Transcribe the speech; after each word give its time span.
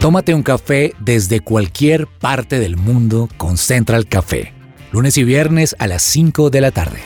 Tómate 0.00 0.32
un 0.32 0.44
café 0.44 0.94
desde 1.00 1.40
cualquier 1.40 2.06
parte 2.06 2.60
del 2.60 2.76
mundo 2.76 3.28
con 3.36 3.56
Central 3.56 4.06
Café. 4.06 4.52
Lunes 4.92 5.18
y 5.18 5.24
viernes 5.24 5.74
a 5.80 5.88
las 5.88 6.04
5 6.04 6.50
de 6.50 6.60
la 6.60 6.70
tarde. 6.70 7.00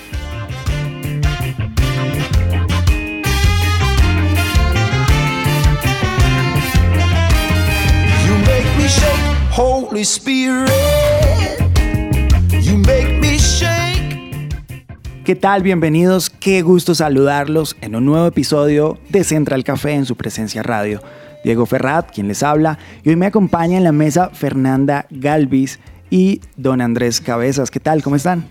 You 8.26 8.34
make 8.40 8.68
me 8.76 8.86
shake, 8.86 9.56
Holy 9.56 10.02
Spirit. 10.02 10.68
You 12.60 12.76
make 12.76 13.18
me 13.20 13.38
shake. 13.38 14.54
¿Qué 15.24 15.34
tal? 15.34 15.62
Bienvenidos. 15.62 16.28
Qué 16.28 16.60
gusto 16.60 16.94
saludarlos 16.94 17.74
en 17.80 17.96
un 17.96 18.04
nuevo 18.04 18.26
episodio 18.26 18.98
de 19.08 19.24
Central 19.24 19.64
Café 19.64 19.92
en 19.92 20.04
su 20.04 20.14
presencia 20.14 20.62
radio. 20.62 21.00
Diego 21.44 21.66
Ferrat, 21.66 22.10
quien 22.12 22.28
les 22.28 22.42
habla, 22.42 22.78
y 23.02 23.10
hoy 23.10 23.16
me 23.16 23.26
acompaña 23.26 23.76
en 23.76 23.84
la 23.84 23.92
mesa 23.92 24.30
Fernanda 24.32 25.06
Galvis 25.10 25.78
y 26.10 26.40
don 26.56 26.80
Andrés 26.80 27.20
Cabezas. 27.20 27.70
¿Qué 27.70 27.80
tal? 27.80 28.02
¿Cómo 28.02 28.16
están? 28.16 28.44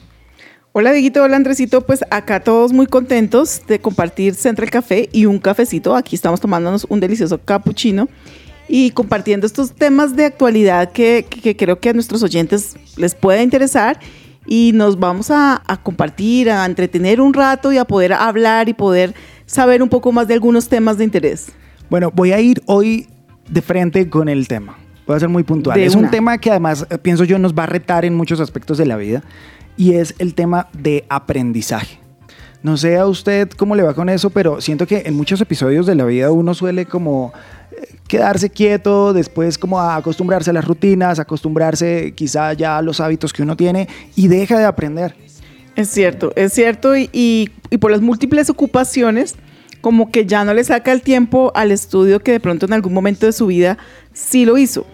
Hola 0.74 0.94
Dieguito, 0.94 1.22
hola 1.22 1.36
Andresito, 1.36 1.82
pues 1.82 2.00
acá 2.12 2.40
todos 2.40 2.72
muy 2.72 2.88
contentos 2.88 3.62
de 3.68 3.80
compartir 3.80 4.36
Central 4.36 4.70
Café 4.70 5.10
y 5.12 5.26
un 5.26 5.38
cafecito. 5.38 5.96
Aquí 5.96 6.16
estamos 6.16 6.40
tomándonos 6.40 6.86
un 6.88 7.02
delicioso 7.02 7.40
cappuccino 7.40 8.08
y 8.70 8.92
compartiendo 8.92 9.46
estos 9.46 9.74
temas 9.74 10.16
de 10.16 10.24
actualidad 10.24 10.94
que, 10.94 11.26
creo 11.58 11.80
que 11.82 11.90
a 11.90 11.94
nuestros 11.94 12.24
oyentes 12.24 12.78
les 12.96 13.16
puede 13.16 13.44
interesar 13.44 14.00
y 14.46 14.72
nos 14.74 14.98
vamos 14.98 15.30
a 15.30 15.62
compartir, 15.84 16.50
a 16.50 16.66
entretener 16.66 17.20
un 17.20 17.34
rato 17.34 17.74
y 17.74 17.78
a 17.78 17.84
poder 17.84 18.14
hablar 18.14 18.70
y 18.70 18.74
poder 18.74 19.14
saber 19.46 19.84
un 19.84 19.90
poco 19.90 20.14
más 20.14 20.30
de 20.30 20.36
algunos 20.36 20.70
temas 20.70 20.98
de 20.98 21.04
interés. 21.04 21.52
Bueno, 21.92 22.10
voy 22.16 22.32
a 22.32 22.40
ir 22.40 22.64
hoy 22.68 23.06
de 23.50 23.62
frente 23.62 24.10
con 24.10 24.30
el 24.30 24.48
tema. 24.48 24.78
Voy 25.06 25.18
a 25.18 25.20
ser 25.20 25.28
muy 25.28 25.44
puntual. 25.44 25.78
De 25.78 25.86
es 25.86 25.94
una. 25.94 26.06
un 26.06 26.10
tema 26.12 26.38
que 26.38 26.50
además 26.50 26.88
eh, 26.90 26.98
pienso 26.98 27.26
yo 27.26 27.38
nos 27.38 27.54
va 27.54 27.64
a 27.64 27.66
retar 27.66 28.06
en 28.06 28.16
muchos 28.16 28.40
aspectos 28.40 28.78
de 28.78 28.86
la 28.86 28.96
vida 28.96 29.24
y 29.76 29.96
es 29.96 30.16
el 30.18 30.34
tema 30.34 30.70
de 30.72 31.04
aprendizaje. 31.10 32.00
No 32.64 32.78
sé 32.78 32.98
a 32.98 33.08
usted 33.08 33.50
cómo 33.50 33.76
le 33.76 33.84
va 33.84 33.94
con 33.94 34.08
eso, 34.08 34.30
pero 34.30 34.62
siento 34.62 34.88
que 34.88 35.04
en 35.06 35.16
muchos 35.18 35.42
episodios 35.42 35.86
de 35.86 35.96
la 35.96 36.06
vida 36.06 36.32
uno 36.32 36.54
suele 36.54 36.86
como 36.86 37.34
eh, 37.74 37.96
quedarse 38.08 38.50
quieto, 38.50 39.12
después 39.12 39.58
como 39.58 39.78
a 39.82 39.98
acostumbrarse 39.98 40.52
a 40.52 40.54
las 40.54 40.64
rutinas, 40.64 41.20
acostumbrarse 41.20 42.14
quizá 42.16 42.54
ya 42.54 42.78
a 42.78 42.82
los 42.82 43.02
hábitos 43.02 43.34
que 43.34 43.44
uno 43.44 43.58
tiene 43.58 43.90
y 44.16 44.30
deja 44.30 44.58
de 44.58 44.64
aprender. 44.64 45.14
Es 45.76 45.90
cierto, 45.90 46.32
es 46.38 46.54
cierto 46.54 46.96
y, 46.96 47.10
y- 47.12 47.50
y 47.70 47.78
por 47.80 47.92
las 47.92 48.00
múltiples 48.00 48.50
ocupaciones 48.50 49.36
como 49.82 50.12
que 50.12 50.26
ya 50.26 50.46
no 50.46 50.54
le 50.54 50.64
saca 50.64 50.92
el 50.92 51.02
tiempo 51.02 51.52
al 51.56 51.72
estudio 51.72 52.20
que 52.20 52.32
de 52.32 52.40
pronto 52.40 52.66
en 52.66 52.74
algún 52.74 52.94
momento 52.94 53.26
de 53.26 53.32
su 53.34 53.48
vida 53.48 53.78
sí 54.14 54.46
lo 54.46 54.58
hizo. 54.58 54.86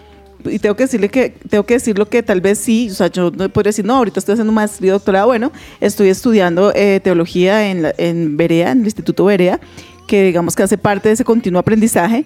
Y 0.44 0.60
tengo 0.60 0.76
que 0.76 0.84
decirle 0.84 1.08
que 1.08 1.30
tengo 1.50 1.64
que 1.66 1.74
decirlo 1.74 2.08
que 2.08 2.22
tal 2.22 2.40
vez 2.40 2.58
sí, 2.58 2.88
o 2.90 2.94
sea, 2.94 3.08
yo 3.08 3.30
no 3.32 3.48
podría 3.48 3.70
decir, 3.70 3.84
no, 3.84 3.96
ahorita 3.96 4.20
estoy 4.20 4.34
haciendo 4.34 4.52
maestría 4.52 4.92
doctorado, 4.92 5.26
bueno, 5.26 5.50
estoy 5.80 6.08
estudiando 6.10 6.72
eh, 6.74 7.00
teología 7.02 7.70
en, 7.70 7.82
la- 7.82 7.94
en 7.98 8.36
Berea, 8.36 8.70
en 8.70 8.78
el 8.80 8.84
Instituto 8.84 9.24
Berea, 9.24 9.58
que 10.06 10.22
digamos 10.22 10.54
que 10.54 10.62
hace 10.62 10.78
parte 10.78 11.08
de 11.08 11.14
ese 11.14 11.24
continuo 11.24 11.58
aprendizaje, 11.58 12.24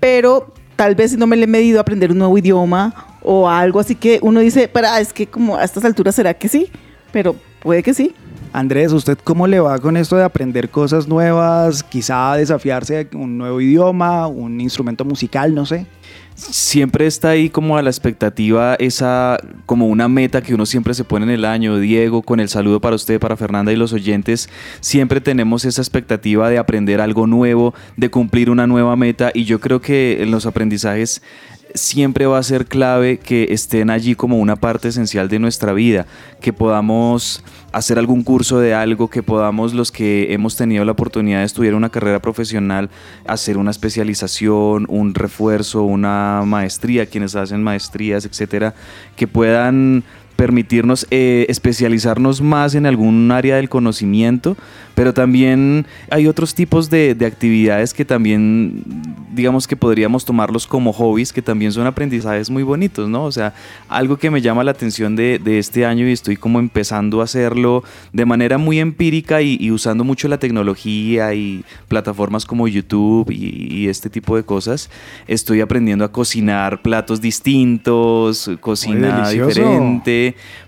pero 0.00 0.54
tal 0.76 0.94
vez 0.94 1.18
no 1.18 1.26
me 1.26 1.36
le 1.36 1.44
he 1.44 1.46
medido 1.48 1.78
a 1.78 1.80
aprender 1.82 2.12
un 2.12 2.18
nuevo 2.18 2.38
idioma 2.38 3.18
o 3.22 3.48
algo 3.48 3.80
así 3.80 3.96
que 3.96 4.20
uno 4.22 4.38
dice, 4.40 4.68
para, 4.68 5.00
es 5.00 5.12
que 5.12 5.26
como 5.26 5.56
a 5.56 5.64
estas 5.64 5.84
alturas 5.84 6.14
será 6.14 6.34
que 6.34 6.48
sí, 6.48 6.70
pero 7.10 7.34
puede 7.60 7.82
que 7.82 7.92
sí. 7.92 8.14
Andrés, 8.52 8.92
¿usted 8.92 9.18
cómo 9.22 9.46
le 9.46 9.60
va 9.60 9.78
con 9.78 9.96
esto 9.96 10.16
de 10.16 10.24
aprender 10.24 10.70
cosas 10.70 11.06
nuevas? 11.06 11.82
Quizá 11.82 12.34
desafiarse 12.34 13.08
a 13.12 13.16
un 13.16 13.38
nuevo 13.38 13.60
idioma, 13.60 14.26
un 14.26 14.60
instrumento 14.60 15.04
musical, 15.04 15.54
no 15.54 15.66
sé. 15.66 15.86
siempre 16.34 17.06
está 17.06 17.30
ahí 17.30 17.50
como 17.50 17.76
a 17.76 17.82
la 17.82 17.90
expectativa 17.90 18.76
esa 18.76 19.38
como 19.66 19.86
una 19.88 20.08
meta 20.08 20.40
que 20.40 20.54
uno 20.54 20.66
siempre 20.66 20.94
se 20.94 21.04
pone 21.04 21.24
en 21.24 21.30
el 21.30 21.44
año 21.44 21.78
Diego 21.78 22.22
con 22.22 22.38
el 22.38 22.48
saludo 22.48 22.80
para 22.80 22.94
usted 22.94 23.18
para 23.18 23.36
Fernanda 23.36 23.72
y 23.72 23.76
los 23.76 23.92
oyentes 23.92 24.48
siempre 24.80 25.20
tenemos 25.20 25.64
esa 25.64 25.82
expectativa 25.82 26.48
de 26.48 26.58
aprender 26.58 27.00
algo 27.00 27.26
nuevo 27.26 27.74
de 27.96 28.10
cumplir 28.10 28.50
una 28.50 28.66
nueva 28.68 28.94
meta 28.94 29.32
y 29.34 29.44
yo 29.44 29.58
creo 29.58 29.80
que 29.80 30.22
en 30.22 30.30
los 30.30 30.46
aprendizajes 30.46 31.22
siempre 31.74 32.26
va 32.26 32.38
a 32.38 32.42
ser 32.42 32.66
clave 32.66 33.18
que 33.18 33.48
estén 33.50 33.90
allí 33.90 34.14
como 34.14 34.38
una 34.38 34.56
parte 34.56 34.88
esencial 34.88 35.28
de 35.28 35.38
nuestra 35.38 35.72
vida, 35.72 36.06
que 36.40 36.52
podamos 36.52 37.42
hacer 37.72 37.98
algún 37.98 38.22
curso 38.22 38.58
de 38.60 38.74
algo, 38.74 39.08
que 39.08 39.22
podamos 39.22 39.74
los 39.74 39.92
que 39.92 40.32
hemos 40.32 40.56
tenido 40.56 40.84
la 40.84 40.92
oportunidad 40.92 41.40
de 41.40 41.44
estudiar 41.44 41.74
una 41.74 41.90
carrera 41.90 42.20
profesional, 42.20 42.90
hacer 43.26 43.58
una 43.58 43.70
especialización, 43.70 44.86
un 44.88 45.14
refuerzo, 45.14 45.82
una 45.82 46.42
maestría, 46.46 47.06
quienes 47.06 47.36
hacen 47.36 47.62
maestrías, 47.62 48.24
etcétera, 48.24 48.74
que 49.16 49.26
puedan 49.26 50.04
permitirnos 50.38 51.04
eh, 51.10 51.46
especializarnos 51.48 52.40
más 52.40 52.76
en 52.76 52.86
algún 52.86 53.32
área 53.32 53.56
del 53.56 53.68
conocimiento, 53.68 54.56
pero 54.94 55.12
también 55.12 55.84
hay 56.10 56.28
otros 56.28 56.54
tipos 56.54 56.88
de, 56.90 57.16
de 57.16 57.26
actividades 57.26 57.92
que 57.92 58.04
también, 58.04 58.84
digamos 59.34 59.66
que 59.66 59.74
podríamos 59.74 60.24
tomarlos 60.24 60.68
como 60.68 60.92
hobbies, 60.92 61.32
que 61.32 61.42
también 61.42 61.72
son 61.72 61.88
aprendizajes 61.88 62.50
muy 62.50 62.62
bonitos, 62.62 63.08
¿no? 63.08 63.24
O 63.24 63.32
sea, 63.32 63.52
algo 63.88 64.16
que 64.16 64.30
me 64.30 64.40
llama 64.40 64.62
la 64.62 64.70
atención 64.70 65.16
de, 65.16 65.40
de 65.40 65.58
este 65.58 65.84
año 65.84 66.06
y 66.06 66.12
estoy 66.12 66.36
como 66.36 66.60
empezando 66.60 67.20
a 67.20 67.24
hacerlo 67.24 67.82
de 68.12 68.24
manera 68.24 68.58
muy 68.58 68.78
empírica 68.78 69.42
y, 69.42 69.56
y 69.58 69.72
usando 69.72 70.04
mucho 70.04 70.28
la 70.28 70.38
tecnología 70.38 71.34
y 71.34 71.64
plataformas 71.88 72.44
como 72.44 72.68
YouTube 72.68 73.28
y, 73.32 73.74
y 73.74 73.88
este 73.88 74.08
tipo 74.08 74.36
de 74.36 74.44
cosas, 74.44 74.88
estoy 75.26 75.62
aprendiendo 75.62 76.04
a 76.04 76.12
cocinar 76.12 76.80
platos 76.80 77.20
distintos, 77.20 78.48
cocina 78.60 79.16
delicioso. 79.16 79.62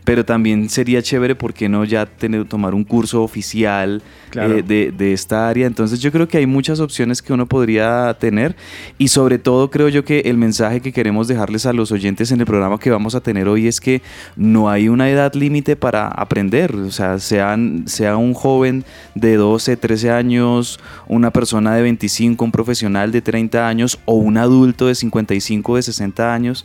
Pero 0.04 0.24
también 0.24 0.68
sería 0.68 1.02
chévere, 1.02 1.34
¿por 1.34 1.54
qué 1.54 1.68
no 1.68 1.84
ya 1.84 2.06
tener, 2.06 2.44
tomar 2.46 2.74
un 2.74 2.84
curso 2.84 3.22
oficial 3.22 4.02
Claro. 4.30 4.58
eh, 4.58 4.62
de, 4.62 4.92
de 4.92 5.12
esta 5.12 5.48
área? 5.48 5.66
Entonces 5.66 6.00
yo 6.00 6.12
creo 6.12 6.28
que 6.28 6.38
hay 6.38 6.46
muchas 6.46 6.80
opciones 6.80 7.22
que 7.22 7.32
uno 7.32 7.46
podría 7.46 8.16
tener 8.18 8.56
y 8.98 9.08
sobre 9.08 9.38
todo 9.38 9.70
creo 9.70 9.88
yo 9.88 10.04
que 10.04 10.20
el 10.20 10.36
mensaje 10.36 10.80
que 10.80 10.92
queremos 10.92 11.28
dejarles 11.28 11.66
a 11.66 11.72
los 11.72 11.92
oyentes 11.92 12.30
en 12.32 12.40
el 12.40 12.46
programa 12.46 12.78
que 12.78 12.90
vamos 12.90 13.14
a 13.14 13.20
tener 13.20 13.48
hoy 13.48 13.66
es 13.66 13.80
que 13.80 14.02
no 14.36 14.68
hay 14.70 14.88
una 14.88 15.10
edad 15.10 15.32
límite 15.34 15.76
para 15.76 16.08
aprender, 16.08 16.74
o 16.74 16.90
sea, 16.90 17.18
sean, 17.18 17.84
sea 17.86 18.16
un 18.16 18.34
joven 18.34 18.84
de 19.14 19.36
12, 19.36 19.76
13 19.76 20.10
años, 20.10 20.78
una 21.08 21.30
persona 21.30 21.74
de 21.74 21.82
25, 21.82 22.44
un 22.44 22.52
profesional 22.52 23.12
de 23.12 23.22
30 23.22 23.66
años 23.68 23.98
o 24.04 24.14
un 24.14 24.36
adulto 24.36 24.86
de 24.86 24.94
55, 24.94 25.76
de 25.76 25.82
60 25.82 26.34
años, 26.34 26.64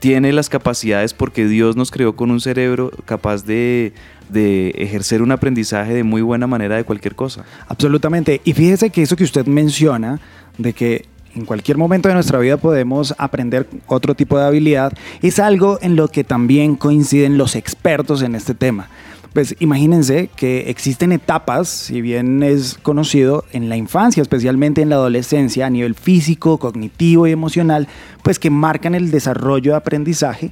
tiene 0.00 0.32
las 0.32 0.48
capacidades 0.48 1.14
porque 1.14 1.46
Dios 1.46 1.76
nos 1.76 1.90
creó 1.90 2.16
con 2.16 2.30
un 2.30 2.40
cerebro 2.40 2.90
capaz 3.04 3.44
de, 3.44 3.92
de 4.30 4.70
ejercer 4.70 5.22
un 5.22 5.30
aprendizaje 5.30 5.94
de 5.94 6.02
muy 6.02 6.22
buena 6.22 6.46
manera 6.46 6.76
de 6.76 6.84
cualquier 6.84 7.14
cosa. 7.14 7.44
Absolutamente. 7.68 8.40
Y 8.44 8.54
fíjese 8.54 8.90
que 8.90 9.02
eso 9.02 9.14
que 9.14 9.24
usted 9.24 9.46
menciona, 9.46 10.18
de 10.58 10.72
que 10.72 11.04
en 11.34 11.44
cualquier 11.44 11.76
momento 11.76 12.08
de 12.08 12.14
nuestra 12.14 12.38
vida 12.38 12.56
podemos 12.56 13.14
aprender 13.18 13.68
otro 13.86 14.14
tipo 14.14 14.38
de 14.38 14.46
habilidad, 14.46 14.92
es 15.22 15.38
algo 15.38 15.78
en 15.82 15.96
lo 15.96 16.08
que 16.08 16.24
también 16.24 16.76
coinciden 16.76 17.38
los 17.38 17.54
expertos 17.54 18.22
en 18.22 18.34
este 18.34 18.54
tema. 18.54 18.88
Pues 19.32 19.54
imagínense 19.60 20.28
que 20.34 20.70
existen 20.70 21.12
etapas, 21.12 21.68
si 21.68 22.00
bien 22.00 22.42
es 22.42 22.74
conocido 22.82 23.44
en 23.52 23.68
la 23.68 23.76
infancia, 23.76 24.22
especialmente 24.22 24.82
en 24.82 24.88
la 24.88 24.96
adolescencia, 24.96 25.66
a 25.66 25.70
nivel 25.70 25.94
físico, 25.94 26.58
cognitivo 26.58 27.28
y 27.28 27.30
emocional, 27.30 27.86
pues 28.24 28.40
que 28.40 28.50
marcan 28.50 28.96
el 28.96 29.12
desarrollo 29.12 29.72
de 29.72 29.76
aprendizaje 29.76 30.50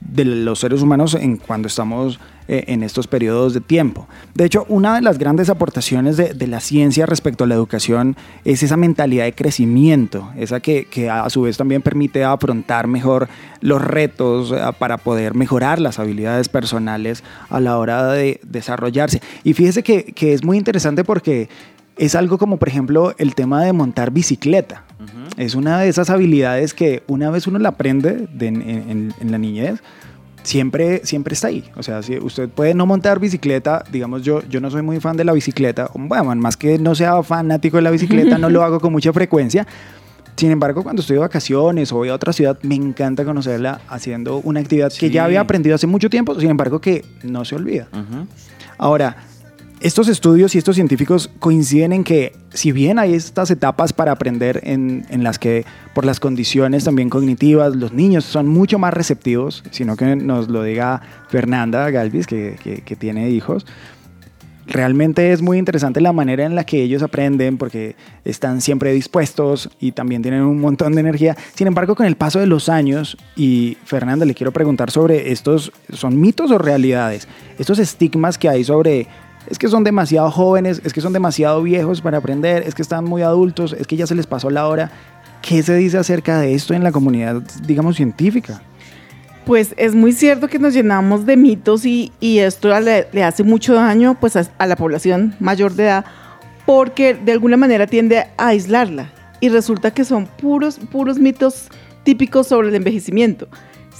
de 0.00 0.24
los 0.24 0.60
seres 0.60 0.80
humanos 0.80 1.14
en 1.14 1.36
cuando 1.36 1.68
estamos 1.68 2.18
eh, 2.48 2.64
en 2.68 2.82
estos 2.82 3.06
periodos 3.06 3.54
de 3.54 3.60
tiempo. 3.60 4.06
De 4.34 4.44
hecho, 4.44 4.66
una 4.68 4.94
de 4.94 5.00
las 5.02 5.18
grandes 5.18 5.48
aportaciones 5.50 6.16
de, 6.16 6.34
de 6.34 6.46
la 6.46 6.60
ciencia 6.60 7.06
respecto 7.06 7.44
a 7.44 7.46
la 7.46 7.54
educación 7.54 8.16
es 8.44 8.62
esa 8.62 8.76
mentalidad 8.76 9.24
de 9.24 9.32
crecimiento, 9.34 10.30
esa 10.36 10.60
que, 10.60 10.86
que 10.86 11.08
a 11.10 11.28
su 11.30 11.42
vez 11.42 11.56
también 11.56 11.82
permite 11.82 12.24
afrontar 12.24 12.86
mejor 12.86 13.28
los 13.60 13.80
retos 13.82 14.52
eh, 14.52 14.56
para 14.78 14.98
poder 14.98 15.34
mejorar 15.34 15.80
las 15.80 15.98
habilidades 15.98 16.48
personales 16.48 17.24
a 17.50 17.60
la 17.60 17.78
hora 17.78 18.06
de 18.12 18.40
desarrollarse. 18.44 19.20
Y 19.42 19.54
fíjese 19.54 19.82
que, 19.82 20.04
que 20.04 20.32
es 20.32 20.44
muy 20.44 20.58
interesante 20.58 21.04
porque 21.04 21.48
es 21.96 22.14
algo 22.16 22.38
como, 22.38 22.56
por 22.56 22.68
ejemplo, 22.68 23.14
el 23.18 23.34
tema 23.36 23.62
de 23.62 23.72
montar 23.72 24.10
bicicleta. 24.10 24.84
Es 25.36 25.54
una 25.54 25.80
de 25.80 25.88
esas 25.88 26.10
habilidades 26.10 26.74
que 26.74 27.02
una 27.08 27.30
vez 27.30 27.46
uno 27.46 27.58
la 27.58 27.70
aprende 27.70 28.28
de- 28.32 28.46
en, 28.48 28.62
en- 28.62 29.14
en 29.20 29.30
la 29.32 29.38
niñez, 29.38 29.80
siempre, 30.44 31.04
siempre 31.04 31.34
está 31.34 31.48
ahí. 31.48 31.64
O 31.76 31.82
sea, 31.82 32.02
si 32.02 32.16
usted 32.18 32.48
puede 32.48 32.74
no 32.74 32.86
montar 32.86 33.18
bicicleta, 33.18 33.82
digamos, 33.90 34.22
yo, 34.22 34.42
yo 34.48 34.60
no 34.60 34.70
soy 34.70 34.82
muy 34.82 35.00
fan 35.00 35.16
de 35.16 35.24
la 35.24 35.32
bicicleta, 35.32 35.90
bueno, 35.94 36.34
más 36.36 36.56
que 36.56 36.78
no 36.78 36.94
sea 36.94 37.20
fanático 37.24 37.78
de 37.78 37.82
la 37.82 37.90
bicicleta, 37.90 38.38
no 38.38 38.48
lo 38.48 38.62
hago 38.62 38.78
con 38.78 38.92
mucha 38.92 39.12
frecuencia. 39.12 39.66
Sin 40.36 40.50
embargo, 40.50 40.82
cuando 40.82 41.00
estoy 41.00 41.14
de 41.14 41.20
vacaciones 41.20 41.92
o 41.92 41.96
voy 41.96 42.08
a 42.08 42.14
otra 42.14 42.32
ciudad, 42.32 42.58
me 42.62 42.74
encanta 42.74 43.24
conocerla 43.24 43.80
haciendo 43.88 44.38
una 44.38 44.60
actividad 44.60 44.88
que 44.92 45.06
Sí. 45.08 45.10
ya 45.10 45.24
había 45.24 45.40
aprendido 45.40 45.74
hace 45.76 45.86
mucho 45.86 46.10
tiempo, 46.10 46.38
sin 46.38 46.50
embargo, 46.50 46.80
que 46.80 47.04
no 47.22 47.44
se 47.44 47.54
olvida. 47.54 47.88
Ahora, 48.78 49.16
estos 49.84 50.08
estudios 50.08 50.54
y 50.54 50.58
estos 50.58 50.76
científicos 50.76 51.28
coinciden 51.40 51.92
en 51.92 52.04
que 52.04 52.32
si 52.54 52.72
bien 52.72 52.98
hay 52.98 53.12
estas 53.12 53.50
etapas 53.50 53.92
para 53.92 54.12
aprender 54.12 54.62
en, 54.64 55.04
las 55.22 55.38
que 55.38 55.66
por 55.92 56.06
las 56.06 56.20
condiciones 56.20 56.84
también 56.84 57.10
cognitivas 57.10 57.76
los 57.76 57.92
niños 57.92 58.24
son 58.24 58.46
mucho 58.46 58.78
más 58.78 58.94
receptivos, 58.94 59.62
sino 59.72 59.94
que 59.94 60.16
nos 60.16 60.48
lo 60.48 60.62
diga 60.62 61.02
Fernanda 61.28 61.90
Galvis, 61.90 62.26
que 62.26 62.96
tiene 62.98 63.28
hijos, 63.28 63.66
realmente 64.66 65.32
es 65.32 65.42
muy 65.42 65.58
interesante 65.58 66.00
la 66.00 66.12
manera 66.12 66.44
en 66.44 66.54
la 66.54 66.64
que 66.64 66.82
ellos 66.82 67.02
aprenden 67.02 67.58
porque 67.58 67.96
están 68.24 68.60
siempre 68.60 68.92
dispuestos 68.92 69.70
y 69.80 69.92
también 69.92 70.22
tienen 70.22 70.42
un 70.42 70.60
montón 70.60 70.94
de 70.94 71.00
energía. 71.00 71.36
Sin 71.54 71.66
embargo, 71.66 71.94
con 71.94 72.06
el 72.06 72.16
paso 72.16 72.38
de 72.38 72.46
los 72.46 72.68
años, 72.68 73.16
y 73.36 73.76
Fernanda, 73.84 74.24
le 74.24 74.34
quiero 74.34 74.52
preguntar 74.52 74.90
sobre 74.90 75.32
estos, 75.32 75.72
¿son 75.92 76.20
mitos 76.20 76.50
o 76.50 76.58
realidades? 76.58 77.28
Estos 77.58 77.78
estigmas 77.78 78.38
que 78.38 78.48
hay 78.48 78.64
sobre, 78.64 79.06
es 79.48 79.58
que 79.58 79.68
son 79.68 79.84
demasiado 79.84 80.30
jóvenes, 80.30 80.80
es 80.84 80.92
que 80.92 81.00
son 81.00 81.12
demasiado 81.12 81.62
viejos 81.62 82.00
para 82.00 82.18
aprender, 82.18 82.62
es 82.66 82.74
que 82.74 82.82
están 82.82 83.04
muy 83.04 83.22
adultos, 83.22 83.74
es 83.78 83.86
que 83.86 83.96
ya 83.96 84.06
se 84.06 84.14
les 84.14 84.26
pasó 84.26 84.50
la 84.50 84.66
hora. 84.66 84.90
¿Qué 85.42 85.62
se 85.62 85.74
dice 85.76 85.98
acerca 85.98 86.38
de 86.38 86.54
esto 86.54 86.72
en 86.72 86.82
la 86.82 86.92
comunidad, 86.92 87.42
digamos, 87.66 87.96
científica? 87.96 88.62
Pues 89.44 89.74
es 89.76 89.94
muy 89.94 90.12
cierto 90.12 90.48
que 90.48 90.58
nos 90.58 90.72
llenamos 90.72 91.26
de 91.26 91.36
mitos 91.36 91.84
y, 91.84 92.12
esto 92.22 92.68
le, 92.80 93.08
le, 93.12 93.24
hace 93.24 93.42
mucho 93.42 93.74
daño 93.74 94.16
pues, 94.18 94.36
a, 94.36 94.46
a, 94.56 94.66
la 94.66 94.76
población 94.76 95.34
mayor 95.38 95.74
de 95.74 95.84
edad 95.84 96.04
porque 96.64 97.12
de 97.12 97.32
alguna 97.32 97.58
manera 97.58 97.86
tiende 97.86 98.20
a 98.38 98.46
aislarla 98.48 99.12
y 99.40 99.50
resulta 99.50 99.90
que 99.90 100.06
son 100.06 100.26
puros, 100.26 100.80
puros 100.90 101.18
mitos 101.18 101.68
típicos 102.04 102.46
sobre 102.46 102.68
el 102.68 102.74
envejecimiento. 102.74 103.48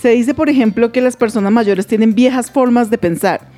Se 0.00 0.10
dice, 0.10 0.32
por 0.32 0.48
ejemplo, 0.48 0.92
que 0.92 1.02
las 1.02 1.16
personas 1.16 1.52
mayores 1.52 1.86
tienen 1.86 2.14
viejas 2.14 2.50
formas 2.50 2.88
de 2.88 2.96
pensar 2.96 3.53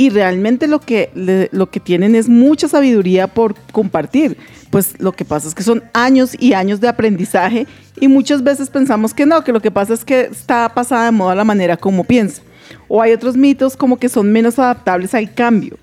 y 0.00 0.08
realmente 0.08 0.66
lo 0.66 0.80
que, 0.80 1.50
lo 1.52 1.70
que 1.70 1.78
tienen 1.78 2.14
es 2.14 2.26
mucha 2.26 2.68
sabiduría 2.68 3.26
por 3.26 3.54
compartir. 3.70 4.38
Pues 4.70 4.98
lo 4.98 5.12
que 5.12 5.26
pasa 5.26 5.46
es 5.46 5.54
que 5.54 5.62
son 5.62 5.84
años 5.92 6.34
y 6.38 6.54
años 6.54 6.80
de 6.80 6.88
aprendizaje 6.88 7.66
y 8.00 8.08
muchas 8.08 8.42
veces 8.42 8.70
pensamos 8.70 9.12
que 9.12 9.26
no, 9.26 9.44
que 9.44 9.52
lo 9.52 9.60
que 9.60 9.70
pasa 9.70 9.92
es 9.92 10.06
que 10.06 10.22
está 10.22 10.70
pasada 10.70 11.04
de 11.04 11.10
moda 11.10 11.34
la 11.34 11.44
manera 11.44 11.76
como 11.76 12.04
piensa. 12.04 12.40
O 12.88 13.02
hay 13.02 13.12
otros 13.12 13.36
mitos 13.36 13.76
como 13.76 13.98
que 13.98 14.08
son 14.08 14.32
menos 14.32 14.58
adaptables 14.58 15.12
al 15.12 15.34
cambio. 15.34 15.76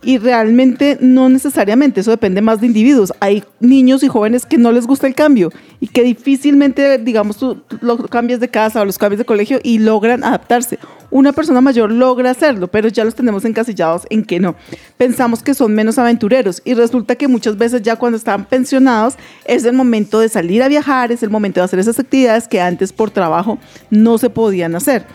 Y 0.00 0.18
realmente 0.18 0.96
no 1.00 1.28
necesariamente, 1.28 2.02
eso 2.02 2.12
depende 2.12 2.40
más 2.42 2.60
de 2.60 2.68
individuos. 2.68 3.12
Hay 3.18 3.42
niños 3.58 4.04
y 4.04 4.06
jóvenes 4.06 4.46
que 4.46 4.58
no 4.58 4.70
les 4.70 4.86
gusta 4.86 5.08
el 5.08 5.16
cambio 5.16 5.50
y 5.80 5.88
que 5.88 6.04
difícilmente, 6.04 6.98
digamos, 6.98 7.44
los 7.80 8.06
cambias 8.10 8.38
de 8.38 8.46
casa 8.46 8.80
o 8.80 8.84
los 8.84 8.96
cambias 8.96 9.18
de 9.18 9.24
colegio 9.24 9.58
y 9.64 9.78
logran 9.78 10.22
adaptarse. 10.22 10.78
Una 11.10 11.32
persona 11.32 11.60
mayor 11.60 11.92
logra 11.92 12.30
hacerlo, 12.30 12.68
pero 12.68 12.88
ya 12.88 13.04
los 13.04 13.14
tenemos 13.14 13.44
encasillados 13.44 14.06
en 14.10 14.24
que 14.24 14.40
no. 14.40 14.56
Pensamos 14.96 15.42
que 15.42 15.54
son 15.54 15.74
menos 15.74 15.98
aventureros 15.98 16.62
y 16.64 16.74
resulta 16.74 17.14
que 17.16 17.28
muchas 17.28 17.56
veces 17.56 17.82
ya 17.82 17.96
cuando 17.96 18.16
están 18.16 18.44
pensionados 18.44 19.14
es 19.44 19.64
el 19.64 19.72
momento 19.72 20.20
de 20.20 20.28
salir 20.28 20.62
a 20.62 20.68
viajar, 20.68 21.12
es 21.12 21.22
el 21.22 21.30
momento 21.30 21.60
de 21.60 21.64
hacer 21.64 21.78
esas 21.78 21.98
actividades 21.98 22.48
que 22.48 22.60
antes 22.60 22.92
por 22.92 23.10
trabajo 23.10 23.58
no 23.90 24.18
se 24.18 24.30
podían 24.30 24.74
hacer. 24.74 25.06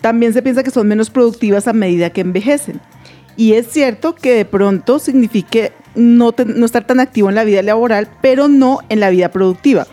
También 0.00 0.32
se 0.32 0.42
piensa 0.42 0.62
que 0.62 0.70
son 0.70 0.88
menos 0.88 1.10
productivas 1.10 1.68
a 1.68 1.72
medida 1.72 2.10
que 2.10 2.20
envejecen. 2.20 2.80
Y 3.36 3.54
es 3.54 3.68
cierto 3.68 4.14
que 4.14 4.34
de 4.34 4.44
pronto 4.44 4.98
signifique 4.98 5.72
no, 5.94 6.34
no, 6.46 6.66
estar 6.66 6.86
tan 6.86 7.00
activo 7.00 7.28
en 7.28 7.34
la 7.34 7.44
vida 7.44 7.62
laboral, 7.62 8.08
pero 8.20 8.48
no 8.48 8.80
en 8.88 9.00
la 9.00 9.10
vida 9.10 9.30
productiva. 9.30 9.86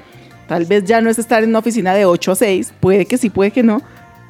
Tal 0.48 0.66
vez 0.66 0.84
ya 0.86 1.00
no 1.02 1.10
es 1.10 1.20
estar 1.20 1.44
en 1.44 1.50
una 1.50 1.60
oficina 1.60 1.94
de 1.94 2.06
8 2.06 2.32
a 2.32 2.36
6, 2.36 2.74
puede 2.80 3.06
que 3.06 3.18
sí, 3.18 3.30
puede 3.30 3.52
que 3.52 3.64
no, 3.64 3.82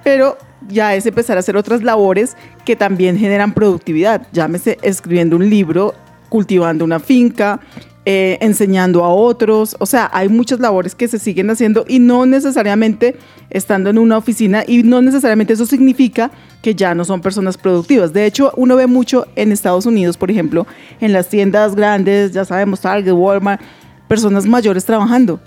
pero 0.04 0.38
ya 0.67 0.95
es 0.95 1.06
empezar 1.06 1.38
a 1.38 1.39
hacer 1.39 1.57
otras 1.57 1.83
labores 1.83 2.35
que 2.65 2.75
también 2.75 3.17
generan 3.17 3.53
productividad. 3.53 4.27
Llámese 4.31 4.77
escribiendo 4.81 5.35
un 5.35 5.50
libro, 5.50 5.94
cultivando 6.29 6.85
una 6.85 7.00
finca, 7.00 7.59
eh, 8.06 8.38
enseñando 8.41 9.03
a 9.03 9.09
otros. 9.13 9.75
O 9.79 9.85
sea, 9.85 10.09
hay 10.13 10.29
muchas 10.29 10.59
labores 10.59 10.95
que 10.95 11.07
se 11.07 11.19
siguen 11.19 11.50
haciendo 11.50 11.85
y 11.88 12.00
no 12.00 12.25
necesariamente 12.25 13.17
estando 13.50 13.89
en 13.89 13.97
una 13.97 14.17
oficina 14.17 14.63
y 14.65 14.83
no 14.83 15.01
necesariamente 15.01 15.53
eso 15.53 15.65
significa 15.65 16.31
que 16.62 16.75
ya 16.75 16.95
no 16.95 17.05
son 17.05 17.21
personas 17.21 17.57
productivas. 17.57 18.13
De 18.13 18.25
hecho, 18.25 18.51
uno 18.55 18.75
ve 18.75 18.88
mucho 18.88 19.27
en 19.35 19.51
Estados 19.51 19.85
Unidos, 19.85 20.17
por 20.17 20.31
ejemplo, 20.31 20.65
en 21.01 21.13
las 21.13 21.29
tiendas 21.29 21.75
grandes, 21.75 22.31
ya 22.31 22.45
sabemos, 22.45 22.81
Target, 22.81 23.13
Walmart, 23.13 23.62
personas 24.07 24.45
mayores 24.45 24.85
trabajando. 24.85 25.39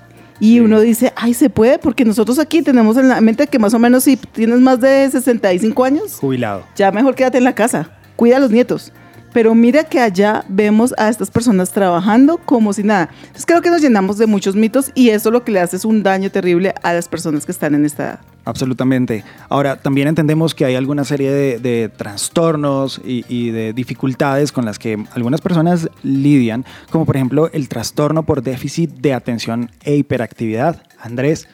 Y 0.43 0.59
uno 0.59 0.81
dice, 0.81 1.13
ay, 1.15 1.35
se 1.35 1.51
puede, 1.51 1.79
porque 1.79 2.05
nosotros 2.05 2.41
aquí 2.41 2.63
tenemos 2.63 2.97
en 2.97 3.09
la 3.09 3.21
mente 3.21 3.47
que 3.47 3.61
más 3.61 3.75
o 3.75 3.79
menos 3.79 4.03
si 4.03 4.17
tienes 4.17 4.59
más 4.59 4.81
de 4.81 5.09
65 5.09 5.85
años, 5.85 6.17
jubilado. 6.17 6.65
Ya 6.75 6.91
mejor 6.91 7.15
quédate 7.15 7.39
en 7.39 7.45
la 7.45 7.55
casa, 7.55 7.91
cuida 8.17 8.39
a 8.39 8.41
los 8.41 8.51
nietos. 8.51 8.93
Pero 9.33 9.55
mira 9.55 9.85
que 9.85 10.01
allá 10.01 10.45
vemos 10.49 10.95
a 10.99 11.09
estas 11.09 11.31
personas 11.31 11.71
trabajando 11.71 12.39
como 12.39 12.73
si 12.73 12.83
nada. 12.83 13.09
Entonces 13.23 13.47
creo 13.47 13.63
que 13.63 13.71
nos 13.71 13.81
llenamos 13.81 14.19
de 14.19 14.27
muchos 14.27 14.55
mitos 14.57 14.93
y 14.95 15.11
eso 15.11 15.31
lo 15.31 15.45
que 15.45 15.53
le 15.53 15.61
hace 15.61 15.77
es 15.77 15.85
un 15.85 16.03
daño 16.03 16.31
terrible 16.31 16.75
a 16.83 16.93
las 16.93 17.09
personas 17.09 17.47
que 17.47 17.53
están 17.53 17.75
en 17.75 17.85
esta 17.85 18.05
edad. 18.05 18.21
Absolutamente. 18.45 19.25
Ahora, 19.49 19.77
también 19.77 20.09
entendemos 20.09 20.55
que 20.55 20.65
hay 20.65 20.75
alguna 20.75 21.05
serie 21.05 21.31
de, 21.31 21.89
trastornos 21.89 23.01
y, 23.05 23.25
y, 23.29 23.51
de 23.51 23.73
dificultades 23.73 24.51
con 24.51 24.65
las 24.65 24.79
que 24.79 25.05
algunas 25.15 25.41
personas 25.41 25.89
lidian, 26.03 26.65
como 26.91 27.07
por 27.07 27.17
ejemplo 27.17 27.51
el 27.53 27.69
trastorno 27.69 28.25
por 28.25 28.43
déficit 28.43 28.91
de 28.91 29.15
atención 29.15 29.71
e 29.85 29.95
hiperactividad. 29.97 30.83
Andrés. 31.01 31.49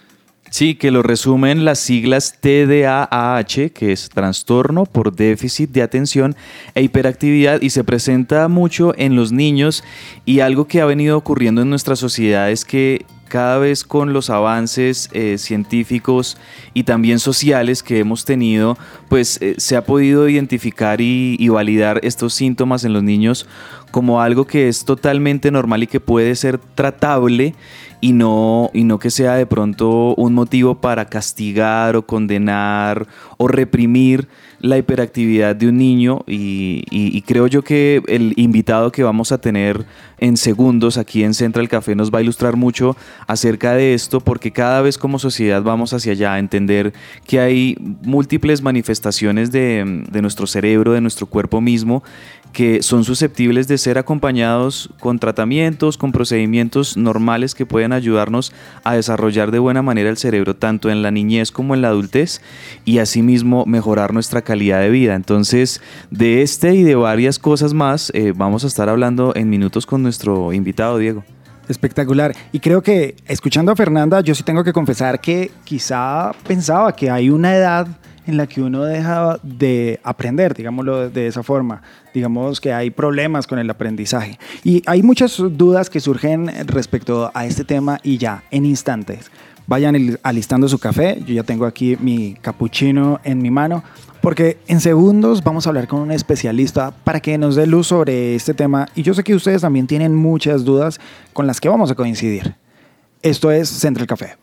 Sí, 0.50 0.74
que 0.76 0.90
lo 0.90 1.02
resumen 1.02 1.64
las 1.64 1.78
siglas 1.78 2.38
TDAH, 2.40 3.70
que 3.74 3.92
es 3.92 4.08
trastorno 4.08 4.86
por 4.86 5.14
déficit 5.14 5.70
de 5.70 5.82
atención 5.82 6.36
e 6.74 6.82
hiperactividad, 6.82 7.60
y 7.60 7.70
se 7.70 7.84
presenta 7.84 8.48
mucho 8.48 8.94
en 8.96 9.14
los 9.14 9.30
niños 9.30 9.84
y 10.24 10.40
algo 10.40 10.66
que 10.66 10.80
ha 10.80 10.86
venido 10.86 11.18
ocurriendo 11.18 11.62
en 11.62 11.70
nuestra 11.70 11.96
sociedad 11.96 12.50
es 12.50 12.64
que 12.64 13.04
cada 13.28 13.58
vez 13.58 13.84
con 13.84 14.14
los 14.14 14.30
avances 14.30 15.10
eh, 15.12 15.36
científicos 15.38 16.38
y 16.74 16.84
también 16.84 17.18
sociales 17.18 17.82
que 17.82 17.98
hemos 17.98 18.24
tenido, 18.24 18.78
pues 19.08 19.38
eh, 19.42 19.54
se 19.58 19.76
ha 19.76 19.84
podido 19.84 20.28
identificar 20.28 21.00
y, 21.02 21.36
y, 21.38 21.48
validar 21.48 22.00
estos 22.02 22.32
síntomas 22.32 22.84
en 22.84 22.94
los 22.94 23.02
niños 23.02 23.46
como 23.90 24.20
algo 24.20 24.46
que 24.46 24.68
es 24.68 24.84
totalmente 24.84 25.50
normal 25.50 25.82
y 25.82 25.86
que 25.86 26.00
puede 26.00 26.34
ser 26.36 26.58
tratable 26.58 27.54
y 28.00 28.12
no, 28.12 28.70
y 28.72 28.84
no 28.84 28.98
que 28.98 29.10
sea 29.10 29.34
de 29.34 29.46
pronto 29.46 30.14
un 30.14 30.34
motivo 30.34 30.80
para 30.80 31.06
castigar 31.06 31.96
o 31.96 32.06
condenar 32.06 33.06
o 33.38 33.48
reprimir 33.48 34.28
la 34.60 34.76
hiperactividad 34.76 35.56
de 35.56 35.68
un 35.68 35.78
niño. 35.78 36.24
Y, 36.26 37.22
creo 37.26 37.46
yo 37.46 37.62
que 37.62 38.02
el 38.06 38.32
invitado 38.36 38.90
que 38.90 39.02
vamos 39.02 39.32
a 39.32 39.38
tener 39.38 39.84
en 40.18 40.36
segundos 40.36 40.96
aquí 40.96 41.24
en 41.24 41.34
Central 41.34 41.68
Café 41.68 41.94
nos 41.94 42.12
va 42.12 42.18
a 42.18 42.22
ilustrar 42.22 42.56
mucho 42.56 42.96
acerca 43.26 43.74
de 43.74 43.92
esto 43.92 44.20
porque 44.20 44.50
cada 44.50 44.80
vez 44.80 44.96
como 44.96 45.18
sociedad 45.18 45.62
vamos 45.62 45.92
hacia 45.92 46.12
allá 46.12 46.32
a 46.34 46.38
entender 46.38 46.94
que 47.26 47.38
hay 47.38 47.76
múltiples 48.02 48.62
manifestaciones 48.62 49.52
de, 49.52 50.04
de 50.10 50.22
nuestro 50.22 50.46
cerebro, 50.46 50.92
de 50.92 51.02
nuestro 51.02 51.26
cuerpo 51.26 51.60
mismo 51.60 52.02
que 52.52 52.82
son 52.82 53.04
susceptibles 53.04 53.68
de 53.68 53.78
ser 53.78 53.98
acompañados 53.98 54.90
con 55.00 55.18
tratamientos, 55.18 55.98
con 55.98 56.12
procedimientos 56.12 56.96
normales 56.96 57.54
que 57.54 57.66
pueden 57.66 57.92
ayudarnos 57.92 58.52
a 58.84 58.94
desarrollar 58.94 59.50
de 59.50 59.58
buena 59.58 59.82
manera 59.82 60.10
el 60.10 60.16
cerebro 60.16 60.56
tanto 60.56 60.90
en 60.90 61.02
la 61.02 61.10
niñez 61.10 61.52
como 61.52 61.74
en 61.74 61.82
la 61.82 61.88
adultez 61.88 62.40
y 62.84 62.98
asimismo 62.98 63.64
mejorar 63.66 64.12
nuestra 64.12 64.42
calidad 64.42 64.80
de 64.80 64.90
vida. 64.90 65.14
Entonces, 65.14 65.80
de 66.10 66.42
este 66.42 66.74
y 66.74 66.82
de 66.82 66.94
varias 66.94 67.38
cosas 67.38 67.74
más 67.74 68.10
eh, 68.14 68.32
vamos 68.34 68.64
a 68.64 68.66
estar 68.66 68.88
hablando 68.88 69.32
en 69.34 69.50
minutos 69.50 69.86
con 69.86 70.02
nuestro 70.02 70.52
invitado 70.52 70.98
Diego. 70.98 71.24
Espectacular. 71.68 72.34
Y 72.50 72.60
creo 72.60 72.82
que 72.82 73.14
escuchando 73.26 73.70
a 73.72 73.76
Fernanda, 73.76 74.22
yo 74.22 74.34
sí 74.34 74.42
tengo 74.42 74.64
que 74.64 74.72
confesar 74.72 75.20
que 75.20 75.50
quizá 75.64 76.32
pensaba 76.46 76.96
que 76.96 77.10
hay 77.10 77.28
una 77.28 77.54
edad 77.54 77.86
en 78.28 78.36
la 78.36 78.46
que 78.46 78.60
uno 78.60 78.84
deja 78.84 79.38
de 79.42 80.00
aprender, 80.04 80.52
digámoslo 80.52 81.08
de 81.08 81.26
esa 81.26 81.42
forma. 81.42 81.80
Digamos 82.12 82.60
que 82.60 82.74
hay 82.74 82.90
problemas 82.90 83.46
con 83.46 83.58
el 83.58 83.70
aprendizaje. 83.70 84.38
Y 84.62 84.82
hay 84.84 85.02
muchas 85.02 85.38
dudas 85.38 85.88
que 85.88 85.98
surgen 85.98 86.50
respecto 86.66 87.30
a 87.32 87.46
este 87.46 87.64
tema 87.64 88.00
y 88.02 88.18
ya, 88.18 88.44
en 88.50 88.66
instantes. 88.66 89.30
Vayan 89.66 90.18
alistando 90.22 90.68
su 90.68 90.78
café, 90.78 91.22
yo 91.26 91.34
ya 91.34 91.42
tengo 91.42 91.64
aquí 91.64 91.96
mi 92.00 92.34
cappuccino 92.34 93.18
en 93.24 93.40
mi 93.40 93.50
mano, 93.50 93.82
porque 94.20 94.58
en 94.66 94.80
segundos 94.80 95.42
vamos 95.42 95.66
a 95.66 95.70
hablar 95.70 95.88
con 95.88 96.00
un 96.00 96.12
especialista 96.12 96.90
para 96.90 97.20
que 97.20 97.38
nos 97.38 97.56
dé 97.56 97.66
luz 97.66 97.86
sobre 97.86 98.34
este 98.34 98.52
tema 98.52 98.88
y 98.94 99.02
yo 99.02 99.14
sé 99.14 99.24
que 99.24 99.34
ustedes 99.34 99.62
también 99.62 99.86
tienen 99.86 100.14
muchas 100.14 100.64
dudas 100.64 101.00
con 101.32 101.46
las 101.46 101.60
que 101.60 101.70
vamos 101.70 101.90
a 101.90 101.94
coincidir. 101.94 102.56
Esto 103.22 103.50
es 103.50 103.70
Central 103.70 104.06
Café. 104.06 104.36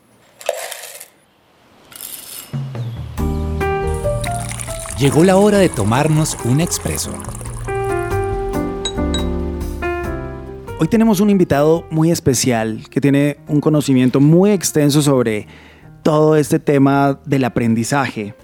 Llegó 4.98 5.26
la 5.26 5.36
hora 5.36 5.58
de 5.58 5.68
tomarnos 5.68 6.38
un 6.46 6.62
expreso. 6.62 7.12
Hoy 10.80 10.88
tenemos 10.88 11.20
un 11.20 11.30
invitado 11.30 11.86
muy 11.92 12.12
especial 12.12 12.86
que 12.90 13.02
tiene 13.02 13.36
un 13.50 13.60
conocimiento 13.60 14.22
muy 14.22 14.52
extenso 14.52 15.02
sobre 15.02 15.48
todo 16.02 16.38
este 16.38 16.60
tema 16.60 17.20
del 17.26 17.44
aprendizaje. 17.44 18.36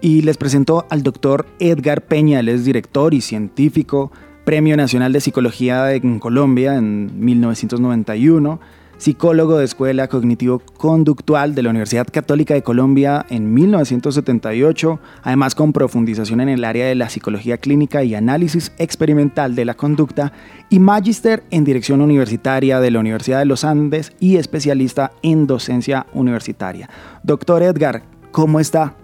Y 0.00 0.22
les 0.22 0.36
presento 0.36 0.86
al 0.90 1.02
doctor 1.02 1.44
Edgar 1.58 2.02
Peña, 2.02 2.38
él 2.38 2.50
es 2.50 2.64
director 2.64 3.12
y 3.12 3.20
científico 3.20 4.12
Premio 4.44 4.76
Nacional 4.76 5.12
de 5.12 5.20
Psicología 5.20 5.92
en 5.92 6.20
Colombia 6.20 6.76
en 6.76 7.18
1991, 7.18 8.60
psicólogo 8.98 9.58
de 9.58 9.64
Escuela 9.64 10.08
Cognitivo-Conductual 10.08 11.54
de 11.54 11.62
la 11.62 11.70
Universidad 11.70 12.06
Católica 12.10 12.54
de 12.54 12.62
Colombia 12.62 13.26
en 13.28 13.52
1978, 13.52 14.98
además 15.22 15.54
con 15.54 15.72
profundización 15.72 16.40
en 16.40 16.48
el 16.48 16.64
área 16.64 16.86
de 16.86 16.94
la 16.94 17.08
psicología 17.08 17.58
clínica 17.58 18.02
y 18.02 18.14
análisis 18.14 18.72
experimental 18.78 19.54
de 19.54 19.64
la 19.64 19.74
conducta, 19.74 20.32
y 20.70 20.78
magíster 20.78 21.42
en 21.50 21.64
dirección 21.64 22.00
universitaria 22.00 22.80
de 22.80 22.90
la 22.90 23.00
Universidad 23.00 23.40
de 23.40 23.46
los 23.46 23.64
Andes 23.64 24.12
y 24.20 24.36
especialista 24.36 25.12
en 25.22 25.46
docencia 25.46 26.06
universitaria. 26.12 26.88
Doctor 27.22 27.62
Edgar, 27.62 28.02
¿cómo 28.32 28.60
está? 28.60 28.94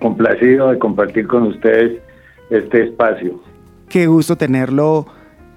Complacido 0.00 0.70
de 0.70 0.78
compartir 0.78 1.26
con 1.26 1.44
ustedes 1.44 2.00
este 2.50 2.84
espacio. 2.84 3.40
Qué 3.88 4.06
gusto 4.06 4.36
tenerlo 4.36 5.06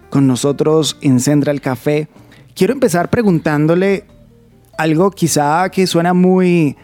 con 0.09 0.27
nosotros 0.27 0.97
en 1.01 1.19
Central 1.19 1.61
Café. 1.61 2.07
Quiero 2.55 2.71
empezar 2.71 3.09
preguntándole 3.09 4.05
algo 4.77 5.11
quizá 5.11 5.69
que 5.69 5.85
suena 5.85 6.13
muy 6.13 6.77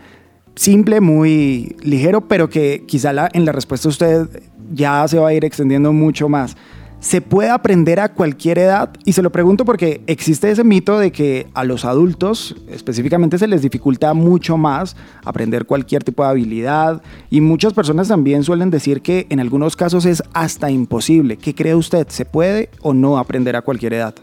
simple, 0.54 1.00
muy 1.00 1.78
ligero, 1.82 2.28
pero 2.28 2.50
que 2.50 2.84
quizá 2.86 3.30
en 3.32 3.46
la 3.46 3.54
respuesta 3.54 3.88
usted 3.88 4.28
ya 4.74 5.08
se 5.08 5.18
va 5.18 5.30
a 5.30 5.34
ir 5.34 5.46
extendiendo 5.46 5.94
mucho 5.94 6.28
más. 6.28 6.58
¿Se 7.00 7.22
puede 7.22 7.50
aprender 7.50 8.02
a 8.02 8.10
cualquier 8.14 8.60
edad? 8.60 8.90
Y 9.06 9.14
se 9.14 9.22
lo 9.22 9.32
pregunto 9.32 9.64
porque 9.64 10.02
existe 10.08 10.52
ese 10.52 10.66
mito 10.66 11.00
de 11.00 11.14
que 11.14 11.48
a 11.54 11.64
los 11.64 11.86
adultos 11.86 12.54
específicamente 12.70 13.38
se 13.38 13.48
les 13.48 13.62
dificulta 13.62 14.14
mucho 14.14 14.58
más 14.58 14.98
aprender 15.24 15.66
cualquier 15.66 16.04
tipo 16.04 16.22
de 16.24 16.32
habilidad 16.32 17.02
y 17.30 17.40
muchas 17.40 17.72
personas 17.72 18.10
también 18.10 18.44
suelen 18.44 18.72
decir 18.72 19.02
que 19.02 19.26
en 19.30 19.40
algunos 19.40 19.78
casos 19.78 20.06
es 20.06 20.22
hasta 20.34 20.70
imposible. 20.70 21.38
¿Qué 21.38 21.56
cree 21.56 21.76
usted? 21.76 22.08
¿Se 22.10 22.26
puede 22.26 22.70
o 22.82 22.94
no 22.94 23.18
aprender 23.18 23.56
a 23.56 23.62
cualquier 23.62 23.94
edad? 23.94 24.16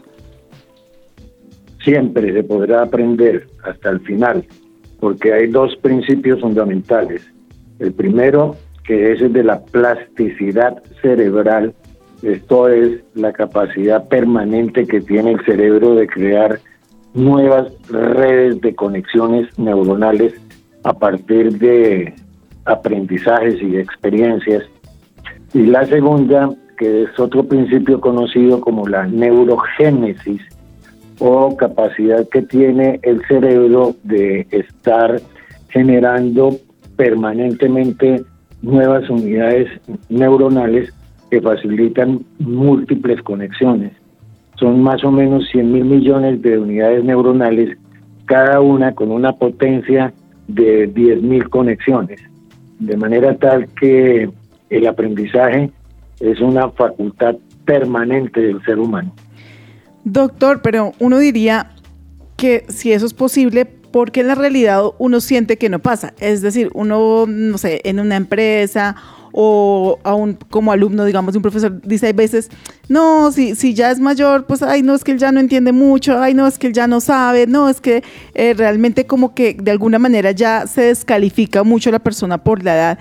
Siempre 1.83 2.33
se 2.33 2.43
podrá 2.43 2.83
aprender 2.83 3.47
hasta 3.63 3.89
el 3.89 3.99
final, 4.01 4.45
porque 4.99 5.33
hay 5.33 5.47
dos 5.47 5.75
principios 5.77 6.41
fundamentales. 6.41 7.21
El 7.79 7.93
primero, 7.93 8.55
que 8.83 9.13
es 9.13 9.21
el 9.21 9.33
de 9.33 9.43
la 9.43 9.61
plasticidad 9.61 10.81
cerebral, 11.01 11.73
esto 12.21 12.67
es 12.67 13.01
la 13.13 13.31
capacidad 13.31 14.07
permanente 14.09 14.85
que 14.85 14.99
tiene 14.99 15.31
el 15.31 15.45
cerebro 15.45 15.95
de 15.95 16.07
crear 16.07 16.59
nuevas 17.13 17.71
redes 17.89 18.59
de 18.61 18.75
conexiones 18.75 19.57
neuronales 19.57 20.33
a 20.83 20.93
partir 20.93 21.57
de 21.57 22.13
aprendizajes 22.65 23.61
y 23.61 23.77
experiencias. 23.77 24.63
Y 25.53 25.63
la 25.63 25.85
segunda, 25.85 26.49
que 26.77 27.03
es 27.03 27.19
otro 27.19 27.43
principio 27.43 27.99
conocido 27.99 28.59
como 28.61 28.87
la 28.87 29.07
neurogénesis, 29.07 30.41
o 31.19 31.55
capacidad 31.55 32.27
que 32.29 32.41
tiene 32.41 32.99
el 33.03 33.21
cerebro 33.27 33.95
de 34.03 34.47
estar 34.51 35.21
generando 35.69 36.57
permanentemente 36.95 38.23
nuevas 38.61 39.09
unidades 39.09 39.67
neuronales 40.09 40.93
que 41.29 41.41
facilitan 41.41 42.25
múltiples 42.39 43.21
conexiones. 43.21 43.93
Son 44.57 44.81
más 44.81 45.03
o 45.03 45.11
menos 45.11 45.47
100 45.51 45.71
mil 45.71 45.85
millones 45.85 46.41
de 46.41 46.57
unidades 46.57 47.03
neuronales, 47.03 47.77
cada 48.25 48.59
una 48.59 48.93
con 48.93 49.11
una 49.11 49.33
potencia 49.33 50.13
de 50.47 50.87
10 50.87 51.21
mil 51.21 51.49
conexiones, 51.49 52.19
de 52.79 52.97
manera 52.97 53.35
tal 53.37 53.67
que 53.79 54.29
el 54.69 54.87
aprendizaje 54.87 55.71
es 56.19 56.41
una 56.41 56.69
facultad 56.71 57.35
permanente 57.65 58.41
del 58.41 58.61
ser 58.63 58.79
humano. 58.79 59.13
Doctor, 60.03 60.61
pero 60.61 60.93
uno 60.99 61.17
diría 61.19 61.71
que 62.37 62.65
si 62.69 62.93
eso 62.93 63.05
es 63.05 63.13
posible, 63.13 63.65
porque 63.65 64.21
en 64.21 64.27
la 64.27 64.35
realidad 64.35 64.83
uno 64.97 65.19
siente 65.19 65.57
que 65.57 65.69
no 65.69 65.79
pasa. 65.79 66.13
Es 66.19 66.41
decir, 66.41 66.69
uno, 66.73 67.25
no 67.27 67.57
sé, 67.57 67.81
en 67.83 67.99
una 67.99 68.15
empresa 68.15 68.95
o 69.31 69.99
aún 70.03 70.37
como 70.49 70.71
alumno, 70.71 71.05
digamos, 71.05 71.35
un 71.35 71.41
profesor, 71.41 71.81
dice 71.83 72.07
hay 72.07 72.13
veces, 72.13 72.49
no, 72.87 73.31
si, 73.31 73.55
si 73.55 73.73
ya 73.73 73.91
es 73.91 73.99
mayor, 73.99 74.45
pues, 74.45 74.63
ay, 74.63 74.81
no, 74.81 74.95
es 74.95 75.03
que 75.03 75.11
él 75.11 75.19
ya 75.19 75.31
no 75.31 75.39
entiende 75.39 75.71
mucho, 75.71 76.19
ay, 76.19 76.33
no, 76.33 76.47
es 76.47 76.57
que 76.57 76.67
él 76.67 76.73
ya 76.73 76.87
no 76.87 76.99
sabe, 76.99 77.45
no, 77.45 77.69
es 77.69 77.79
que 77.79 78.03
eh, 78.33 78.53
realmente 78.55 79.05
como 79.05 79.35
que 79.35 79.53
de 79.53 79.71
alguna 79.71 79.99
manera 79.99 80.31
ya 80.31 80.65
se 80.65 80.81
descalifica 80.81 81.63
mucho 81.63 81.91
la 81.91 81.99
persona 81.99 82.39
por 82.39 82.63
la 82.63 82.75
edad. 82.75 82.99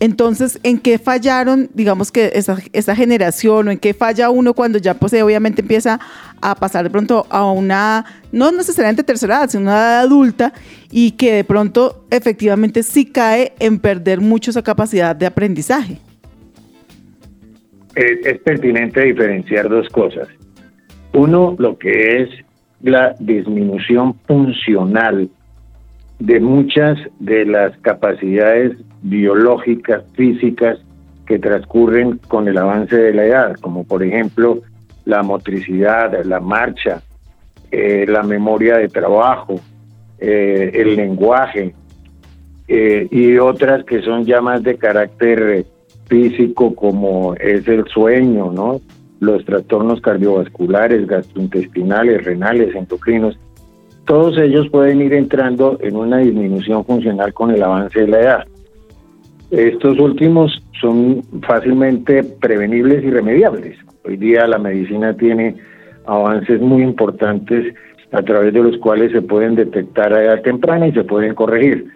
Entonces, 0.00 0.60
¿en 0.62 0.78
qué 0.78 0.98
fallaron, 0.98 1.70
digamos 1.74 2.12
que 2.12 2.30
esa, 2.34 2.58
esa, 2.72 2.94
generación 2.94 3.66
o 3.66 3.70
en 3.72 3.78
qué 3.78 3.94
falla 3.94 4.30
uno 4.30 4.54
cuando 4.54 4.78
ya 4.78 4.94
pues 4.94 5.12
obviamente 5.20 5.62
empieza 5.62 5.98
a 6.40 6.54
pasar 6.54 6.84
de 6.84 6.90
pronto 6.90 7.26
a 7.30 7.50
una, 7.50 8.04
no 8.30 8.52
necesariamente 8.52 9.02
tercera 9.02 9.38
edad, 9.38 9.50
sino 9.50 9.62
una 9.62 9.72
edad 9.72 10.00
adulta 10.00 10.52
y 10.92 11.12
que 11.12 11.32
de 11.32 11.44
pronto 11.44 12.06
efectivamente 12.10 12.84
sí 12.84 13.06
cae 13.06 13.54
en 13.58 13.80
perder 13.80 14.20
mucho 14.20 14.52
esa 14.52 14.62
capacidad 14.62 15.16
de 15.16 15.26
aprendizaje? 15.26 15.98
Es 17.96 18.38
pertinente 18.38 19.00
diferenciar 19.02 19.68
dos 19.68 19.88
cosas. 19.88 20.28
Uno, 21.12 21.56
lo 21.58 21.76
que 21.76 22.22
es 22.22 22.28
la 22.80 23.16
disminución 23.18 24.14
funcional 24.28 25.28
de 26.18 26.40
muchas 26.40 26.98
de 27.20 27.44
las 27.44 27.76
capacidades 27.78 28.76
biológicas, 29.02 30.04
físicas, 30.14 30.78
que 31.26 31.38
transcurren 31.38 32.18
con 32.26 32.48
el 32.48 32.56
avance 32.56 32.96
de 32.96 33.12
la 33.12 33.24
edad, 33.24 33.56
como 33.60 33.84
por 33.84 34.02
ejemplo 34.02 34.60
la 35.04 35.22
motricidad, 35.22 36.24
la 36.24 36.40
marcha, 36.40 37.02
eh, 37.70 38.06
la 38.08 38.22
memoria 38.22 38.78
de 38.78 38.88
trabajo, 38.88 39.60
eh, 40.18 40.70
el 40.74 40.96
lenguaje 40.96 41.74
eh, 42.66 43.06
y 43.10 43.36
otras 43.36 43.84
que 43.84 44.00
son 44.00 44.24
ya 44.24 44.40
más 44.40 44.62
de 44.62 44.76
carácter 44.78 45.66
físico 46.06 46.74
como 46.74 47.34
es 47.34 47.68
el 47.68 47.86
sueño, 47.88 48.50
¿no? 48.50 48.80
los 49.20 49.44
trastornos 49.44 50.00
cardiovasculares, 50.00 51.06
gastrointestinales, 51.06 52.24
renales, 52.24 52.74
endocrinos, 52.74 53.38
todos 54.08 54.38
ellos 54.38 54.66
pueden 54.70 55.02
ir 55.02 55.12
entrando 55.12 55.78
en 55.82 55.94
una 55.94 56.16
disminución 56.16 56.82
funcional 56.82 57.34
con 57.34 57.50
el 57.50 57.62
avance 57.62 58.00
de 58.00 58.08
la 58.08 58.20
edad. 58.20 58.44
Estos 59.50 59.98
últimos 59.98 60.62
son 60.80 61.22
fácilmente 61.46 62.24
prevenibles 62.24 63.04
y 63.04 63.10
remediables. 63.10 63.76
Hoy 64.06 64.16
día 64.16 64.46
la 64.46 64.58
medicina 64.58 65.14
tiene 65.14 65.56
avances 66.06 66.58
muy 66.58 66.82
importantes 66.82 67.74
a 68.12 68.22
través 68.22 68.54
de 68.54 68.62
los 68.62 68.78
cuales 68.78 69.12
se 69.12 69.20
pueden 69.20 69.56
detectar 69.56 70.14
a 70.14 70.24
edad 70.24 70.40
temprana 70.40 70.88
y 70.88 70.92
se 70.92 71.04
pueden 71.04 71.34
corregir. 71.34 71.88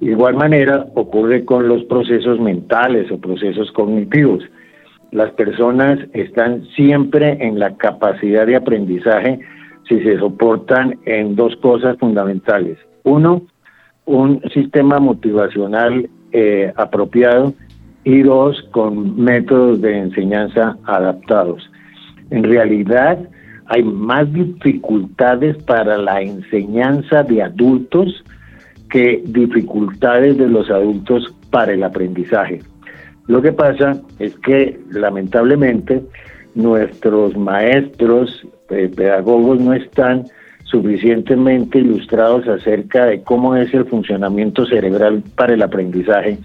Igual 0.00 0.34
manera 0.34 0.86
ocurre 0.96 1.44
con 1.44 1.68
los 1.68 1.84
procesos 1.84 2.40
mentales 2.40 3.12
o 3.12 3.20
procesos 3.20 3.70
cognitivos. 3.70 4.42
Las 5.12 5.30
personas 5.34 6.00
están 6.14 6.64
siempre 6.74 7.38
en 7.40 7.60
la 7.60 7.76
capacidad 7.76 8.44
de 8.44 8.56
aprendizaje 8.56 9.38
si 9.88 10.00
se 10.00 10.18
soportan 10.18 10.98
en 11.04 11.36
dos 11.36 11.56
cosas 11.56 11.98
fundamentales. 11.98 12.78
Uno, 13.02 13.42
un 14.06 14.40
sistema 14.52 14.98
motivacional 14.98 16.08
eh, 16.32 16.72
apropiado 16.76 17.54
y 18.04 18.22
dos, 18.22 18.62
con 18.70 19.18
métodos 19.22 19.80
de 19.80 19.98
enseñanza 19.98 20.76
adaptados. 20.84 21.70
En 22.30 22.44
realidad, 22.44 23.18
hay 23.66 23.82
más 23.82 24.30
dificultades 24.32 25.56
para 25.64 25.96
la 25.96 26.20
enseñanza 26.20 27.22
de 27.22 27.42
adultos 27.42 28.24
que 28.90 29.22
dificultades 29.24 30.36
de 30.36 30.48
los 30.48 30.70
adultos 30.70 31.34
para 31.50 31.72
el 31.72 31.82
aprendizaje. 31.82 32.60
Lo 33.26 33.40
que 33.40 33.52
pasa 33.52 34.00
es 34.18 34.36
que 34.40 34.78
lamentablemente 34.90 36.02
nuestros 36.54 37.36
maestros 37.36 38.46
eh, 38.70 38.90
pedagogos 38.94 39.60
no 39.60 39.74
están 39.74 40.24
suficientemente 40.64 41.78
ilustrados 41.78 42.48
acerca 42.48 43.06
de 43.06 43.22
cómo 43.22 43.56
es 43.56 43.72
el 43.74 43.84
funcionamiento 43.84 44.64
cerebral 44.66 45.22
para 45.36 45.54
el 45.54 45.62
aprendizaje 45.62 46.38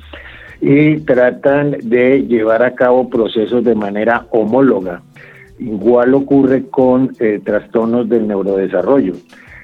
y 0.62 0.98
tratan 0.98 1.78
de 1.84 2.24
llevar 2.28 2.64
a 2.64 2.76
cabo 2.76 3.10
procesos 3.10 3.64
de 3.64 3.76
manera 3.76 4.26
homóloga. 4.32 5.02
Igual 5.58 6.14
ocurre 6.14 6.66
con 6.70 7.12
eh, 7.20 7.40
trastornos 7.44 8.10
del 8.10 8.28
neurodesarrollo. 8.28 9.14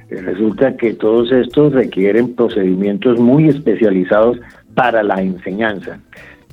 Eh, 0.09 0.21
resulta 0.21 0.77
que 0.77 0.93
todos 0.93 1.31
estos 1.31 1.73
requieren 1.73 2.33
procedimientos 2.35 3.19
muy 3.19 3.49
especializados 3.49 4.39
para 4.73 5.03
la 5.03 5.21
enseñanza. 5.21 5.99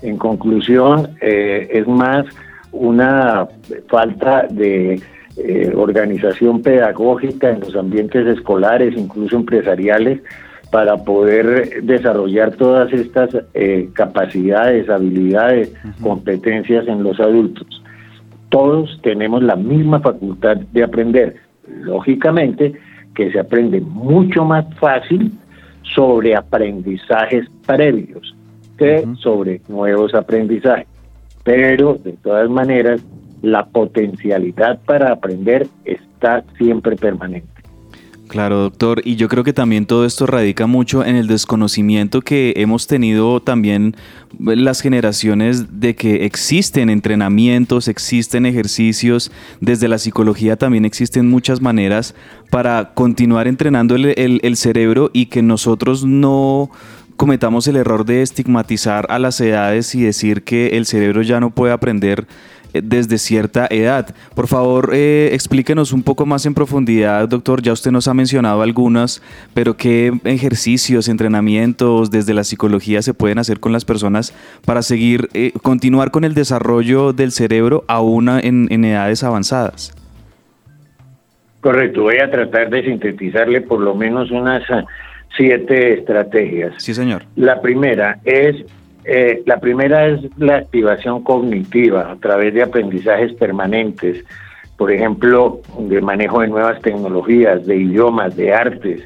En 0.00 0.16
conclusión, 0.16 1.10
es 1.20 1.86
más 1.86 2.26
una 2.72 3.46
falta 3.88 4.46
de 4.50 5.00
eh, 5.36 5.72
organización 5.74 6.62
pedagógica 6.62 7.50
en 7.50 7.60
los 7.60 7.76
ambientes 7.76 8.26
escolares, 8.26 8.94
incluso 8.96 9.36
empresariales, 9.36 10.20
para 10.70 10.96
poder 10.96 11.82
desarrollar 11.82 12.52
todas 12.56 12.92
estas 12.92 13.30
eh, 13.52 13.90
capacidades, 13.92 14.88
habilidades, 14.88 15.72
competencias 16.02 16.88
en 16.88 17.02
los 17.02 17.20
adultos. 17.20 17.82
todos 18.48 19.00
tenemos 19.02 19.42
la 19.42 19.56
misma 19.56 20.00
facultad 20.00 20.56
de 20.56 20.82
aprender. 20.82 21.36
Lógicamente 21.82 22.74
que 23.14 23.30
se 23.30 23.38
aprende 23.38 23.80
mucho 23.80 24.44
más 24.44 24.66
fácil 24.76 25.32
sobre 25.82 26.34
aprendizajes 26.34 27.46
previos 27.66 28.34
que 28.78 29.06
sobre 29.18 29.60
nuevos 29.68 30.14
aprendizajes. 30.14 30.86
Pero 31.44 31.94
de 32.02 32.12
todas 32.12 32.48
maneras, 32.48 33.02
la 33.42 33.66
potencialidad 33.66 34.80
para 34.84 35.12
aprender 35.12 35.66
está 35.84 36.44
siempre 36.56 36.96
permanente. 36.96 37.52
Claro, 38.32 38.60
doctor. 38.60 39.02
Y 39.04 39.16
yo 39.16 39.28
creo 39.28 39.44
que 39.44 39.52
también 39.52 39.84
todo 39.84 40.06
esto 40.06 40.24
radica 40.24 40.66
mucho 40.66 41.04
en 41.04 41.16
el 41.16 41.26
desconocimiento 41.26 42.22
que 42.22 42.54
hemos 42.56 42.86
tenido 42.86 43.40
también 43.40 43.94
las 44.38 44.80
generaciones 44.80 45.80
de 45.80 45.94
que 45.94 46.24
existen 46.24 46.88
entrenamientos, 46.88 47.88
existen 47.88 48.46
ejercicios, 48.46 49.30
desde 49.60 49.86
la 49.86 49.98
psicología 49.98 50.56
también 50.56 50.86
existen 50.86 51.28
muchas 51.28 51.60
maneras 51.60 52.14
para 52.48 52.94
continuar 52.94 53.48
entrenando 53.48 53.96
el, 53.96 54.56
cerebro 54.56 55.10
y 55.12 55.26
que 55.26 55.42
nosotros 55.42 56.06
no 56.06 56.70
cometamos 57.16 57.66
el 57.68 57.76
error 57.76 58.04
de 58.04 58.22
estigmatizar 58.22 59.06
a 59.08 59.18
las 59.18 59.40
edades 59.40 59.94
y 59.94 60.02
decir 60.02 60.42
que 60.42 60.76
el 60.76 60.86
cerebro 60.86 61.22
ya 61.22 61.40
no 61.40 61.50
puede 61.50 61.72
aprender 61.72 62.26
eh, 62.72 62.80
desde 62.82 63.18
cierta 63.18 63.66
edad. 63.70 64.14
Por 64.34 64.46
favor, 64.46 64.90
eh, 64.92 65.30
explíquenos 65.32 65.92
un 65.92 66.02
poco 66.02 66.26
más 66.26 66.46
en 66.46 66.54
profundidad, 66.54 67.28
doctor. 67.28 67.62
Ya 67.62 67.72
usted 67.72 67.90
nos 67.90 68.08
ha 68.08 68.14
mencionado 68.14 68.62
algunas, 68.62 69.22
pero 69.54 69.76
qué 69.76 70.12
ejercicios, 70.24 71.08
entrenamientos 71.08 72.10
desde 72.10 72.34
la 72.34 72.44
psicología 72.44 73.02
se 73.02 73.14
pueden 73.14 73.38
hacer 73.38 73.60
con 73.60 73.72
las 73.72 73.84
personas 73.84 74.34
para 74.64 74.82
seguir, 74.82 75.28
eh, 75.34 75.52
continuar 75.62 76.10
con 76.10 76.24
el 76.24 76.34
desarrollo 76.34 77.12
del 77.12 77.32
cerebro 77.32 77.84
aún 77.88 78.28
en, 78.28 78.68
en 78.70 78.84
edades 78.84 79.22
avanzadas. 79.22 79.94
Correcto, 81.60 82.02
voy 82.02 82.18
a 82.18 82.28
tratar 82.28 82.70
de 82.70 82.82
sintetizarle 82.82 83.60
por 83.60 83.80
lo 83.80 83.94
menos 83.94 84.32
unas 84.32 84.64
siete 85.36 85.94
estrategias. 85.94 86.74
Sí, 86.78 86.94
señor. 86.94 87.24
La 87.36 87.60
primera 87.60 88.18
es 88.24 88.64
eh, 89.04 89.42
la 89.46 89.58
primera 89.58 90.06
es 90.06 90.20
la 90.38 90.58
activación 90.58 91.24
cognitiva 91.24 92.12
a 92.12 92.16
través 92.16 92.54
de 92.54 92.62
aprendizajes 92.62 93.32
permanentes, 93.34 94.24
por 94.76 94.92
ejemplo, 94.92 95.60
de 95.78 96.00
manejo 96.00 96.40
de 96.40 96.48
nuevas 96.48 96.80
tecnologías, 96.82 97.66
de 97.66 97.76
idiomas, 97.76 98.36
de 98.36 98.52
artes, 98.52 99.02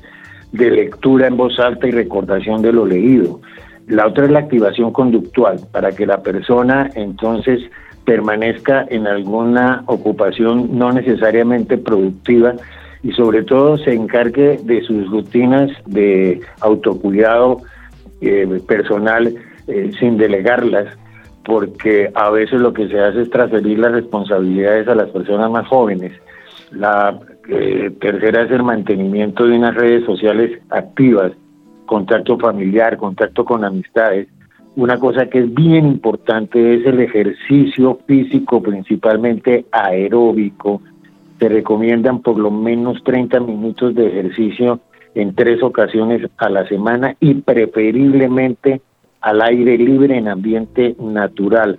de 0.52 0.70
lectura 0.70 1.28
en 1.28 1.36
voz 1.36 1.58
alta 1.58 1.86
y 1.86 1.92
recordación 1.92 2.62
de 2.62 2.72
lo 2.72 2.84
leído. 2.84 3.40
La 3.86 4.06
otra 4.06 4.24
es 4.24 4.30
la 4.30 4.40
activación 4.40 4.92
conductual, 4.92 5.60
para 5.72 5.92
que 5.92 6.06
la 6.06 6.22
persona 6.22 6.90
entonces 6.94 7.62
permanezca 8.04 8.86
en 8.88 9.06
alguna 9.06 9.82
ocupación 9.86 10.78
no 10.78 10.92
necesariamente 10.92 11.78
productiva 11.78 12.54
y 13.06 13.12
sobre 13.12 13.44
todo 13.44 13.78
se 13.78 13.92
encargue 13.92 14.58
de 14.64 14.82
sus 14.82 15.08
rutinas 15.08 15.70
de 15.86 16.40
autocuidado 16.60 17.58
eh, 18.20 18.60
personal 18.66 19.32
eh, 19.68 19.92
sin 20.00 20.16
delegarlas, 20.16 20.88
porque 21.44 22.10
a 22.16 22.30
veces 22.30 22.60
lo 22.60 22.72
que 22.72 22.88
se 22.88 22.98
hace 22.98 23.22
es 23.22 23.30
transferir 23.30 23.78
las 23.78 23.92
responsabilidades 23.92 24.88
a 24.88 24.96
las 24.96 25.08
personas 25.10 25.48
más 25.52 25.68
jóvenes. 25.68 26.14
La 26.72 27.16
eh, 27.48 27.92
tercera 28.00 28.42
es 28.42 28.50
el 28.50 28.64
mantenimiento 28.64 29.46
de 29.46 29.56
unas 29.56 29.76
redes 29.76 30.04
sociales 30.04 30.60
activas, 30.70 31.30
contacto 31.86 32.36
familiar, 32.38 32.96
contacto 32.96 33.44
con 33.44 33.64
amistades. 33.64 34.26
Una 34.74 34.98
cosa 34.98 35.26
que 35.26 35.38
es 35.38 35.54
bien 35.54 35.86
importante 35.86 36.74
es 36.74 36.84
el 36.84 36.98
ejercicio 36.98 38.00
físico, 38.04 38.60
principalmente 38.60 39.64
aeróbico. 39.70 40.82
Se 41.38 41.48
recomiendan 41.48 42.20
por 42.20 42.38
lo 42.38 42.50
menos 42.50 43.02
30 43.04 43.40
minutos 43.40 43.94
de 43.94 44.06
ejercicio 44.06 44.80
en 45.14 45.34
tres 45.34 45.62
ocasiones 45.62 46.28
a 46.36 46.48
la 46.48 46.66
semana 46.68 47.16
y 47.20 47.34
preferiblemente 47.34 48.80
al 49.20 49.42
aire 49.42 49.78
libre 49.78 50.16
en 50.16 50.28
ambiente 50.28 50.94
natural. 51.00 51.78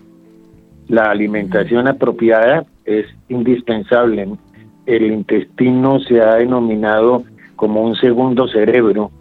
La 0.88 1.12
alimentación 1.12 1.88
apropiada 1.88 2.66
es 2.86 3.06
indispensable. 3.30 4.28
El 4.86 5.12
intestino 5.12 6.00
se 6.00 6.22
ha 6.22 6.36
denominado 6.36 7.24
como 7.56 7.84
un 7.84 7.96
segundo 7.96 8.48
cerebro. 8.48 9.12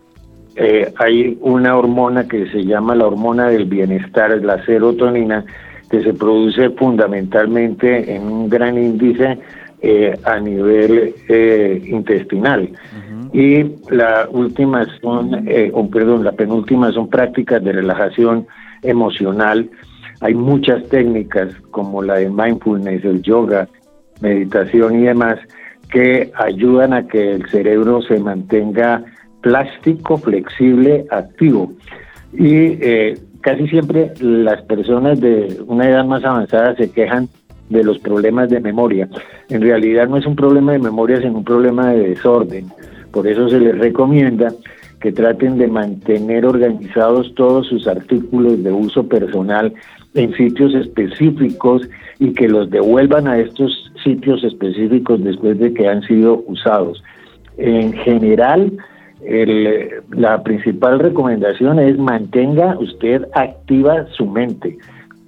Eh, 0.55 0.93
hay 0.99 1.37
una 1.43 1.77
hormona 1.77 2.27
que 2.27 2.47
se 2.51 2.65
llama 2.65 2.95
la 2.95 3.07
hormona 3.07 3.49
del 3.49 3.67
bienestar, 3.67 4.31
la 4.43 4.65
serotonina, 4.65 5.45
que 5.91 6.03
se 6.03 6.15
produce 6.15 6.71
fundamentalmente 6.71 8.15
en 8.15 8.23
un 8.23 8.49
gran 8.49 8.79
índice 8.79 9.39
eh, 9.83 10.19
a 10.25 10.41
nivel 10.41 11.15
eh, 11.29 11.83
intestinal. 11.87 12.71
Y 13.33 13.63
la 13.91 14.27
última 14.31 14.87
son, 15.03 15.47
eh, 15.47 15.71
perdón, 15.93 16.25
la 16.25 16.33
penúltima 16.33 16.91
son 16.93 17.09
prácticas 17.11 17.63
de 17.63 17.73
relajación 17.73 18.47
emocional. 18.83 19.69
Hay 20.21 20.35
muchas 20.35 20.89
técnicas 20.89 21.55
como 21.71 22.03
la 22.03 22.15
de 22.15 22.31
mindfulness, 22.31 23.05
el 23.05 23.21
yoga, 23.21 23.69
meditación 24.23 25.01
y 25.01 25.03
demás 25.05 25.39
que 25.91 26.33
ayudan 26.35 26.95
a 26.95 27.07
que 27.07 27.33
el 27.33 27.49
cerebro 27.51 28.01
se 28.01 28.19
mantenga 28.19 29.05
plástico, 29.43 30.17
flexible, 30.17 31.05
activo. 31.11 31.73
Y 32.33 32.79
casi 33.43 33.69
siempre 33.69 34.13
las 34.21 34.63
personas 34.63 35.21
de 35.21 35.61
una 35.67 35.89
edad 35.89 36.05
más 36.07 36.25
avanzada 36.25 36.75
se 36.77 36.91
quejan 36.91 37.29
de 37.69 37.85
los 37.85 37.99
problemas 37.99 38.49
de 38.49 38.61
memoria. 38.61 39.09
En 39.49 39.61
realidad 39.61 40.09
no 40.09 40.17
es 40.17 40.27
un 40.27 40.37
problema 40.37 40.73
de 40.73 40.79
memoria, 40.79 41.21
sino 41.21 41.39
un 41.39 41.45
problema 41.45 41.91
de 41.91 42.11
desorden. 42.11 42.67
Por 43.11 43.27
eso 43.27 43.49
se 43.49 43.61
les 43.61 43.77
recomienda 43.79 44.53
que 45.01 45.13
traten 45.13 45.59
de 45.59 45.69
mantener 45.69 46.47
organizados 46.47 47.35
todos 47.35 47.67
sus 47.67 47.87
artículos 47.87 48.63
de 48.63 48.73
uso 48.73 49.07
personal 49.07 49.73
en 50.15 50.35
sitios 50.35 50.75
específicos 50.75 51.89
y 52.19 52.33
que 52.33 52.49
los 52.49 52.71
devuelvan 52.71 53.29
a 53.29 53.39
estos 53.39 53.93
sitios 54.03 54.43
específicos 54.43 55.23
después 55.23 55.59
de 55.59 55.75
que 55.75 55.89
han 55.89 56.03
sido 56.03 56.43
usados. 56.47 57.03
En 57.59 57.93
general, 57.93 58.73
la 60.11 60.43
principal 60.43 60.99
recomendación 60.99 61.79
es 61.79 61.99
mantenga 61.99 62.79
usted 62.79 63.27
activa 63.35 64.07
su 64.13 64.27
mente 64.27 64.79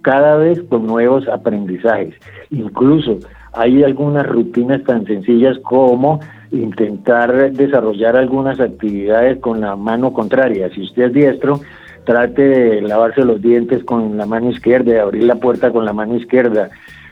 cada 0.03 0.37
vez 0.37 0.63
con 0.69 0.87
nuevos 0.87 1.29
aprendizajes. 1.29 2.15
Incluso 2.51 3.19
hay 3.53 3.83
algunas 3.83 4.27
rutinas 4.27 4.83
tan 4.85 5.05
sencillas 5.07 5.59
como 5.61 6.21
intentar 6.51 7.53
desarrollar 7.53 8.17
algunas 8.17 8.61
actividades 8.61 9.39
con 9.41 9.61
la 9.61 9.77
mano 9.77 10.13
contraria. 10.13 10.71
Si 10.71 10.83
usted 10.83 11.05
es 11.05 11.13
diestro, 11.13 11.61
trate 12.05 12.43
de 12.43 12.83
lavarse 12.83 13.25
los 13.25 13.43
dientes 13.43 13.85
con 13.85 14.17
la 14.17 14.27
mano 14.27 14.51
izquierda, 14.51 14.93
de 14.93 15.01
abrir 15.01 15.25
la 15.25 15.37
puerta 15.37 15.71
con 15.71 15.85
la 15.85 15.93
mano 15.93 16.17
izquierda. 16.17 16.71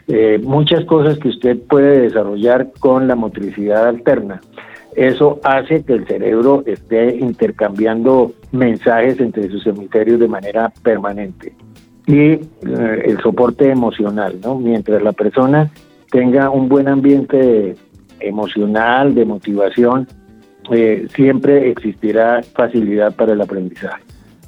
Eh, 0.09 0.41
muchas 0.43 0.85
cosas 0.85 1.19
que 1.19 1.29
usted 1.29 1.59
puede 1.69 2.01
desarrollar 2.03 2.69
con 2.79 3.09
la 3.09 3.17
motricidad 3.17 3.89
alterna. 3.89 4.41
Eso 4.95 5.41
hace 5.43 5.85
que 5.85 5.93
el 5.93 6.07
cerebro 6.07 6.63
esté 6.65 7.17
intercambiando 7.17 8.33
mensajes 8.53 9.21
entre 9.21 9.51
sus 9.51 9.67
hemisferios 9.67 10.19
de 10.19 10.29
manera 10.29 10.73
permanente 10.83 11.53
y 12.07 12.19
eh, 12.19 12.41
el 13.05 13.21
soporte 13.21 13.71
emocional, 13.71 14.39
¿no? 14.43 14.59
Mientras 14.59 15.03
la 15.03 15.13
persona 15.13 15.71
tenga 16.11 16.51
un 16.51 16.69
buen 16.69 16.89
ambiente 16.89 17.77
emocional, 18.21 19.15
de 19.15 19.25
motivación, 19.25 20.07
eh, 20.73 21.07
siempre 21.15 21.71
existirá 21.71 22.43
facilidad 22.43 23.15
para 23.15 23.33
el 23.33 23.41
aprendizaje. 23.41 24.06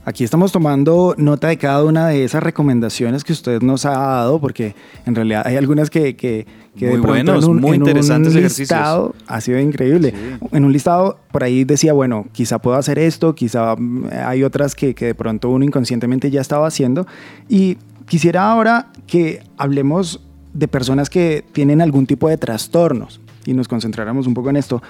Aquí 0.08 0.24
estamos 0.24 0.52
tomando 0.52 1.14
nota 1.18 1.48
de 1.48 1.58
cada 1.58 1.84
una 1.84 2.08
de 2.08 2.24
esas 2.24 2.42
recomendaciones 2.42 3.24
que 3.24 3.34
usted 3.34 3.60
nos 3.60 3.84
ha 3.84 3.90
dado, 3.90 4.40
porque 4.40 4.74
en 5.04 5.14
realidad 5.14 5.42
hay 5.44 5.56
algunas 5.56 5.90
que, 5.90 6.16
que, 6.16 6.46
muy 6.80 6.92
de 6.92 6.96
buenos, 6.96 7.44
en 7.44 7.50
un, 7.50 7.60
muy 7.60 7.76
interesantes 7.76 8.34
listado 8.34 9.14
ha 9.26 9.42
sido 9.42 9.60
increíble. 9.60 10.14
En 10.50 10.64
un 10.64 10.72
listado 10.72 11.18
por 11.30 11.44
ahí 11.44 11.64
decía, 11.64 11.92
bueno, 11.92 12.24
quizá 12.32 12.58
puedo 12.58 12.78
hacer 12.78 12.98
esto, 12.98 13.34
quizá 13.34 13.76
mm, 13.76 14.06
hay 14.24 14.44
otras 14.44 14.74
que, 14.74 14.94
que 14.94 15.04
de 15.04 15.14
pronto 15.14 15.50
uno 15.50 15.66
inconscientemente 15.66 16.30
ya 16.30 16.40
estaba 16.40 16.66
haciendo. 16.66 17.06
Y 17.46 17.76
quisiera 18.06 18.50
ahora 18.50 18.86
que 19.06 19.42
hablemos 19.58 20.22
de 20.54 20.68
personas 20.68 21.10
que 21.10 21.44
tienen 21.52 21.82
algún 21.82 22.06
tipo 22.06 22.30
de 22.30 22.38
trastornos 22.38 23.20
y 23.44 23.52
nos 23.52 23.68
concentráramos 23.68 24.26
un 24.26 24.32
poco 24.32 24.48
en 24.48 24.56
esto. 24.56 24.82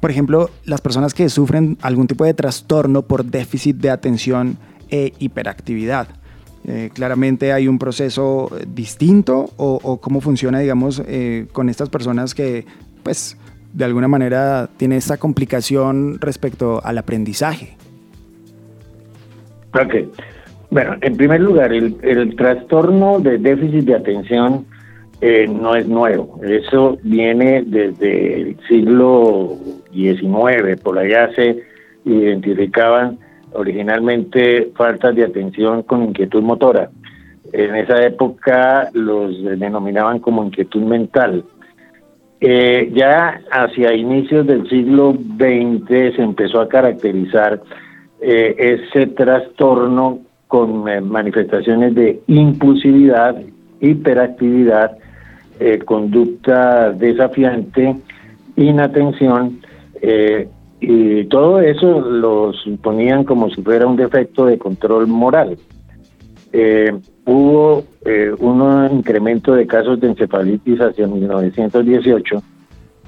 Por 0.00 0.10
ejemplo, 0.10 0.50
las 0.64 0.80
personas 0.80 1.12
que 1.12 1.28
sufren 1.28 1.76
algún 1.82 2.06
tipo 2.06 2.24
de 2.24 2.34
trastorno 2.34 3.02
por 3.02 3.24
déficit 3.24 3.76
de 3.76 3.90
atención 3.90 4.56
e 4.90 5.12
hiperactividad. 5.18 6.08
Eh, 6.66 6.90
claramente 6.92 7.52
hay 7.52 7.68
un 7.68 7.78
proceso 7.78 8.50
distinto 8.66 9.50
o, 9.56 9.98
cómo 10.00 10.20
funciona, 10.20 10.58
digamos, 10.58 11.02
eh, 11.06 11.46
con 11.52 11.68
estas 11.68 11.88
personas 11.88 12.34
que, 12.34 12.66
pues, 13.02 13.36
de 13.72 13.84
alguna 13.84 14.08
manera 14.08 14.68
tienen 14.76 14.98
esta 14.98 15.16
complicación 15.16 16.18
respecto 16.20 16.80
al 16.84 16.98
aprendizaje. 16.98 17.76
Ok. 19.74 19.94
Bueno, 20.70 20.96
en 21.00 21.16
primer 21.16 21.40
lugar, 21.40 21.72
el, 21.72 21.96
el 22.02 22.36
trastorno 22.36 23.20
de 23.20 23.38
déficit 23.38 23.84
de 23.84 23.94
atención 23.94 24.66
eh, 25.20 25.46
no 25.46 25.74
es 25.74 25.86
nuevo. 25.86 26.40
Eso 26.42 26.98
viene 27.02 27.62
desde 27.66 28.40
el 28.40 28.56
siglo 28.68 29.56
XIX. 29.92 30.80
Por 30.82 30.98
allá 30.98 31.30
se 31.34 31.62
identificaban 32.04 33.18
originalmente 33.52 34.70
faltas 34.74 35.14
de 35.16 35.24
atención 35.24 35.82
con 35.82 36.04
inquietud 36.04 36.42
motora. 36.42 36.90
En 37.52 37.74
esa 37.74 38.02
época 38.02 38.88
los 38.94 39.42
denominaban 39.42 40.20
como 40.20 40.44
inquietud 40.44 40.82
mental. 40.82 41.44
Eh, 42.40 42.90
ya 42.94 43.42
hacia 43.50 43.92
inicios 43.92 44.46
del 44.46 44.66
siglo 44.70 45.12
XX 45.12 46.16
se 46.16 46.22
empezó 46.22 46.62
a 46.62 46.68
caracterizar 46.68 47.60
eh, 48.22 48.78
ese 48.88 49.08
trastorno 49.08 50.20
con 50.48 50.84
manifestaciones 50.84 51.94
de 51.94 52.20
impulsividad, 52.26 53.36
hiperactividad, 53.80 54.96
conducta 55.84 56.90
desafiante, 56.92 57.96
inatención, 58.56 59.60
y 60.80 61.24
todo 61.24 61.60
eso 61.60 62.00
lo 62.00 62.52
suponían 62.54 63.24
como 63.24 63.50
si 63.50 63.60
fuera 63.62 63.86
un 63.86 63.96
defecto 63.96 64.46
de 64.46 64.58
control 64.58 65.06
moral. 65.06 65.58
Eh, 66.52 66.92
hubo 67.26 67.84
eh, 68.04 68.32
un 68.38 68.88
incremento 68.92 69.54
de 69.54 69.66
casos 69.66 70.00
de 70.00 70.08
encefalitis 70.08 70.80
hacia 70.80 71.06
1918 71.06 72.42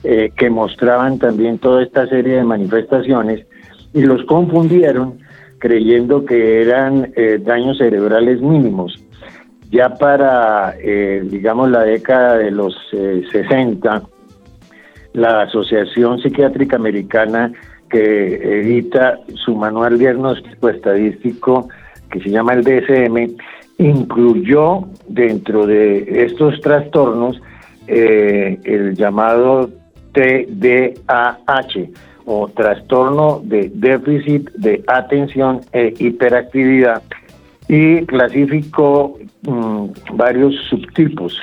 eh, 0.05 0.31
que 0.37 0.51
mostraban 0.51 1.19
también 1.19 1.59
toda 1.59 1.83
esta 1.83 2.07
serie 2.07 2.37
de 2.37 2.45
manifestaciones 2.45 3.47
y 3.95 4.03
los 4.03 4.25
confundieron 4.27 5.19
creyendo 5.59 6.25
que 6.25 6.63
eran 6.63 7.13
daños 7.45 7.79
cerebrales 7.79 8.41
mínimos. 8.41 9.02
Ya 9.73 9.89
para, 9.89 10.77
digamos, 11.25 11.71
la 11.71 11.83
década 11.83 12.37
de 12.37 12.51
los 12.51 12.77
60, 12.91 14.03
la 15.15 15.43
Asociación 15.43 16.19
Psiquiátrica 16.19 16.77
Americana 16.77 17.51
que 17.91 18.61
edita 18.61 19.19
su 19.35 19.55
manual 19.55 19.99
diagnóstico 19.99 20.69
estadístico 20.69 21.69
que 22.11 22.21
se 22.21 22.31
llama 22.31 22.55
el 22.55 22.65
DSM, 22.65 23.37
incluyó 23.79 24.89
dentro 25.09 25.67
de 25.67 26.25
estos 26.25 26.61
trastornos 26.61 27.41
eh, 27.87 28.59
el 28.65 28.95
llamado 28.95 29.71
TDAH 30.13 31.91
o 32.25 32.49
trastorno 32.49 33.41
de 33.45 33.71
déficit 33.75 34.51
de 34.53 34.85
atención 34.87 35.61
e 35.73 35.93
hiperactividad 35.99 37.03
y 37.69 38.05
clasificó 38.07 39.19
mm, 39.43 39.87
varios 40.15 40.55
subtipos. 40.69 41.41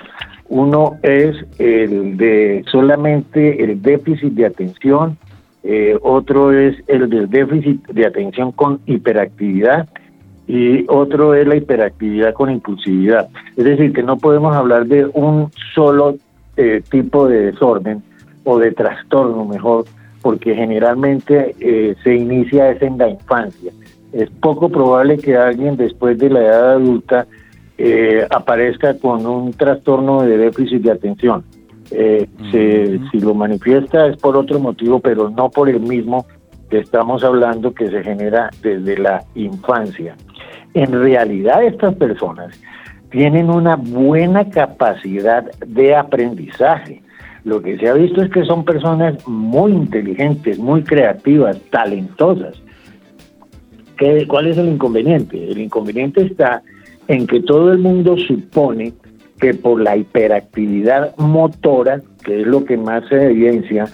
Uno 0.47 0.97
es 1.03 1.36
el 1.60 2.17
de 2.17 2.63
solamente 2.71 3.63
el 3.63 3.82
déficit 3.82 4.34
de 4.34 4.47
atención, 4.47 5.17
eh, 5.63 5.97
otro 6.01 6.51
es 6.51 6.75
el 6.88 7.10
del 7.10 7.29
déficit 7.29 7.86
de 7.88 8.08
atención 8.08 8.51
con 8.51 8.79
hiperactividad 8.86 9.88
y 10.47 10.86
otro 10.88 11.36
es 11.36 11.47
la 11.47 11.58
hiperactividad 11.58 12.34
con 12.34 12.49
impulsividad. 12.49 13.29
Es 13.55 13.65
decir, 13.65 13.93
que 13.93 14.01
no 14.01 14.17
podemos 14.17 14.55
hablar 14.55 14.88
de 14.88 15.05
un 15.13 15.51
solo 15.75 16.15
eh, 16.58 16.82
tipo 16.89 17.27
de 17.27 17.51
desorden 17.51 18.01
o 18.43 18.58
de 18.58 18.71
trastorno 18.71 19.45
mejor, 19.45 19.86
porque 20.23 20.55
generalmente 20.55 21.55
eh, 21.60 21.95
se 22.03 22.15
inicia 22.15 22.71
es 22.71 22.82
en 22.82 22.97
la 22.97 23.10
infancia. 23.10 23.71
Es 24.12 24.30
poco 24.41 24.69
probable 24.69 25.17
que 25.17 25.36
alguien 25.36 25.78
después 25.78 26.17
de 26.17 26.30
la 26.30 26.41
edad 26.41 26.72
adulta 26.74 27.28
eh, 27.78 28.26
aparezca 28.30 28.98
con 28.98 29.26
un 29.26 29.54
trastorno 29.54 30.24
de 30.24 30.38
déficit 30.38 30.82
de 30.82 30.91
atención. 30.91 31.43
si 32.52 33.19
lo 33.19 33.34
manifiesta 33.34 34.08
es 34.08 34.17
por 34.17 34.36
otro 34.38 34.60
motivo, 34.60 35.00
pero 35.00 35.30
no 35.30 35.50
por 35.50 35.69
el 35.69 35.80
mismo 35.80 36.26
que 36.69 36.80
estamos 36.80 37.24
hablando 37.24 37.74
que 37.74 37.89
se 37.89 38.04
genera 38.04 38.50
desde 38.62 38.98
la 38.98 39.24
infancia. 39.36 40.15
En 40.74 40.91
realidad 40.91 41.63
estas 41.63 41.95
personas 41.95 42.60
tienen 43.10 43.50
una 43.50 43.76
buena 43.76 44.50
capacidad 44.50 45.43
de 45.65 45.95
aprendizaje. 45.95 47.02
Lo 47.43 47.62
que 47.62 47.78
se 47.78 47.88
ha 47.88 47.93
visto 47.93 48.22
es 48.22 48.30
que 48.30 48.45
son 48.45 48.65
personas 48.65 49.15
muy 49.28 49.72
inteligentes, 49.72 50.60
muy 50.60 50.84
creativas, 50.84 51.60
talentosas. 51.72 52.62
¿Qué, 53.99 54.25
¿Cuál 54.27 54.47
es 54.47 54.57
el 54.57 54.69
inconveniente? 54.69 55.51
El 55.51 55.59
inconveniente 55.59 56.21
está 56.21 56.63
en 57.09 57.27
que 57.27 57.41
todo 57.41 57.73
el 57.73 57.79
mundo 57.79 58.15
supone 58.17 58.93
que 59.39 59.53
por 59.53 59.81
la 59.81 59.97
hiperactividad 59.97 61.15
motora, 61.17 62.01
que 62.23 62.41
es 62.41 62.47
lo 62.47 62.63
que 62.63 62.77
más 62.77 63.07
se 63.09 63.25
evidencia, 63.25 63.85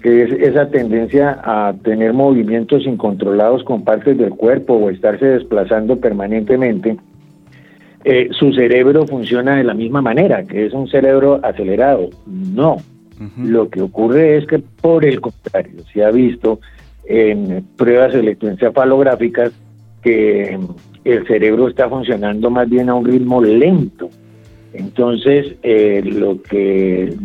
que 0.00 0.22
es 0.22 0.32
esa 0.32 0.70
tendencia 0.70 1.40
a 1.42 1.74
tener 1.82 2.12
movimientos 2.12 2.86
incontrolados 2.86 3.64
con 3.64 3.82
partes 3.82 4.16
del 4.16 4.30
cuerpo 4.30 4.74
o 4.74 4.90
estarse 4.90 5.26
desplazando 5.26 5.98
permanentemente, 5.98 6.96
eh, 8.04 8.28
su 8.30 8.52
cerebro 8.52 9.06
funciona 9.06 9.56
de 9.56 9.64
la 9.64 9.74
misma 9.74 10.00
manera, 10.00 10.44
que 10.44 10.66
es 10.66 10.72
un 10.72 10.88
cerebro 10.88 11.40
acelerado. 11.42 12.10
No. 12.26 12.76
Lo 13.36 13.68
que 13.68 13.82
ocurre 13.82 14.36
es 14.36 14.46
que, 14.46 14.60
por 14.60 15.04
el 15.04 15.20
contrario, 15.20 15.82
se 15.92 16.04
ha 16.04 16.10
visto 16.12 16.60
en 17.08 17.64
pruebas 17.76 18.14
electroencefalográficas 18.14 19.52
que 20.02 20.58
el 21.04 21.26
cerebro 21.26 21.68
está 21.68 21.88
funcionando 21.88 22.50
más 22.50 22.68
bien 22.68 22.90
a 22.90 22.94
un 22.94 23.06
ritmo 23.06 23.42
lento. 23.42 24.10
Entonces, 24.74 25.56
eh, 25.62 26.02
lo 26.04 26.40
que 26.42 27.16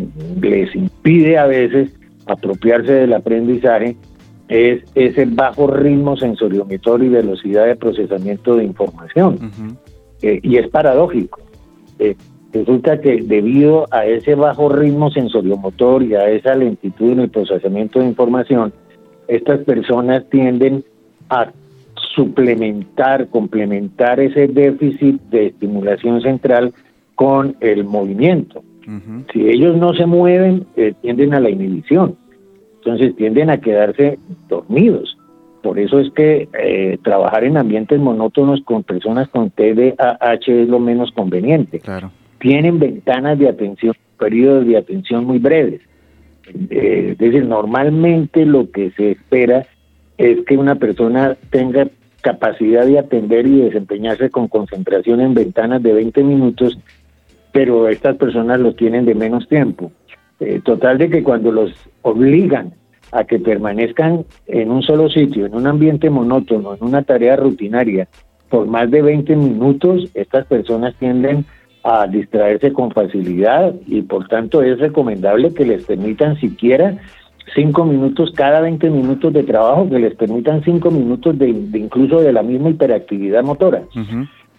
les 0.42 0.74
impide 0.74 1.38
a 1.38 1.46
veces 1.46 1.92
apropiarse 2.26 2.94
del 2.94 3.14
aprendizaje 3.14 3.98
es 4.48 4.84
ese 4.96 5.26
bajo 5.26 5.68
ritmo 5.68 6.16
sensoriomotor 6.16 7.04
y 7.04 7.10
velocidad 7.10 7.66
de 7.66 7.76
procesamiento 7.76 8.56
de 8.56 8.64
información. 8.64 9.78
Eh, 10.22 10.40
y 10.42 10.56
es 10.56 10.70
paradójico. 10.70 11.42
Eh, 12.00 12.16
resulta 12.54 13.02
que 13.02 13.22
debido 13.22 13.86
a 13.92 14.06
ese 14.06 14.36
bajo 14.36 14.70
ritmo 14.70 15.12
sensoriomotor 15.12 16.04
y 16.04 16.16
a 16.16 16.30
esa 16.30 16.56
lentitud 16.56 17.12
en 17.12 17.20
el 17.20 17.30
procesamiento 17.30 18.00
de 18.00 18.06
información, 18.06 18.72
estas 19.28 19.62
personas 19.62 20.30
tienden 20.30 20.84
a 21.30 21.52
suplementar, 22.16 23.28
complementar 23.28 24.20
ese 24.20 24.48
déficit 24.48 25.22
de 25.24 25.48
estimulación 25.48 26.22
central 26.22 26.74
con 27.16 27.56
el 27.60 27.84
movimiento. 27.84 28.64
Si 29.32 29.48
ellos 29.48 29.78
no 29.78 29.94
se 29.94 30.06
mueven, 30.06 30.66
eh, 30.76 30.94
tienden 31.02 31.34
a 31.34 31.40
la 31.40 31.50
inhibición. 31.50 32.18
Entonces 32.80 33.16
tienden 33.16 33.50
a 33.50 33.62
quedarse 33.62 34.20
dormidos. 34.50 35.18
Por 35.62 35.80
eso 35.80 36.00
es 36.00 36.12
que 36.12 36.50
eh, 36.60 36.98
trabajar 37.02 37.46
en 37.46 37.56
ambientes 37.56 37.98
monótonos 37.98 38.62
con 38.64 38.84
personas 38.84 39.30
con 39.30 39.50
TDAH 39.52 40.48
es 40.48 40.68
lo 40.68 40.80
menos 40.80 41.12
conveniente. 41.12 41.80
Claro. 41.80 42.12
Tienen 42.40 42.80
ventanas 42.80 43.40
de 43.40 43.48
atención, 43.48 43.96
periodos 44.20 44.68
de 44.68 44.76
atención 44.76 45.24
muy 45.24 45.40
breves. 45.40 45.80
Eh, 46.70 47.10
es 47.12 47.18
decir, 47.18 47.46
normalmente 47.46 48.46
lo 48.46 48.70
que 48.72 48.92
se 48.92 49.12
espera 49.12 49.66
es 50.18 50.46
que 50.46 50.58
una 50.58 50.76
persona 50.76 51.36
tenga 51.50 51.88
capacidad 52.22 52.86
de 52.86 53.00
atender 53.00 53.48
y 53.48 53.62
desempeñarse 53.62 54.30
con 54.30 54.48
concentración 54.48 55.22
en 55.22 55.34
ventanas 55.34 55.84
de 55.84 55.94
20 55.94 56.24
minutos 56.24 56.78
pero 57.54 57.88
estas 57.88 58.18
personas 58.18 58.60
los 58.60 58.76
tienen 58.76 59.06
de 59.06 59.16
menos 59.16 59.48
tiempo. 59.48 59.92
Eh, 60.42 60.60
total 60.66 60.98
de 60.98 61.10
que 61.10 61.24
cuando 61.24 61.52
los 61.52 61.72
obligan 62.02 62.74
a 63.14 63.24
que 63.24 63.40
permanezcan 63.40 64.26
en 64.48 64.72
un 64.72 64.82
solo 64.82 65.08
sitio, 65.08 65.46
en 65.46 65.56
un 65.56 65.68
ambiente 65.68 66.10
monótono, 66.10 66.74
en 66.74 66.84
una 66.84 67.04
tarea 67.04 67.36
rutinaria, 67.36 68.08
por 68.50 68.66
más 68.66 68.90
de 68.90 69.04
20 69.04 69.36
minutos, 69.36 70.10
estas 70.16 70.48
personas 70.48 70.96
tienden 70.96 71.38
a 71.38 71.44
distraerse 72.10 72.72
con 72.72 72.92
facilidad 72.92 73.74
y 73.88 74.02
por 74.04 74.28
tanto 74.28 74.62
es 74.64 74.80
recomendable 74.80 75.54
que 75.54 75.66
les 75.66 75.84
permitan 75.84 76.40
siquiera 76.40 76.98
cinco 77.54 77.86
minutos 77.86 78.32
cada 78.36 78.62
20 78.62 78.90
minutos 78.90 79.34
de 79.34 79.44
trabajo, 79.44 79.90
que 79.90 80.00
les 80.00 80.16
permitan 80.16 80.64
cinco 80.64 80.92
minutos 80.92 81.38
de, 81.38 81.50
incluso 81.50 82.22
de 82.22 82.34
la 82.34 82.42
misma 82.42 82.70
hiperactividad 82.70 83.44
motora. 83.44 83.84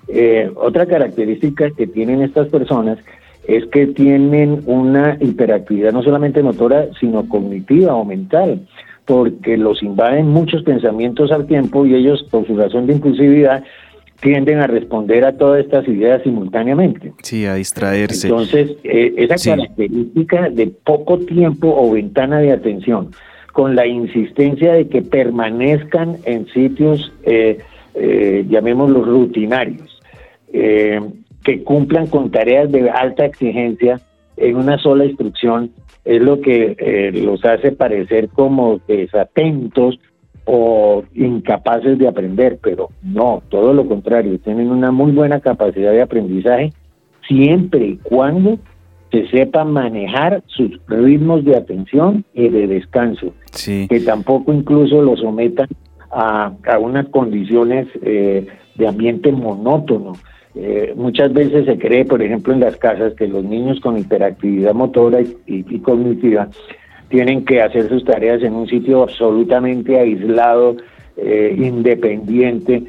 Eh, 0.08 0.50
otra 0.56 0.87
característica 0.87 1.70
que 1.70 1.87
tienen 1.87 2.20
estas 2.20 2.48
personas 2.48 2.98
es 3.48 3.64
que 3.66 3.87
tienen 3.87 4.62
una 4.66 5.16
hiperactividad 5.20 5.92
no 5.92 6.02
solamente 6.02 6.42
motora, 6.42 6.88
sino 7.00 7.28
cognitiva 7.28 7.94
o 7.94 8.04
mental, 8.04 8.66
porque 9.06 9.56
los 9.56 9.82
invaden 9.82 10.28
muchos 10.28 10.62
pensamientos 10.62 11.30
al 11.30 11.46
tiempo 11.46 11.84
y 11.84 11.94
ellos, 11.94 12.22
por 12.30 12.46
su 12.46 12.56
razón 12.56 12.87
de 12.87 12.94
impulsividad, 12.94 13.64
tienden 14.20 14.59
a 14.59 14.66
responder 14.66 15.24
a 15.24 15.37
todas 15.37 15.64
estas 15.64 15.87
ideas 15.88 16.22
simultáneamente. 16.22 17.12
Sí, 17.22 17.46
a 17.46 17.55
distraerse. 17.55 18.29
Entonces, 18.29 18.77
eh, 18.85 19.14
esa 19.16 19.37
característica 19.37 20.48
de 20.50 20.68
poco 20.68 21.18
tiempo 21.18 21.74
o 21.77 21.92
ventana 21.92 22.38
de 22.38 22.53
atención, 22.53 23.11
con 23.53 23.77
la 23.77 23.87
insistencia 23.87 24.72
de 24.72 24.88
que 24.88 25.03
permanezcan 25.03 26.16
en 26.24 26.46
sitios, 26.48 27.12
eh, 27.24 27.59
eh, 27.94 28.44
llamémoslos 28.48 29.07
rutinarios, 29.07 30.00
eh, 30.53 31.00
que 31.44 31.62
cumplan 31.62 32.07
con 32.07 32.31
tareas 32.31 32.72
de 32.72 32.90
alta 32.90 33.27
exigencia, 33.27 34.00
en 34.37 34.57
una 34.57 34.79
sola 34.79 35.05
instrucción 35.05 35.70
es 36.05 36.20
lo 36.20 36.40
que 36.40 36.77
eh, 36.79 37.12
los 37.12 37.44
hace 37.44 37.72
parecer 37.72 38.29
como 38.29 38.81
desatentos 38.87 39.98
o 40.44 41.04
incapaces 41.14 41.98
de 41.98 42.09
aprender, 42.09 42.59
pero 42.62 42.90
no, 43.02 43.42
todo 43.48 43.72
lo 43.72 43.87
contrario, 43.87 44.38
tienen 44.38 44.70
una 44.70 44.90
muy 44.90 45.12
buena 45.12 45.40
capacidad 45.40 45.92
de 45.92 46.02
aprendizaje 46.02 46.72
siempre 47.26 47.87
y 47.87 47.96
cuando 47.96 48.59
se 49.11 49.26
sepa 49.28 49.64
manejar 49.64 50.42
sus 50.46 50.72
ritmos 50.88 51.44
de 51.44 51.57
atención 51.57 52.24
y 52.35 52.48
de 52.48 52.66
descanso, 52.66 53.33
que 53.64 54.02
tampoco 54.04 54.52
incluso 54.52 55.00
los 55.00 55.20
sometan 55.20 55.68
a, 56.11 56.52
unas 56.80 57.09
condiciones 57.09 57.87
eh, 58.02 58.46
de 58.74 58.88
ambiente 58.88 59.33
monótono. 59.33 60.14
Eh, 60.57 60.92
muchas 60.96 61.33
veces 61.33 61.64
se 61.64 61.78
cree, 61.78 62.04
por 62.04 62.22
ejemplo, 62.22 62.52
en 62.52 62.61
las 62.61 62.76
casas 62.76 63.14
que 63.14 63.26
los 63.26 63.44
niños 63.44 63.80
con 63.80 63.98
hiperactividad 63.98 64.74
motora 64.74 65.20
y 65.46 65.78
cognitiva 65.80 66.48
tienen 67.14 67.44
que 67.44 67.62
hacer 67.62 67.88
sus 67.88 68.05
tareas 68.05 68.42
en 68.42 68.55
un 68.55 68.66
sitio 68.66 69.05
absolutamente 69.05 70.00
aislado, 70.00 70.74
eh, 71.16 71.55
independiente. 71.57 72.83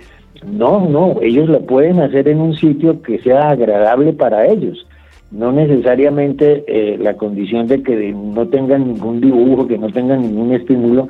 No, 0.44 0.90
no, 0.90 1.18
ellos 1.22 1.48
lo 1.48 1.62
pueden 1.62 2.00
hacer 2.00 2.28
en 2.28 2.40
un 2.40 2.56
sitio 2.56 3.04
que 3.04 3.20
sea 3.20 3.50
agradable 3.50 4.14
para 4.14 4.48
ellos. 4.48 4.88
No 5.30 5.52
necesariamente 5.52 6.64
eh, 6.68 6.98
la 7.00 7.14
condición 7.14 7.68
de 7.68 7.84
que 7.84 8.14
no 8.14 8.48
tengan 8.48 8.88
ningún 8.88 9.22
dibujo, 9.22 9.68
que 9.68 9.78
no 9.78 9.92
tengan 9.92 10.24
ningún 10.24 10.56
estímulo, 10.56 11.08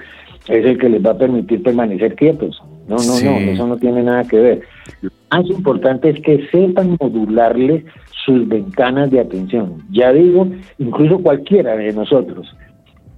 es 0.49 0.65
el 0.65 0.77
que 0.77 0.89
les 0.89 1.05
va 1.05 1.11
a 1.11 1.17
permitir 1.17 1.63
permanecer 1.63 2.15
quietos. 2.15 2.61
No, 2.89 2.97
no, 2.97 3.21
no, 3.23 3.37
eso 3.49 3.65
no 3.65 3.77
tiene 3.77 4.03
nada 4.03 4.25
que 4.25 4.39
ver. 4.39 4.61
Lo 5.01 5.09
más 5.31 5.45
importante 5.49 6.09
es 6.09 6.19
que 6.19 6.45
sepan 6.51 6.97
modularles 6.99 7.85
sus 8.25 8.45
ventanas 8.45 9.09
de 9.09 9.21
atención. 9.21 9.77
Ya 9.89 10.11
digo, 10.11 10.47
incluso 10.79 11.19
cualquiera 11.19 11.77
de 11.77 11.93
nosotros 11.93 12.53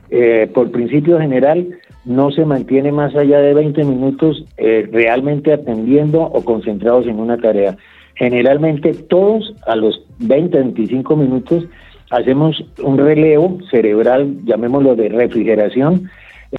eh, 0.09 0.49
por 0.53 0.71
principio 0.71 1.19
general, 1.19 1.67
no 2.05 2.31
se 2.31 2.45
mantiene 2.45 2.91
más 2.91 3.15
allá 3.15 3.39
de 3.39 3.53
20 3.53 3.83
minutos 3.83 4.45
eh, 4.57 4.87
realmente 4.91 5.51
atendiendo 5.51 6.21
o 6.21 6.43
concentrados 6.43 7.05
en 7.05 7.19
una 7.19 7.37
tarea. 7.37 7.77
Generalmente 8.15 8.93
todos 8.93 9.53
a 9.67 9.75
los 9.75 10.01
20, 10.19 10.57
25 10.57 11.15
minutos 11.15 11.65
hacemos 12.09 12.63
un 12.81 12.97
relevo 12.97 13.57
cerebral, 13.69 14.37
llamémoslo 14.45 14.95
de 14.95 15.09
refrigeración, 15.09 16.09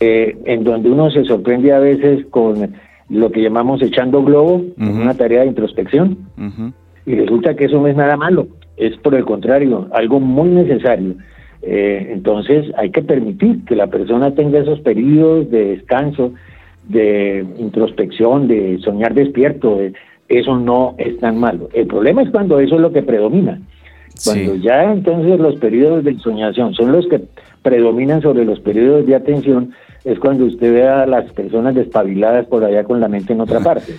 eh, 0.01 0.37
en 0.45 0.65
donde 0.65 0.91
uno 0.91 1.11
se 1.11 1.25
sorprende 1.25 1.73
a 1.73 1.79
veces 1.79 2.27
con 2.27 2.75
lo 3.09 3.33
que 3.33 3.41
llamamos 3.41 3.81
echando 3.81 4.23
globo, 4.23 4.63
una 4.77 5.15
tarea 5.15 5.41
de 5.41 5.47
introspección, 5.47 6.19
y 7.07 7.15
resulta 7.15 7.57
que 7.57 7.65
eso 7.65 7.81
no 7.81 7.87
es 7.87 7.97
nada 7.97 8.19
malo, 8.19 8.49
es 8.77 8.95
por 8.99 9.15
el 9.15 9.25
contrario, 9.25 9.89
algo 9.93 10.21
muy 10.21 10.51
necesario. 10.51 11.15
Eh, 11.63 12.11
entonces 12.13 12.67
hay 12.77 12.91
que 12.91 13.03
permitir 13.03 13.65
que 13.65 13.75
la 13.75 13.89
persona 13.89 14.35
tenga 14.35 14.61
esos 14.61 14.81
periodos 14.81 15.51
de 15.51 15.77
descanso, 15.77 16.33
de 16.89 17.45
introspección, 17.59 18.49
de 18.49 18.79
soñar 18.79 19.15
despierto. 19.15 19.79
eso 20.29 20.59
no 20.59 20.95
es 20.99 21.19
tan 21.19 21.39
malo. 21.39 21.69
El 21.73 21.87
problema 21.87 22.23
es 22.23 22.31
cuando 22.31 22.61
eso 22.61 22.77
es 22.77 22.81
lo 22.81 22.93
que 22.93 23.03
predomina. 23.03 23.61
Cuando 24.25 24.57
ya 24.57 24.93
entonces 24.93 25.39
los 25.39 25.57
periodos 25.57 26.05
de 26.05 26.19
soñación 26.19 26.75
son 26.75 26.93
los 26.93 27.07
que 27.07 27.23
predominan 27.63 28.21
sobre 28.21 28.45
los 28.45 28.61
periodos 28.61 29.07
de 29.07 29.15
atención, 29.15 29.73
es 30.05 30.19
cuando 30.19 30.47
usted 30.47 30.73
ve 30.73 30.89
a 30.89 31.07
las 31.07 31.31
personas 31.33 31.75
despabiladas 31.75 32.47
por 32.47 32.65
allá 32.65 32.85
con 32.85 33.01
la 33.01 33.09
mente 33.09 33.33
en 33.33 33.41
otra 33.41 33.61
parte. 33.61 33.95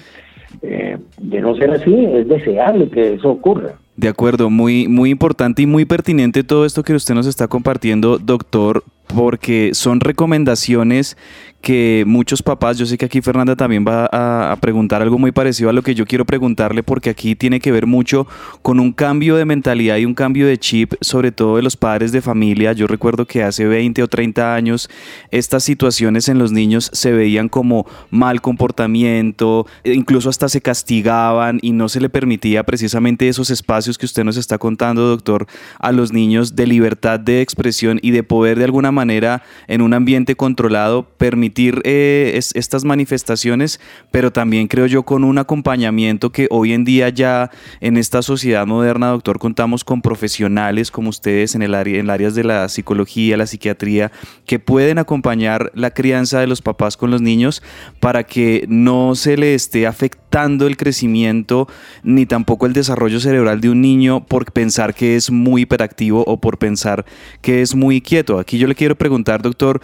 Eh, 0.62 0.98
de 1.22 1.42
no 1.42 1.56
ser 1.56 1.72
así, 1.72 2.06
es 2.06 2.28
deseable 2.28 2.90
que 2.90 3.14
eso 3.14 3.30
ocurra. 3.30 3.76
De 4.00 4.08
acuerdo, 4.08 4.50
muy, 4.50 4.88
muy 4.88 5.10
importante 5.10 5.62
y 5.62 5.66
muy 5.66 5.84
pertinente 5.84 6.46
todo 6.46 6.66
esto 6.66 6.84
que 6.84 6.94
usted 6.94 7.16
nos 7.16 7.28
está 7.28 7.50
compartiendo, 7.50 8.18
doctor, 8.18 8.86
porque 9.08 9.72
son 9.74 10.00
recomendaciones 10.00 11.18
que 11.62 12.04
muchos 12.08 12.42
papás, 12.42 12.78
yo 12.78 12.86
sé 12.86 12.98
que 12.98 13.06
aquí 13.06 13.22
Fernanda 13.22 13.56
también 13.56 13.86
va 13.86 14.10
a, 14.12 14.56
preguntar 14.62 15.02
algo 15.02 15.18
muy 15.18 15.32
parecido 15.32 15.70
a 15.70 15.74
lo 15.74 15.82
que 15.82 15.96
yo 15.96 16.06
quiero 16.06 16.26
preguntarle, 16.26 16.84
porque 16.84 17.10
aquí 17.10 17.36
tiene 17.36 17.60
que 17.60 17.72
ver 17.72 17.86
mucho 17.86 18.28
con 18.62 18.80
un 18.80 18.94
cambio 18.94 19.36
de 19.36 19.46
mentalidad 19.46 19.98
y 19.98 20.06
un 20.06 20.14
cambio 20.14 20.48
de 20.48 20.58
chip, 20.58 20.94
sobre 21.02 21.32
todo 21.32 21.58
de 21.58 21.62
los 21.62 21.76
padres 21.76 22.12
de 22.12 22.22
familia. 22.22 22.74
Yo 22.74 22.88
recuerdo 22.88 23.26
que 23.26 23.44
hace 23.44 23.66
20 23.66 24.04
o 24.04 24.08
30 24.08 24.56
años 24.56 24.90
estas 25.32 25.64
situaciones 25.64 26.30
en 26.30 26.40
los 26.40 26.52
niños 26.52 26.90
se 26.94 27.12
veían 27.12 27.50
como 27.50 27.86
mal 28.10 28.42
comportamiento, 28.42 29.66
e 29.84 29.94
incluso 29.94 30.30
hasta 30.30 30.50
se 30.50 30.62
castigaban 30.62 31.60
y 31.62 31.72
no 31.72 31.90
se 31.90 32.00
le 32.00 32.10
permitía 32.10 32.64
precisamente 32.64 33.28
esos 33.28 33.50
espacios 33.50 33.98
que 33.98 34.06
usted 34.06 34.24
nos 34.24 34.38
está 34.38 34.58
contando, 34.58 35.08
doctor, 35.08 35.46
a 35.80 35.92
los 35.92 36.14
niños 36.14 36.56
de 36.56 36.68
libertad 36.68 37.20
de 37.20 37.42
expresión 37.42 38.00
y 38.02 38.12
de 38.12 38.24
poder 38.24 38.58
de 38.58 38.66
alguna 38.66 38.92
manera 38.92 39.44
en 39.68 39.82
un 39.82 39.94
ambiente 39.94 40.36
controlado 40.36 41.04
permitir 41.18 41.49
eh, 41.56 42.40
estas 42.56 42.86
manifestaciones, 42.86 43.80
pero 44.12 44.32
también 44.32 44.68
creo 44.68 44.86
yo 44.86 45.04
con 45.04 45.24
un 45.24 45.38
acompañamiento 45.38 46.32
que 46.32 46.48
hoy 46.50 46.74
en 46.74 46.86
día 46.86 47.10
ya 47.10 47.52
en 47.82 47.98
esta 47.98 48.22
sociedad 48.22 48.66
moderna, 48.66 49.10
doctor, 49.10 49.40
contamos 49.40 49.84
con 49.84 50.02
profesionales 50.02 50.92
como 50.92 51.10
ustedes 51.10 51.56
en 51.56 51.62
el 51.62 51.76
área, 51.76 52.00
en 52.00 52.10
áreas 52.10 52.36
de 52.36 52.44
la 52.44 52.70
psicología, 52.70 53.38
la 53.38 53.48
psiquiatría, 53.48 54.12
que 54.46 54.60
pueden 54.60 54.98
acompañar 54.98 55.72
la 55.74 55.92
crianza 55.92 56.40
de 56.40 56.48
los 56.48 56.62
papás 56.62 56.98
con 56.98 57.12
los 57.12 57.22
niños 57.22 57.62
para 58.00 58.24
que 58.24 58.66
no 58.68 59.16
se 59.16 59.38
le 59.38 59.54
esté 59.54 59.88
afectando 59.88 60.68
el 60.68 60.78
crecimiento 60.78 61.68
ni 62.04 62.26
tampoco 62.26 62.66
el 62.66 62.74
desarrollo 62.74 63.20
cerebral 63.20 63.62
de 63.62 63.70
un 63.70 63.82
niño 63.82 64.26
por 64.26 64.52
pensar 64.52 64.94
que 64.94 65.16
es 65.16 65.32
muy 65.32 65.64
hiperactivo 65.64 66.24
o 66.26 66.40
por 66.40 66.58
pensar 66.58 67.06
que 67.42 67.62
es 67.62 67.76
muy 67.76 68.02
quieto. 68.02 68.40
Aquí 68.40 68.58
yo 68.58 68.68
le 68.68 68.76
quiero 68.76 68.96
preguntar, 68.96 69.42
doctor, 69.42 69.82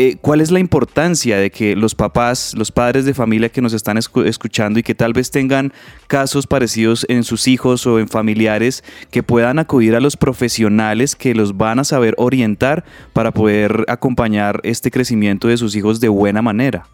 eh, 0.00 0.16
¿cuál 0.20 0.40
es 0.40 0.52
la 0.52 0.60
importancia 0.60 1.38
de 1.38 1.50
que 1.50 1.74
los 1.74 1.96
papás, 1.96 2.54
los 2.56 2.70
padres 2.70 3.04
de 3.04 3.14
familia 3.14 3.48
que 3.48 3.60
nos 3.60 3.72
están 3.72 3.98
escuchando 3.98 4.78
y 4.78 4.84
que 4.84 4.94
tal 4.94 5.12
vez 5.12 5.32
tengan 5.32 5.72
casos 6.06 6.46
parecidos 6.46 7.04
en 7.08 7.24
sus 7.24 7.48
hijos 7.48 7.84
o 7.84 7.98
en 7.98 8.06
familiares, 8.06 8.84
que 9.10 9.24
puedan 9.24 9.58
acudir 9.58 9.96
a 9.96 10.00
los 10.00 10.16
profesionales 10.16 11.16
que 11.16 11.34
los 11.34 11.56
van 11.56 11.80
a 11.80 11.84
saber 11.84 12.14
orientar 12.16 12.84
para 13.12 13.32
poder 13.32 13.86
acompañar 13.88 14.60
este 14.62 14.92
crecimiento 14.92 15.48
de 15.48 15.56
sus 15.56 15.74
hijos 15.74 15.98
de 15.98 16.08
buena 16.08 16.42
manera? 16.42 16.84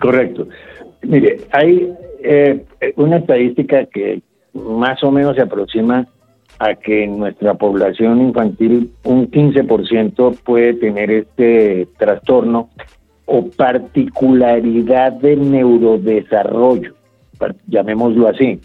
Correcto. 0.00 0.46
Mire, 1.02 1.38
hay 1.50 1.92
eh, 2.22 2.64
una 2.94 3.16
estadística 3.16 3.86
que 3.86 4.22
más 4.52 5.02
o 5.02 5.10
menos 5.10 5.34
se 5.34 5.42
aproxima 5.42 6.06
a 6.58 6.74
que 6.74 7.04
en 7.04 7.18
nuestra 7.18 7.54
población 7.54 8.20
infantil 8.20 8.90
un 9.04 9.30
15% 9.30 10.38
puede 10.44 10.74
tener 10.74 11.10
este 11.10 11.88
trastorno 11.98 12.70
o 13.26 13.46
particularidad 13.50 15.12
de 15.12 15.36
neurodesarrollo, 15.36 16.94
llamémoslo 17.66 18.28
así. 18.28 18.60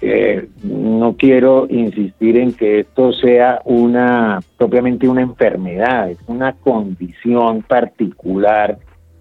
Eh, 0.00 0.48
no 0.64 1.16
quiero 1.16 1.66
insistir 1.68 2.36
en 2.36 2.54
que 2.54 2.80
esto 2.80 3.12
sea 3.12 3.60
una 3.64 4.40
propiamente 4.58 5.08
una 5.08 5.22
enfermedad, 5.22 6.10
es 6.10 6.18
una 6.26 6.54
condición 6.54 7.62
particular 7.62 8.78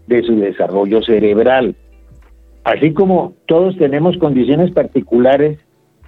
de 0.07 0.23
su 0.23 0.35
desarrollo 0.37 1.03
cerebral. 1.03 1.75
Así 2.63 2.93
como 2.93 3.33
todos 3.45 3.77
tenemos 3.77 4.17
condiciones 4.17 4.71
particulares 4.71 5.59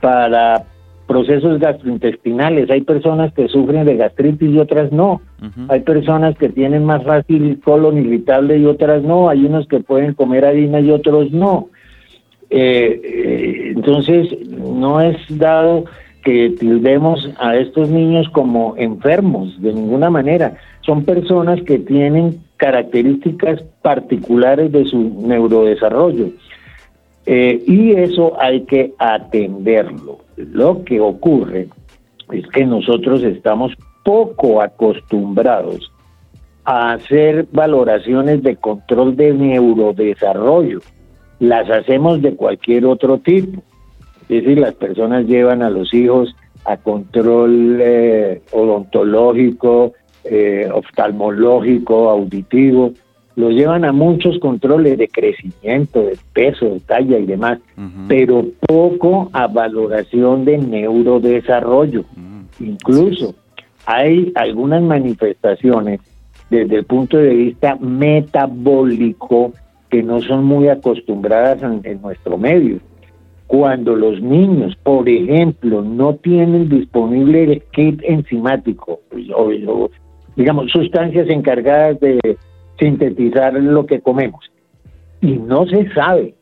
para 0.02 0.66
procesos 1.08 1.60
gastrointestinales. 1.60 2.70
Hay 2.70 2.82
personas 2.82 3.34
que 3.34 3.48
sufren 3.48 3.86
de 3.86 3.98
gastritis 3.98 4.50
y 4.50 4.60
otras 4.60 4.92
no. 4.92 5.22
Hay 5.68 5.82
personas 5.82 6.38
que 6.38 6.50
tienen 6.50 6.86
más 6.86 7.04
fácil 7.04 7.60
colon 7.64 7.98
irritable 7.98 8.58
y 8.58 8.66
otras 8.66 9.04
no. 9.04 9.30
Hay 9.30 9.46
unos 9.46 9.68
que 9.68 9.80
pueden 9.80 10.14
comer 10.14 10.46
harina 10.46 10.80
y 10.80 10.92
otros 10.92 11.32
no. 11.32 11.68
Eh, 12.50 13.02
eh, 13.04 13.74
entonces, 13.76 14.30
no 14.50 15.02
es 15.02 15.18
dado 15.38 15.86
que 16.24 16.52
tildemos 16.52 17.30
a 17.40 17.58
estos 17.58 17.90
niños 17.90 18.30
como 18.30 18.76
enfermos 18.78 19.62
de 19.62 19.74
ninguna 19.74 20.10
manera. 20.10 20.56
Son 20.82 21.04
personas 21.04 21.62
que 21.64 21.80
tienen 21.80 22.40
características 22.58 23.62
particulares 23.82 24.72
de 24.72 24.86
su 24.86 25.22
neurodesarrollo. 25.28 26.30
Eh, 27.26 27.64
y 27.66 27.92
eso 27.92 28.40
hay 28.40 28.62
que 28.66 28.94
atenderlo. 28.98 30.20
Lo 30.36 30.84
que 30.84 31.00
ocurre 31.00 31.68
es 32.32 32.46
que 32.48 32.66
nosotros 32.66 33.24
estamos 33.24 33.74
poco 34.04 34.62
acostumbrados 34.62 35.92
a 36.66 36.94
hacer 36.94 37.48
valoraciones 37.52 38.44
de 38.44 38.56
control 38.56 39.16
de 39.16 39.34
neurodesarrollo. 39.34 40.80
Las 41.40 41.70
hacemos 41.70 42.22
de 42.22 42.36
cualquier 42.36 42.86
otro 42.86 43.18
tipo. 43.20 43.62
Es 44.30 44.44
decir, 44.44 44.60
las 44.60 44.74
personas 44.76 45.26
llevan 45.26 45.62
a 45.62 45.70
los 45.70 45.94
hijos 45.94 46.36
a 46.66 46.78
control 46.78 47.80
eh, 47.82 48.42
odontológico, 48.52 49.94
eh, 50.24 50.70
oftalmológico, 50.74 52.10
auditivo, 52.10 52.94
lo 53.36 53.50
llevan 53.50 53.84
a 53.86 53.92
muchos 53.92 54.38
controles 54.40 54.98
de 54.98 55.08
crecimiento, 55.08 56.04
de 56.04 56.18
peso, 56.34 56.66
de 56.66 56.80
talla 56.82 57.18
y 57.18 57.26
demás, 57.26 57.60
pero 58.08 58.46
poco 58.68 59.30
a 59.34 59.48
valoración 59.48 60.46
de 60.46 60.60
neurodesarrollo. 60.60 62.06
Incluso 62.60 63.36
hay 63.86 64.32
algunas 64.36 64.84
manifestaciones 64.84 66.00
desde 66.50 66.78
el 66.78 66.86
punto 66.86 67.18
de 67.18 67.34
vista 67.34 67.76
metabólico 67.78 69.52
que 69.90 70.04
no 70.04 70.22
son 70.22 70.46
muy 70.46 70.68
acostumbradas 70.68 71.62
en, 71.84 72.02
nuestro 72.02 72.38
medio. 72.38 72.78
Cuando 73.48 73.96
los 73.96 74.22
niños, 74.22 74.76
por 74.82 75.08
ejemplo, 75.08 75.82
no 75.82 76.16
tienen 76.16 76.70
disponible 76.70 77.44
el 77.44 77.64
kit 77.72 78.02
enzimático, 78.04 79.02
o, 79.36 79.90
digamos, 80.36 80.72
sustancias 80.72 81.30
encargadas 81.30 82.00
de 82.00 82.20
sintetizar 82.80 83.54
lo 83.54 83.86
que 83.86 84.02
comemos, 84.02 84.52
y 85.22 85.34
no 85.34 85.66
se 85.68 85.90
sabe 85.94 86.34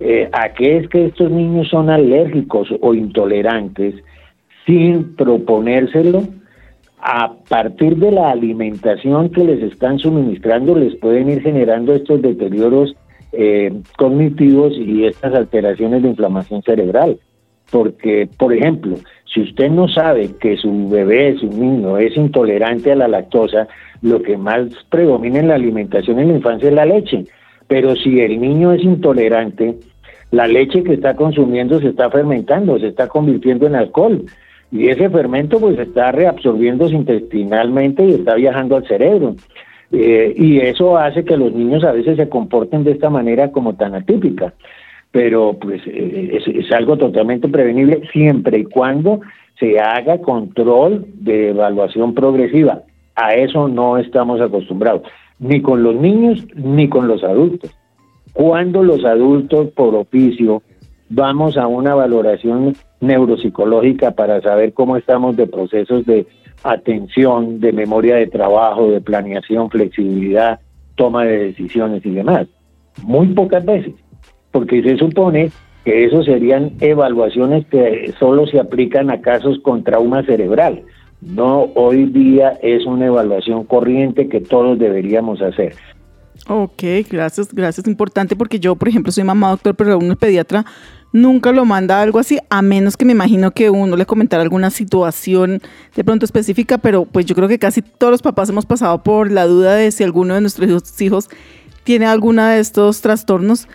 eh, 0.00 0.28
a 0.32 0.52
qué 0.52 0.78
es 0.78 0.88
que 0.88 1.06
estos 1.06 1.30
niños 1.30 1.68
son 1.68 1.90
alérgicos 1.90 2.68
o 2.80 2.94
intolerantes, 2.94 3.94
sin 4.66 5.14
proponérselo, 5.14 6.24
a 6.98 7.34
partir 7.48 7.96
de 7.96 8.10
la 8.10 8.30
alimentación 8.30 9.30
que 9.30 9.44
les 9.44 9.62
están 9.62 9.98
suministrando, 9.98 10.74
les 10.74 10.96
pueden 10.96 11.30
ir 11.30 11.40
generando 11.40 11.94
estos 11.94 12.20
deterioros 12.20 12.96
eh, 13.32 13.72
cognitivos 13.96 14.72
y 14.76 15.04
estas 15.04 15.34
alteraciones 15.34 16.02
de 16.02 16.08
inflamación 16.08 16.62
cerebral. 16.62 17.18
Porque, 17.70 18.28
por 18.38 18.52
ejemplo, 18.52 18.96
si 19.32 19.42
usted 19.42 19.70
no 19.70 19.88
sabe 19.88 20.30
que 20.40 20.56
su 20.56 20.88
bebé, 20.88 21.36
su 21.38 21.46
niño, 21.48 21.98
es 21.98 22.16
intolerante 22.16 22.92
a 22.92 22.96
la 22.96 23.08
lactosa, 23.08 23.68
lo 24.02 24.22
que 24.22 24.36
más 24.36 24.68
predomina 24.88 25.40
en 25.40 25.48
la 25.48 25.54
alimentación 25.54 26.18
en 26.18 26.28
la 26.28 26.36
infancia 26.36 26.68
es 26.68 26.74
la 26.74 26.86
leche. 26.86 27.24
Pero 27.66 27.96
si 27.96 28.20
el 28.20 28.40
niño 28.40 28.72
es 28.72 28.82
intolerante, 28.84 29.76
la 30.30 30.46
leche 30.46 30.82
que 30.82 30.94
está 30.94 31.14
consumiendo 31.16 31.80
se 31.80 31.88
está 31.88 32.10
fermentando, 32.10 32.78
se 32.78 32.88
está 32.88 33.08
convirtiendo 33.08 33.66
en 33.66 33.74
alcohol 33.74 34.24
y 34.72 34.88
ese 34.88 35.08
fermento 35.08 35.60
pues 35.60 35.78
está 35.78 36.12
reabsorbiéndose 36.12 36.94
intestinalmente 36.94 38.04
y 38.04 38.14
está 38.14 38.34
viajando 38.34 38.76
al 38.76 38.86
cerebro. 38.86 39.36
Eh, 39.92 40.34
y 40.36 40.58
eso 40.58 40.98
hace 40.98 41.24
que 41.24 41.36
los 41.36 41.52
niños 41.52 41.84
a 41.84 41.92
veces 41.92 42.16
se 42.16 42.28
comporten 42.28 42.82
de 42.82 42.92
esta 42.92 43.08
manera 43.08 43.52
como 43.52 43.76
tan 43.76 43.94
atípica. 43.94 44.52
Pero 45.12 45.56
pues 45.58 45.82
eh, 45.86 46.38
es, 46.46 46.72
algo 46.72 46.96
totalmente 46.96 47.48
prevenible 47.48 48.02
siempre 48.12 48.58
y 48.58 48.64
cuando 48.64 49.20
se 49.58 49.78
haga 49.80 50.18
control 50.20 51.06
de 51.14 51.50
evaluación 51.50 52.14
progresiva. 52.14 52.82
A 53.14 53.34
eso 53.34 53.68
no 53.68 53.96
estamos 53.96 54.40
acostumbrados, 54.40 55.02
ni 55.38 55.62
con 55.62 55.82
los 55.82 55.94
niños 55.96 56.46
ni 56.54 56.88
con 56.88 57.08
los 57.08 57.24
adultos. 57.24 57.70
Cuando 58.34 58.82
los 58.82 59.04
adultos 59.04 59.68
por 59.70 59.94
oficio 59.94 60.62
vamos 61.08 61.56
a 61.56 61.66
una 61.66 61.94
valoración 61.94 62.74
neuropsicológica 63.00 64.10
para 64.10 64.40
saber 64.42 64.74
cómo 64.74 64.96
estamos 64.96 65.36
de 65.36 65.46
procesos 65.46 66.04
de 66.04 66.26
atención, 66.64 67.60
de 67.60 67.72
memoria 67.72 68.16
de 68.16 68.26
trabajo, 68.26 68.90
de 68.90 69.00
planeación, 69.00 69.70
flexibilidad, 69.70 70.60
toma 70.96 71.24
de 71.24 71.38
decisiones 71.38 72.04
y 72.04 72.10
demás. 72.10 72.46
Muy 73.02 73.28
pocas 73.28 73.64
veces, 73.64 73.94
porque 74.56 74.82
se 74.82 74.96
supone 74.96 75.50
que 75.84 76.06
eso 76.06 76.22
serían 76.22 76.72
evaluaciones 76.80 77.66
que 77.66 78.14
solo 78.18 78.46
se 78.46 78.58
aplican 78.58 79.10
a 79.10 79.20
casos 79.20 79.58
con 79.60 79.84
trauma 79.84 80.24
cerebral. 80.24 80.82
No, 81.20 81.70
hoy 81.74 82.06
día 82.06 82.58
es 82.62 82.86
una 82.86 83.06
evaluación 83.06 83.64
corriente 83.64 84.28
que 84.28 84.40
todos 84.40 84.78
deberíamos 84.78 85.42
hacer. 85.42 85.74
Ok, 86.48 86.82
gracias, 87.10 87.52
gracias. 87.52 87.86
Importante 87.86 88.34
porque 88.34 88.58
yo, 88.58 88.76
por 88.76 88.88
ejemplo, 88.88 89.12
soy 89.12 89.24
mamá 89.24 89.50
doctor, 89.50 89.74
pero 89.74 89.98
uno 89.98 90.12
es 90.12 90.18
pediatra 90.18 90.64
nunca 91.12 91.52
lo 91.52 91.64
manda 91.64 92.00
algo 92.00 92.18
así, 92.18 92.38
a 92.50 92.62
menos 92.62 92.96
que 92.96 93.04
me 93.04 93.12
imagino 93.12 93.50
que 93.50 93.70
uno 93.70 93.96
le 93.96 94.06
comentara 94.06 94.42
alguna 94.42 94.70
situación 94.70 95.62
de 95.94 96.04
pronto 96.04 96.24
específica, 96.24 96.78
pero 96.78 97.04
pues 97.04 97.26
yo 97.26 97.34
creo 97.34 97.48
que 97.48 97.58
casi 97.58 97.82
todos 97.82 98.10
los 98.10 98.22
papás 98.22 98.48
hemos 98.50 98.66
pasado 98.66 99.02
por 99.02 99.30
la 99.30 99.46
duda 99.46 99.74
de 99.74 99.90
si 99.92 100.04
alguno 100.04 100.34
de 100.34 100.40
nuestros 100.40 101.00
hijos 101.00 101.28
tiene 101.84 102.06
alguna 102.06 102.52
de 102.52 102.60
estos 102.60 103.00
trastornos, 103.00 103.68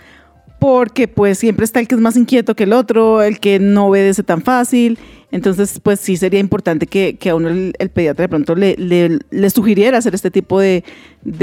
porque 0.62 1.08
pues 1.08 1.40
siempre 1.40 1.66
está 1.66 1.80
el 1.80 1.88
que 1.88 1.96
es 1.96 2.02
más 2.02 2.16
inquieto 2.16 2.56
que 2.56 2.66
el 2.66 2.74
otro, 2.74 3.24
el 3.24 3.40
que 3.40 3.58
no 3.58 3.88
obedece 3.88 4.22
tan 4.22 4.44
fácil. 4.44 5.00
Entonces, 5.32 5.80
pues 5.82 6.00
sí 6.00 6.18
sería 6.18 6.40
importante 6.40 6.86
que, 6.86 7.18
a 7.28 7.34
uno 7.34 7.50
el, 7.50 7.90
pediatra 7.92 8.26
de 8.26 8.30
pronto 8.30 8.54
le, 8.54 9.50
sugiriera 9.50 9.98
hacer 9.98 10.14
este 10.14 10.30
tipo 10.30 10.60
de, 10.60 10.84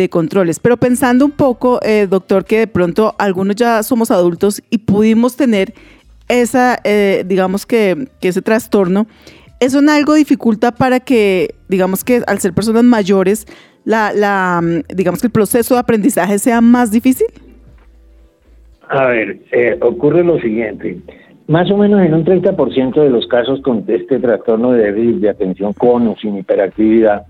controles. 0.08 0.60
Pero 0.60 0.76
pensando 0.76 1.24
un 1.24 1.32
poco, 1.32 1.80
eh, 1.82 2.06
doctor, 2.08 2.44
que 2.44 2.60
de 2.60 2.66
pronto 2.68 3.16
algunos 3.18 3.56
ya 3.56 3.82
somos 3.82 4.12
adultos 4.12 4.62
y 4.70 4.78
pudimos 4.78 5.34
tener 5.34 5.74
esa, 6.28 6.78
eh, 6.84 7.24
digamos 7.26 7.66
que, 7.66 8.08
que 8.20 8.28
ese 8.28 8.40
trastorno, 8.40 9.08
¿eso 9.58 9.80
en 9.80 9.88
algo 9.88 10.14
dificulta 10.14 10.70
para 10.70 11.00
que, 11.00 11.56
digamos 11.68 12.04
que 12.04 12.22
al 12.28 12.38
ser 12.38 12.52
personas 12.52 12.84
mayores, 12.84 13.48
la, 13.84 14.62
digamos 14.94 15.20
que 15.20 15.26
el 15.26 15.32
proceso 15.32 15.74
de 15.74 15.80
aprendizaje 15.80 16.38
sea 16.38 16.60
más 16.60 16.92
difícil? 16.92 17.26
A 18.88 19.06
ver, 19.08 19.40
eh, 19.52 19.78
ocurre 19.80 20.24
lo 20.24 20.40
siguiente. 20.40 20.98
Más 21.46 21.70
o 21.70 21.76
menos 21.76 22.00
en 22.02 22.14
un 22.14 22.24
30% 22.24 23.00
de 23.00 23.10
los 23.10 23.26
casos 23.26 23.60
con 23.62 23.84
este 23.86 24.18
trastorno 24.18 24.72
de 24.72 24.92
déficit 24.92 25.20
de 25.20 25.28
atención 25.30 25.72
con 25.72 26.08
o 26.08 26.16
sin 26.16 26.38
hiperactividad, 26.38 27.26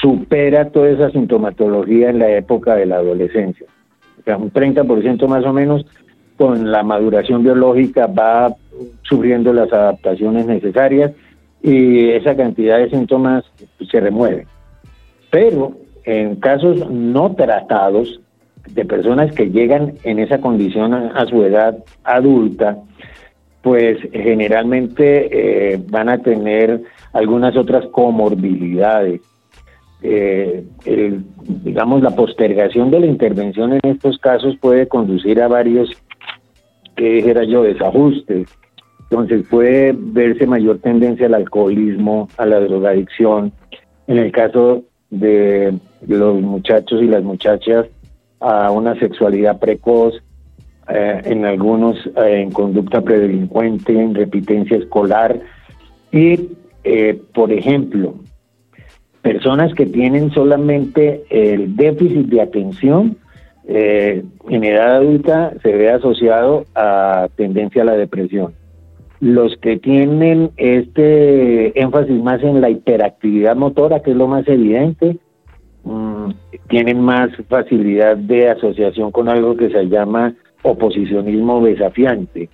supera 0.00 0.70
toda 0.70 0.90
esa 0.90 1.10
sintomatología 1.10 2.10
en 2.10 2.18
la 2.18 2.30
época 2.30 2.74
de 2.74 2.86
la 2.86 2.96
adolescencia. 2.96 3.66
O 4.20 4.22
sea, 4.24 4.36
un 4.36 4.52
30% 4.52 5.26
más 5.28 5.44
o 5.44 5.52
menos 5.52 5.86
con 6.36 6.70
la 6.70 6.82
maduración 6.82 7.42
biológica 7.42 8.06
va 8.06 8.54
sufriendo 9.02 9.52
las 9.52 9.72
adaptaciones 9.72 10.46
necesarias 10.46 11.12
y 11.62 12.10
esa 12.10 12.36
cantidad 12.36 12.78
de 12.78 12.90
síntomas 12.90 13.44
se 13.90 14.00
remueve. 14.00 14.46
Pero 15.30 15.76
en 16.04 16.36
casos 16.36 16.88
no 16.90 17.34
tratados, 17.34 18.20
de 18.68 18.84
personas 18.84 19.34
que 19.34 19.50
llegan 19.50 19.94
en 20.04 20.18
esa 20.18 20.40
condición 20.40 20.94
a, 20.94 21.26
su 21.26 21.42
edad 21.44 21.76
adulta, 22.04 22.78
pues 23.62 23.98
generalmente 24.12 25.72
eh, 25.72 25.80
van 25.88 26.08
a 26.08 26.18
tener 26.18 26.82
algunas 27.12 27.56
otras 27.56 27.86
comorbilidades. 27.86 29.20
Eh, 30.02 30.64
digamos, 31.64 32.02
la 32.02 32.10
postergación 32.10 32.90
de 32.90 33.00
la 33.00 33.06
intervención 33.06 33.72
en 33.72 33.80
estos 33.82 34.18
casos 34.18 34.56
puede 34.60 34.86
conducir 34.86 35.40
a 35.40 35.48
varios, 35.48 35.90
que 36.96 37.14
dijera 37.14 37.44
yo, 37.44 37.62
desajustes. 37.62 38.48
Entonces 39.10 39.46
puede 39.48 39.94
verse 39.96 40.46
mayor 40.46 40.78
tendencia 40.78 41.26
al 41.26 41.34
alcoholismo, 41.34 42.28
a 42.36 42.46
la 42.46 42.60
drogadicción. 42.60 43.52
En 44.06 44.18
el 44.18 44.32
caso 44.32 44.82
de 45.10 45.74
los 46.06 46.40
muchachos 46.40 47.02
y 47.02 47.06
las 47.06 47.22
muchachas, 47.22 47.86
a 48.40 48.70
una 48.70 48.98
sexualidad 48.98 49.58
precoz, 49.58 50.22
eh, 50.88 51.20
en 51.24 51.44
algunos 51.44 51.96
eh, 52.06 52.42
en 52.42 52.52
conducta 52.52 53.00
predelincuente, 53.00 53.92
en 53.92 54.14
repitencia 54.14 54.76
escolar 54.76 55.40
y, 56.12 56.50
eh, 56.84 57.20
por 57.34 57.50
ejemplo, 57.50 58.14
personas 59.20 59.74
que 59.74 59.86
tienen 59.86 60.30
solamente 60.30 61.24
el 61.28 61.74
déficit 61.74 62.26
de 62.28 62.40
atención 62.40 63.16
en 63.68 64.62
edad 64.62 64.98
adulta 64.98 65.52
se 65.60 65.72
ve 65.72 65.90
asociado 65.90 66.66
a 66.76 67.26
tendencia 67.34 67.82
a 67.82 67.86
la 67.86 67.96
depresión. 67.96 68.54
Los 69.18 69.56
que 69.56 69.76
tienen 69.76 70.52
este 70.56 71.76
énfasis 71.80 72.22
más 72.22 72.44
en 72.44 72.60
la 72.60 72.70
hiperactividad 72.70 73.56
motora, 73.56 74.02
que 74.02 74.12
es 74.12 74.16
lo 74.16 74.28
más 74.28 74.46
evidente, 74.46 75.18
Mm, 75.86 76.30
tienen 76.68 77.00
más 77.00 77.30
facilidad 77.48 78.16
de 78.16 78.50
asociación 78.50 79.12
con 79.12 79.28
algo 79.28 79.56
que 79.56 79.70
se 79.70 79.84
llama 79.84 80.34
oposicionismo 80.62 81.64
desafiante. 81.64 82.48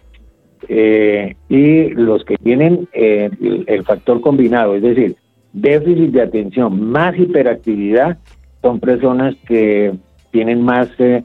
Eh, 0.68 1.34
y 1.48 1.88
los 1.94 2.24
que 2.26 2.36
tienen 2.36 2.88
eh, 2.92 3.30
el, 3.66 3.84
factor 3.84 4.20
combinado, 4.20 4.74
es 4.74 4.82
decir, 4.82 5.16
déficit 5.54 6.10
de 6.10 6.20
atención 6.20 6.90
más 6.90 7.18
hiperactividad, 7.18 8.18
son 8.60 8.78
personas 8.80 9.34
que 9.48 9.94
tienen 10.30 10.62
más 10.62 10.90
eh, 10.98 11.24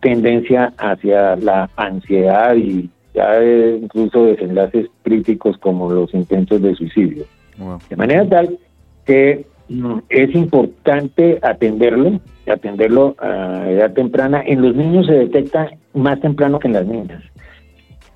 tendencia 0.00 0.72
hacia 0.78 1.36
la 1.36 1.68
ansiedad 1.76 2.56
y 2.56 2.88
ya 3.14 3.44
incluso 3.44 4.24
desenlaces 4.24 4.86
críticos 5.02 5.58
como 5.58 5.92
los 5.92 6.14
intentos 6.14 6.62
de 6.62 6.74
suicidio. 6.74 7.24
De 7.90 7.96
manera 7.96 8.26
tal 8.26 8.58
que 9.04 9.44
es 10.08 10.34
importante 10.34 11.38
atenderlo, 11.42 12.20
atenderlo 12.46 13.16
a 13.18 13.68
edad 13.68 13.92
temprana. 13.92 14.42
En 14.46 14.62
los 14.62 14.74
niños 14.74 15.06
se 15.06 15.14
detecta 15.14 15.70
más 15.94 16.20
temprano 16.20 16.58
que 16.58 16.68
en 16.68 16.74
las 16.74 16.86
niñas. 16.86 17.22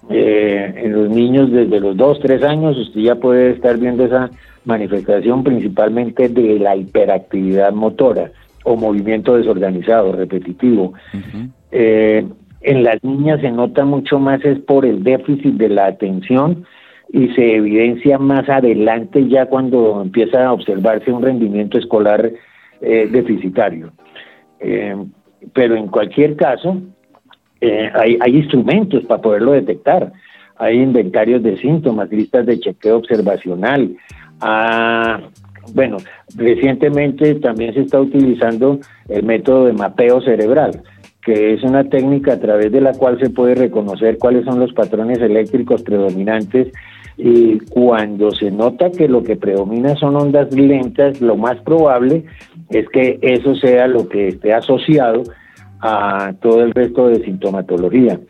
Eh, 0.08 0.74
en 0.76 0.92
los 0.92 1.10
niños 1.10 1.50
desde 1.52 1.80
los 1.80 1.96
2, 1.96 2.20
3 2.20 2.42
años 2.42 2.76
usted 2.76 3.00
ya 3.00 3.14
puede 3.16 3.50
estar 3.50 3.78
viendo 3.78 4.04
esa 4.04 4.30
manifestación 4.64 5.44
principalmente 5.44 6.28
de 6.28 6.58
la 6.58 6.76
hiperactividad 6.76 7.72
motora 7.72 8.30
o 8.64 8.76
movimiento 8.76 9.36
desorganizado, 9.36 10.12
repetitivo. 10.12 10.94
Eh, 11.70 12.26
en 12.60 12.82
las 12.82 13.02
niñas 13.02 13.40
se 13.40 13.50
nota 13.50 13.84
mucho 13.84 14.18
más 14.18 14.44
es 14.44 14.58
por 14.58 14.84
el 14.84 15.02
déficit 15.02 15.54
de 15.54 15.68
la 15.68 15.86
atención 15.86 16.64
y 17.12 17.28
se 17.34 17.56
evidencia 17.56 18.18
más 18.18 18.48
adelante 18.48 19.28
ya 19.28 19.46
cuando 19.46 20.00
empieza 20.02 20.46
a 20.46 20.52
observarse 20.52 21.10
un 21.10 21.22
rendimiento 21.22 21.78
escolar 21.78 22.30
eh, 22.80 23.08
deficitario. 23.10 23.92
Eh, 24.60 24.96
pero 25.52 25.74
en 25.74 25.88
cualquier 25.88 26.36
caso, 26.36 26.80
eh, 27.60 27.90
hay, 27.94 28.36
instrumentos 28.36 29.04
para 29.04 29.20
poderlo 29.20 29.52
detectar. 29.52 30.12
Hay 30.56 30.78
inventarios 30.78 31.42
de 31.42 31.56
síntomas, 31.58 32.10
listas 32.10 32.46
de 32.46 32.60
chequeo 32.60 32.98
observacional. 32.98 33.96
Ah, 34.40 35.20
bueno, 35.74 35.96
recientemente 36.36 37.34
también 37.36 37.74
se 37.74 37.80
está 37.80 38.00
utilizando 38.00 38.78
el 39.08 39.24
método 39.24 39.66
de 39.66 39.72
mapeo 39.72 40.20
cerebral, 40.20 40.82
que 41.22 41.54
es 41.54 41.62
una 41.62 41.84
técnica 41.84 42.34
a 42.34 42.40
través 42.40 42.70
de 42.70 42.80
la 42.80 42.92
cual 42.92 43.18
se 43.18 43.30
puede 43.30 43.54
reconocer 43.54 44.18
cuáles 44.18 44.44
son 44.44 44.60
los 44.60 44.72
patrones 44.72 45.18
eléctricos 45.18 45.82
predominantes 45.82 46.72
y 47.16 47.58
cuando 47.70 48.30
se 48.30 48.50
nota 48.50 48.90
que 48.90 49.08
lo 49.08 49.22
que 49.22 49.36
predomina 49.36 49.94
son 49.96 50.16
ondas 50.16 50.52
lentas, 50.54 51.20
lo 51.20 51.36
más 51.36 51.58
probable 51.60 52.24
es 52.70 52.88
que 52.88 53.18
eso 53.22 53.54
sea 53.56 53.86
lo 53.86 54.08
que 54.08 54.28
esté 54.28 54.52
asociado 54.52 55.22
a 55.80 56.32
todo 56.40 56.62
el 56.62 56.72
resto 56.72 57.08
de 57.08 57.24
sintomatología. 57.24 58.20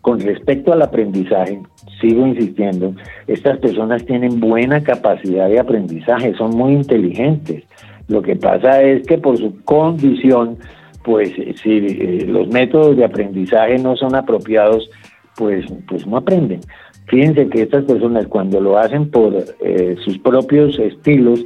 Con 0.00 0.20
respecto 0.20 0.72
al 0.72 0.82
aprendizaje, 0.82 1.60
sigo 2.00 2.26
insistiendo, 2.26 2.94
estas 3.26 3.58
personas 3.58 4.04
tienen 4.04 4.40
buena 4.40 4.82
capacidad 4.82 5.48
de 5.48 5.58
aprendizaje, 5.58 6.34
son 6.34 6.50
muy 6.50 6.74
inteligentes. 6.74 7.64
Lo 8.08 8.22
que 8.22 8.36
pasa 8.36 8.82
es 8.82 9.06
que 9.06 9.18
por 9.18 9.36
su 9.36 9.62
condición, 9.64 10.58
pues 11.04 11.30
si 11.62 11.70
eh, 11.70 12.24
los 12.28 12.48
métodos 12.48 12.96
de 12.96 13.04
aprendizaje 13.04 13.78
no 13.78 13.96
son 13.96 14.14
apropiados, 14.14 14.88
pues, 15.36 15.66
pues 15.88 16.06
no 16.06 16.16
aprenden. 16.16 16.60
Fíjense 17.06 17.48
que 17.48 17.62
estas 17.62 17.84
personas 17.84 18.26
cuando 18.26 18.60
lo 18.60 18.78
hacen 18.78 19.10
por 19.10 19.34
eh, 19.60 19.96
sus 20.04 20.18
propios 20.18 20.78
estilos, 20.78 21.44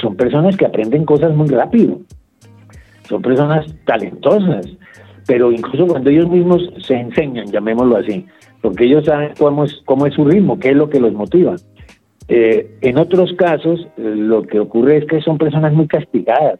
son 0.00 0.16
personas 0.16 0.56
que 0.56 0.66
aprenden 0.66 1.04
cosas 1.04 1.34
muy 1.34 1.48
rápido, 1.48 2.00
son 3.08 3.22
personas 3.22 3.66
talentosas, 3.84 4.66
pero 5.26 5.52
incluso 5.52 5.86
cuando 5.86 6.10
ellos 6.10 6.28
mismos 6.28 6.70
se 6.82 6.94
enseñan, 6.94 7.46
llamémoslo 7.46 7.96
así, 7.96 8.26
porque 8.62 8.84
ellos 8.84 9.04
saben 9.04 9.32
cómo 9.38 9.64
es, 9.64 9.82
cómo 9.84 10.06
es 10.06 10.14
su 10.14 10.24
ritmo, 10.24 10.58
qué 10.58 10.70
es 10.70 10.76
lo 10.76 10.88
que 10.88 11.00
los 11.00 11.12
motiva. 11.12 11.56
Eh, 12.28 12.78
en 12.80 12.98
otros 12.98 13.32
casos, 13.34 13.86
lo 13.96 14.42
que 14.42 14.58
ocurre 14.58 14.98
es 14.98 15.06
que 15.06 15.20
son 15.20 15.38
personas 15.38 15.72
muy 15.72 15.86
castigadas, 15.86 16.58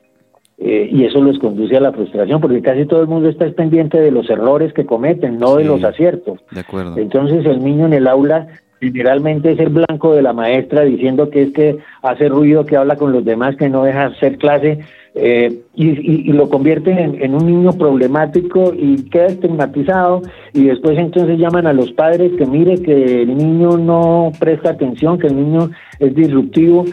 eh, 0.59 0.88
y 0.90 1.04
eso 1.04 1.20
los 1.20 1.38
conduce 1.38 1.76
a 1.76 1.80
la 1.80 1.92
frustración 1.92 2.40
porque 2.40 2.62
casi 2.62 2.86
todo 2.86 3.02
el 3.02 3.09
mundo 3.09 3.28
está 3.28 3.50
pendiente 3.50 4.00
de 4.00 4.11
los 4.11 4.28
errores 4.30 4.72
que 4.72 4.86
cometen, 4.86 5.38
no 5.38 5.57
de 5.57 5.64
los 5.64 5.84
aciertos. 5.84 6.40
De 6.50 6.61
acuerdo. 6.61 6.96
Entonces 6.96 7.44
el 7.44 7.62
niño 7.62 7.86
en 7.86 7.92
el 7.92 8.07
aula 8.07 8.46
generalmente 8.80 9.52
es 9.52 9.59
el 9.59 9.70
blanco 9.70 10.14
de 10.14 10.22
la 10.22 10.32
maestra 10.32 10.82
diciendo 10.82 11.28
que 11.28 11.42
es 11.42 11.52
que 11.52 11.78
hace 12.02 12.28
ruido, 12.28 12.64
que 12.64 12.76
habla 12.76 12.96
con 12.96 13.12
los 13.12 13.24
demás, 13.24 13.57
que 13.57 13.68
no 13.68 13.84
deja 13.84 14.07
hacer 14.07 14.38
clase 14.38 14.80
eh, 15.14 15.61
y, 15.74 16.32
lo 16.32 16.48
convierte 16.48 16.90
en, 16.90 17.22
en, 17.22 17.34
un 17.34 17.46
niño 17.46 17.72
problemático 17.72 18.74
y 18.74 19.09
queda 19.09 19.26
estigmatizado 19.26 20.22
y 20.52 20.64
después 20.64 20.98
entonces 20.98 21.38
llaman 21.38 21.66
a 21.66 21.72
los 21.72 21.92
padres 21.92 22.32
que 22.36 22.44
mire 22.44 22.82
que 22.82 23.22
el 23.22 23.36
niño 23.36 23.78
no 23.78 24.32
presta 24.38 24.70
atención, 24.70 25.18
que 25.18 25.28
el 25.28 25.36
niño 25.36 25.70
es 26.00 26.14
disruptivo 26.14 26.84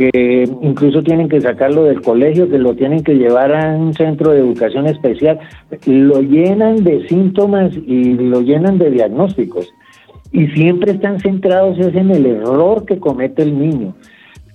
que 0.00 0.48
incluso 0.62 1.02
tienen 1.02 1.28
que 1.28 1.42
sacarlo 1.42 1.84
del 1.84 2.00
colegio, 2.00 2.48
que 2.48 2.56
lo 2.56 2.74
tienen 2.74 3.04
que 3.04 3.16
llevar 3.16 3.54
a 3.54 3.76
un 3.76 3.92
centro 3.92 4.30
de 4.30 4.38
educación 4.38 4.86
especial, 4.86 5.38
lo 5.84 6.22
llenan 6.22 6.82
de 6.84 7.06
síntomas 7.06 7.76
y 7.86 8.14
lo 8.14 8.40
llenan 8.40 8.78
de 8.78 8.92
diagnósticos. 8.92 9.68
Y 10.32 10.46
siempre 10.52 10.92
están 10.92 11.20
centrados 11.20 11.78
en 11.78 12.10
el 12.10 12.24
error 12.24 12.86
que 12.86 12.98
comete 12.98 13.42
el 13.42 13.58
niño. 13.58 13.94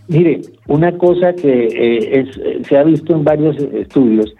Mire, 0.07 0.41
una 0.67 0.97
cosa 0.97 1.33
que 1.33 1.67
eh, 1.71 2.63
se 2.67 2.77
ha 2.79 2.83
visto 2.83 3.13
en 3.13 3.23
varios 3.23 3.55
estudios 3.57 4.33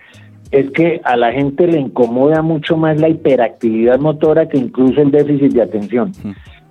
es 0.50 0.72
que 0.72 1.02
a 1.04 1.16
la 1.18 1.32
gente 1.32 1.68
le 1.68 1.82
incomoda 1.82 2.42
mucho 2.42 2.78
más 2.78 3.00
la 3.00 3.10
hiperactividad 3.10 4.00
motora 4.00 4.50
que 4.50 4.58
incluso 4.58 5.04
el 5.04 5.12
déficit 5.12 5.54
de 5.54 5.62
atención, 5.62 6.14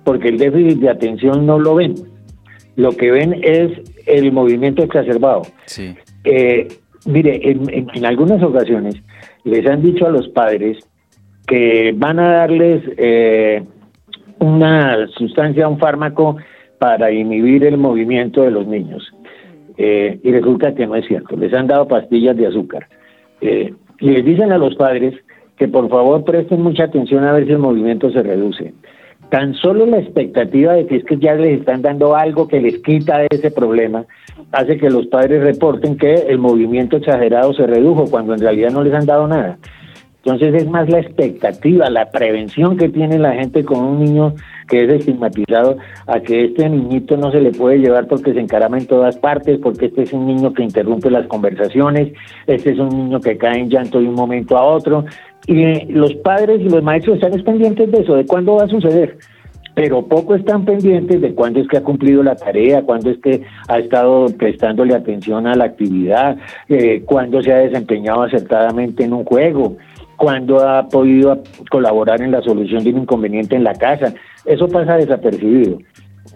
porque 0.03 0.27
el 0.27 0.37
déficit 0.37 0.79
de 0.79 0.89
atención 0.89 1.45
no 1.45 1.57
lo 1.57 1.75
ven 1.75 1.95
lo 2.75 2.91
que 2.91 3.11
ven 3.11 3.39
es 3.41 3.71
el 4.05 4.31
movimiento 4.31 4.83
exacerbado. 4.83 5.43
Sí. 5.65 5.95
Eh, 6.23 6.67
mire, 7.05 7.39
en, 7.51 8.05
algunas 8.05 8.41
ocasiones 8.43 8.95
les 9.43 9.65
han 9.67 9.81
dicho 9.81 10.05
a 10.05 10.09
los 10.09 10.27
padres 10.29 10.77
que 11.47 11.93
van 11.95 12.19
a 12.19 12.31
darles 12.31 12.83
eh, 12.97 13.63
una 14.39 15.07
sustancia, 15.07 15.67
un 15.67 15.79
fármaco 15.79 16.37
para 16.79 17.11
inhibir 17.11 17.63
el 17.65 17.77
movimiento 17.77 18.41
de 18.41 18.51
los 18.51 18.67
niños. 18.67 19.11
Eh, 19.77 20.19
y 20.23 20.31
resulta 20.31 20.73
que 20.73 20.87
no 20.87 20.95
es 20.95 21.05
cierto. 21.05 21.35
Les 21.35 21.53
han 21.53 21.67
dado 21.67 21.87
pastillas 21.87 22.35
de 22.35 22.47
azúcar. 22.47 22.87
y 23.41 24.09
les 24.09 24.25
dicen 24.25 24.51
a 24.51 24.57
los 24.57 24.75
padres 24.75 25.13
que 25.57 25.67
por 25.67 25.89
favor 25.89 26.23
presten 26.25 26.61
mucha 26.61 26.85
atención 26.85 27.23
a 27.23 27.33
ver 27.33 27.45
si 27.45 27.51
el 27.51 27.59
movimiento 27.59 28.11
se 28.11 28.23
reduce. 28.23 28.73
Tan 29.29 29.53
solo 29.55 29.85
la 29.85 29.99
expectativa 29.99 30.73
de 30.73 30.85
que 30.85 30.97
es 30.97 31.03
que 31.03 31.17
ya 31.17 31.33
les 31.33 31.59
están 31.59 31.81
dando 31.81 32.15
algo 32.15 32.47
que 32.47 32.61
les 32.61 32.79
quita 32.79 33.25
ese 33.29 33.51
problema 33.51 34.05
hace 34.51 34.77
que 34.77 34.89
los 34.89 35.07
padres 35.07 35.43
reporten 35.43 35.97
que 35.97 36.13
el 36.13 36.37
movimiento 36.37 36.97
exagerado 36.97 37.53
se 37.53 37.65
redujo 37.65 38.05
cuando 38.05 38.33
en 38.33 38.39
realidad 38.39 38.71
no 38.71 38.83
les 38.83 38.93
han 38.93 39.05
dado 39.05 39.27
nada. 39.27 39.57
Entonces 40.25 40.55
es 40.55 40.67
más 40.67 40.89
la 40.89 40.99
expectativa, 40.99 41.87
la 41.91 42.09
prevención 42.09 42.77
que 42.77 42.89
tiene 42.89 43.19
la 43.19 43.33
gente 43.33 43.63
con 43.63 43.83
un 43.83 44.03
niño 44.03 44.33
que 44.67 44.83
es 44.83 44.89
estigmatizado 44.91 45.77
a 46.07 46.19
que 46.19 46.45
este 46.45 46.67
niñito 46.67 47.15
no 47.15 47.31
se 47.31 47.41
le 47.41 47.51
puede 47.51 47.77
llevar 47.77 48.07
porque 48.07 48.33
se 48.33 48.39
encarama 48.39 48.79
en 48.79 48.87
todas 48.87 49.17
partes, 49.17 49.59
porque 49.61 49.85
este 49.85 50.01
es 50.01 50.13
un 50.13 50.25
niño 50.25 50.51
que 50.51 50.63
interrumpe 50.63 51.11
las 51.11 51.27
conversaciones, 51.27 52.11
este 52.47 52.71
es 52.71 52.79
un 52.79 52.89
niño 52.89 53.19
que 53.19 53.37
cae 53.37 53.59
en 53.59 53.69
llanto 53.69 53.99
de 53.99 54.07
un 54.07 54.15
momento 54.15 54.57
a 54.57 54.63
otro, 54.63 55.05
y 55.47 55.91
los 55.91 56.13
padres 56.15 56.61
y 56.61 56.69
los 56.69 56.83
maestros 56.83 57.15
están 57.21 57.41
pendientes 57.43 57.91
de 57.91 57.99
eso, 57.99 58.15
de 58.15 58.25
cuándo 58.25 58.55
va 58.55 58.63
a 58.63 58.67
suceder 58.67 59.17
pero 59.75 60.07
poco 60.07 60.35
están 60.35 60.63
pendientes 60.65 61.21
de 61.21 61.35
cuándo 61.35 61.59
es 61.59 61.67
que 61.67 61.77
ha 61.77 61.83
cumplido 61.83 62.23
la 62.23 62.35
tarea, 62.35 62.81
cuándo 62.83 63.11
es 63.11 63.17
que 63.19 63.41
ha 63.67 63.77
estado 63.77 64.27
prestándole 64.37 64.95
atención 64.95 65.45
a 65.45 65.55
la 65.55 65.65
actividad, 65.65 66.37
eh, 66.69 67.03
cuándo 67.05 67.43
se 67.43 67.51
ha 67.51 67.57
desempeñado 67.57 68.23
acertadamente 68.23 69.03
en 69.03 69.13
un 69.13 69.25
juego, 69.25 69.75
cuándo 70.15 70.65
ha 70.65 70.87
podido 70.87 71.43
colaborar 71.69 72.21
en 72.21 72.31
la 72.31 72.41
solución 72.41 72.85
de 72.85 72.91
un 72.91 73.01
inconveniente 73.01 73.57
en 73.57 73.65
la 73.65 73.73
casa. 73.73 74.13
Eso 74.45 74.69
pasa 74.69 74.95
desapercibido. 74.95 75.79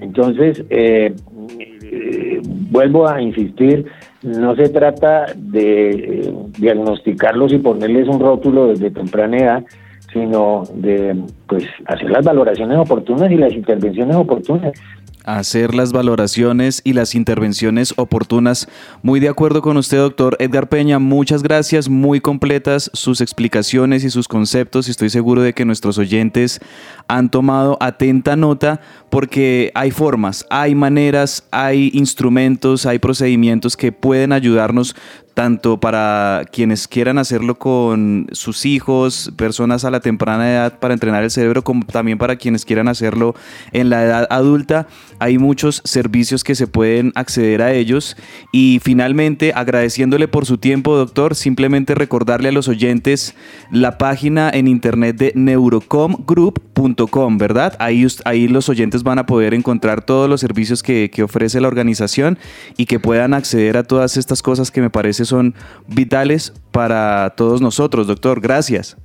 Entonces, 0.01 0.63
eh, 0.69 1.13
eh, 1.81 2.41
vuelvo 2.69 3.07
a 3.07 3.21
insistir, 3.21 3.85
no 4.23 4.55
se 4.55 4.69
trata 4.69 5.27
de 5.35 5.89
eh, 5.89 6.33
diagnosticarlos 6.57 7.53
y 7.53 7.59
ponerles 7.59 8.07
un 8.07 8.19
rótulo 8.19 8.67
desde 8.67 8.91
temprana 8.91 9.37
edad, 9.37 9.63
sino 10.11 10.63
de 10.73 11.15
pues 11.47 11.63
hacer 11.85 12.09
las 12.09 12.25
valoraciones 12.25 12.77
oportunas 12.77 13.31
y 13.31 13.35
las 13.35 13.53
intervenciones 13.53 14.15
oportunas 14.15 14.73
hacer 15.37 15.75
las 15.75 15.91
valoraciones 15.91 16.81
y 16.83 16.93
las 16.93 17.15
intervenciones 17.15 17.93
oportunas. 17.97 18.67
Muy 19.01 19.19
de 19.19 19.29
acuerdo 19.29 19.61
con 19.61 19.77
usted, 19.77 19.97
doctor 19.97 20.35
Edgar 20.39 20.69
Peña. 20.69 20.99
Muchas 20.99 21.43
gracias, 21.43 21.89
muy 21.89 22.21
completas 22.21 22.89
sus 22.93 23.21
explicaciones 23.21 24.03
y 24.03 24.09
sus 24.09 24.27
conceptos 24.27 24.89
estoy 24.89 25.09
seguro 25.09 25.41
de 25.41 25.53
que 25.53 25.65
nuestros 25.65 25.97
oyentes 25.97 26.59
han 27.07 27.29
tomado 27.29 27.77
atenta 27.79 28.35
nota 28.35 28.81
porque 29.09 29.71
hay 29.75 29.91
formas, 29.91 30.45
hay 30.49 30.75
maneras, 30.75 31.43
hay 31.51 31.91
instrumentos, 31.93 32.85
hay 32.85 32.99
procedimientos 32.99 33.77
que 33.77 33.91
pueden 33.91 34.31
ayudarnos 34.31 34.95
tanto 35.39 35.79
para 35.79 36.43
quienes 36.51 36.89
quieran 36.89 37.17
hacerlo 37.17 37.57
con 37.57 38.27
sus 38.33 38.65
hijos, 38.65 39.31
personas 39.37 39.85
a 39.85 39.89
la 39.89 40.01
temprana 40.01 40.51
edad 40.51 40.79
para 40.79 40.93
entrenar 40.93 41.23
el 41.23 41.31
cerebro, 41.31 41.63
como 41.63 41.85
también 41.85 42.17
para 42.17 42.35
quienes 42.35 42.65
quieran 42.65 42.89
hacerlo 42.89 43.35
en 43.71 43.89
la 43.89 44.03
edad 44.03 44.27
adulta. 44.31 44.87
Hay 45.17 45.37
muchos 45.37 45.81
servicios 45.85 46.43
que 46.43 46.55
se 46.55 46.67
pueden 46.67 47.13
acceder 47.15 47.61
a 47.61 47.71
ellos. 47.71 48.17
Y 48.51 48.81
finalmente, 48.83 49.53
agradeciéndole 49.55 50.27
por 50.27 50.45
su 50.45 50.57
tiempo, 50.57 50.97
doctor, 50.97 51.35
simplemente 51.35 51.95
recordarle 51.95 52.49
a 52.49 52.51
los 52.51 52.67
oyentes 52.67 53.33
la 53.71 53.97
página 53.97 54.51
en 54.53 54.67
internet 54.67 55.15
de 55.15 55.31
neurocomgroup.com, 55.35 57.37
¿verdad? 57.37 57.77
Ahí, 57.79 58.05
ahí 58.25 58.49
los 58.49 58.67
oyentes 58.67 59.03
van 59.03 59.19
a 59.19 59.25
poder 59.25 59.53
encontrar 59.53 60.03
todos 60.03 60.29
los 60.29 60.41
servicios 60.41 60.83
que, 60.83 61.09
ofrece 61.23 61.61
la 61.61 61.69
organización 61.69 62.37
y 62.75 62.87
que 62.87 62.99
puedan 62.99 63.33
acceder 63.33 63.77
a 63.77 63.83
todas 63.83 64.17
estas 64.17 64.41
cosas 64.41 64.69
que 64.69 64.81
me 64.81 64.89
parece 64.89 65.28
son 65.29 65.53
vitales 65.87 66.53
para 66.71 67.33
todos 67.35 67.61
nosotros, 67.61 68.07
doctor. 68.07 68.41
Gracias. 68.41 68.97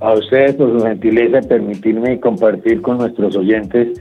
A 0.00 0.14
ustedes 0.14 0.54
por 0.54 0.78
su 0.78 0.84
gentileza 0.84 1.46
permitirme 1.46 2.18
compartir 2.20 2.80
con 2.80 2.98
nuestros 2.98 3.36
oyentes 3.36 4.00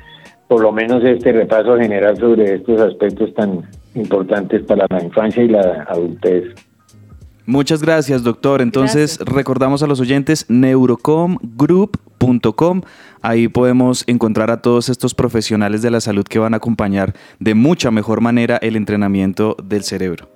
por 0.50 0.62
lo 0.62 0.72
menos 0.72 1.04
este 1.04 1.32
repaso 1.32 1.78
general 1.78 2.18
sobre 2.18 2.56
estos 2.56 2.82
aspectos 2.82 3.32
tan 3.36 3.62
importantes 3.94 4.64
para 4.64 4.88
la 4.90 5.04
infancia 5.04 5.44
y 5.44 5.48
la 5.48 5.86
adultez. 5.88 6.56
Muchas 7.46 7.84
gracias, 7.84 8.24
doctor. 8.24 8.62
Entonces, 8.62 9.18
Gracias. 9.18 9.36
recordamos 9.36 9.84
a 9.84 9.88
los 9.88 10.00
oyentes 10.00 10.46
neurocomgroup.com. 10.50 12.82
Ahí 13.22 13.48
podemos 13.48 14.04
encontrar 14.08 14.50
a 14.52 14.62
todos 14.62 14.90
estos 14.90 15.16
profesionales 15.16 15.82
de 15.84 15.92
la 15.92 16.02
salud 16.02 16.24
que 16.24 16.40
van 16.40 16.56
a 16.56 16.58
acompañar 16.58 17.14
de 17.40 17.54
mucha 17.54 17.92
mejor 17.92 18.22
manera 18.22 18.58
el 18.58 18.76
entrenamiento 18.76 19.56
del 19.64 19.84
cerebro. 19.84 20.30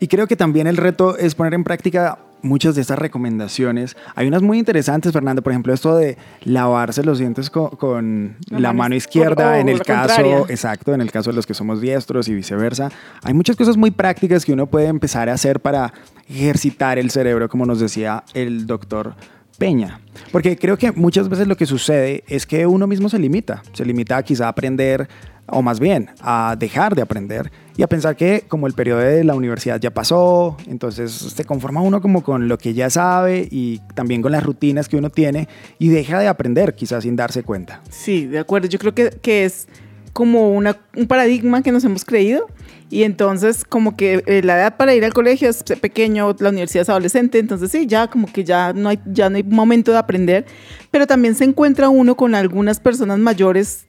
Y 0.00 0.08
creo 0.08 0.26
que 0.26 0.36
también 0.36 0.66
el 0.66 0.76
reto 0.76 1.16
es 1.16 1.34
poner 1.34 1.54
en 1.54 1.64
práctica 1.64 2.18
muchas 2.42 2.74
de 2.74 2.82
estas 2.82 2.98
recomendaciones. 2.98 3.96
Hay 4.14 4.28
unas 4.28 4.42
muy 4.42 4.58
interesantes, 4.58 5.12
Fernando, 5.12 5.42
por 5.42 5.52
ejemplo, 5.52 5.72
esto 5.72 5.96
de 5.96 6.16
lavarse 6.44 7.02
los 7.02 7.18
dientes 7.18 7.48
co- 7.50 7.70
con, 7.70 8.36
La 8.50 8.60
la, 8.60 8.72
mano 8.72 8.94
izquierda, 8.94 9.48
o- 9.48 9.52
o 9.52 9.54
en 9.54 9.68
el 9.70 9.80
caso, 9.82 10.14
contraria. 10.16 10.38
exacto, 10.48 10.92
en 10.94 11.00
el 11.00 11.10
caso 11.10 11.30
de 11.30 11.36
los 11.36 11.46
que 11.46 11.54
somos 11.54 11.80
diestros 11.80 12.28
y 12.28 12.34
viceversa. 12.34 12.90
Hay 13.22 13.32
muchas 13.34 13.56
cosas 13.56 13.76
muy 13.76 13.90
prácticas 13.90 14.44
que 14.44 14.52
uno 14.52 14.66
puede 14.66 14.86
empezar 14.86 15.28
a 15.28 15.32
hacer 15.32 15.60
para 15.60 15.92
ejercitar 16.28 16.98
el 16.98 17.10
cerebro, 17.10 17.48
como 17.48 17.64
nos 17.66 17.80
decía 17.80 18.22
el 18.34 18.66
doctor 18.66 19.14
Peña. 19.58 20.00
Porque 20.30 20.56
creo 20.58 20.76
que 20.76 20.92
muchas 20.92 21.28
veces 21.30 21.48
lo 21.48 21.56
que 21.56 21.64
sucede 21.64 22.22
es 22.28 22.46
que 22.46 22.66
uno 22.66 22.86
mismo 22.86 23.08
se 23.08 23.18
limita. 23.18 23.62
Se 23.72 23.84
limita 23.86 24.18
a 24.18 24.22
quizá 24.22 24.46
a 24.46 24.48
aprender, 24.50 25.08
o 25.48 25.62
más 25.62 25.80
bien 25.80 26.10
a 26.20 26.56
dejar 26.58 26.94
de 26.94 27.02
aprender 27.02 27.50
y 27.76 27.82
a 27.82 27.86
pensar 27.86 28.16
que 28.16 28.44
como 28.48 28.66
el 28.66 28.72
periodo 28.72 29.00
de 29.00 29.22
la 29.24 29.34
universidad 29.34 29.80
ya 29.80 29.90
pasó, 29.90 30.56
entonces 30.66 31.12
se 31.12 31.44
conforma 31.44 31.80
uno 31.80 32.00
como 32.00 32.22
con 32.22 32.48
lo 32.48 32.58
que 32.58 32.74
ya 32.74 32.90
sabe 32.90 33.46
y 33.50 33.80
también 33.94 34.22
con 34.22 34.32
las 34.32 34.42
rutinas 34.42 34.88
que 34.88 34.96
uno 34.96 35.10
tiene 35.10 35.48
y 35.78 35.88
deja 35.88 36.18
de 36.18 36.28
aprender 36.28 36.74
quizás 36.74 37.04
sin 37.04 37.16
darse 37.16 37.42
cuenta. 37.42 37.82
Sí, 37.90 38.26
de 38.26 38.38
acuerdo. 38.38 38.68
Yo 38.68 38.78
creo 38.78 38.94
que, 38.94 39.10
que 39.20 39.44
es 39.44 39.68
como 40.12 40.50
una, 40.52 40.78
un 40.96 41.06
paradigma 41.06 41.62
que 41.62 41.70
nos 41.70 41.84
hemos 41.84 42.04
creído 42.06 42.46
y 42.88 43.02
entonces 43.02 43.64
como 43.64 43.96
que 43.96 44.22
eh, 44.26 44.40
la 44.42 44.56
edad 44.56 44.76
para 44.78 44.94
ir 44.94 45.04
al 45.04 45.12
colegio 45.12 45.50
es 45.50 45.62
pequeño, 45.62 46.34
la 46.38 46.48
universidad 46.48 46.82
es 46.82 46.88
adolescente, 46.88 47.38
entonces 47.38 47.70
sí, 47.70 47.86
ya 47.86 48.08
como 48.08 48.32
que 48.32 48.42
ya 48.42 48.72
no 48.72 48.88
hay, 48.88 48.98
ya 49.04 49.28
no 49.28 49.36
hay 49.36 49.42
momento 49.42 49.92
de 49.92 49.98
aprender, 49.98 50.46
pero 50.90 51.06
también 51.06 51.34
se 51.34 51.44
encuentra 51.44 51.90
uno 51.90 52.16
con 52.16 52.34
algunas 52.34 52.80
personas 52.80 53.18
mayores 53.18 53.86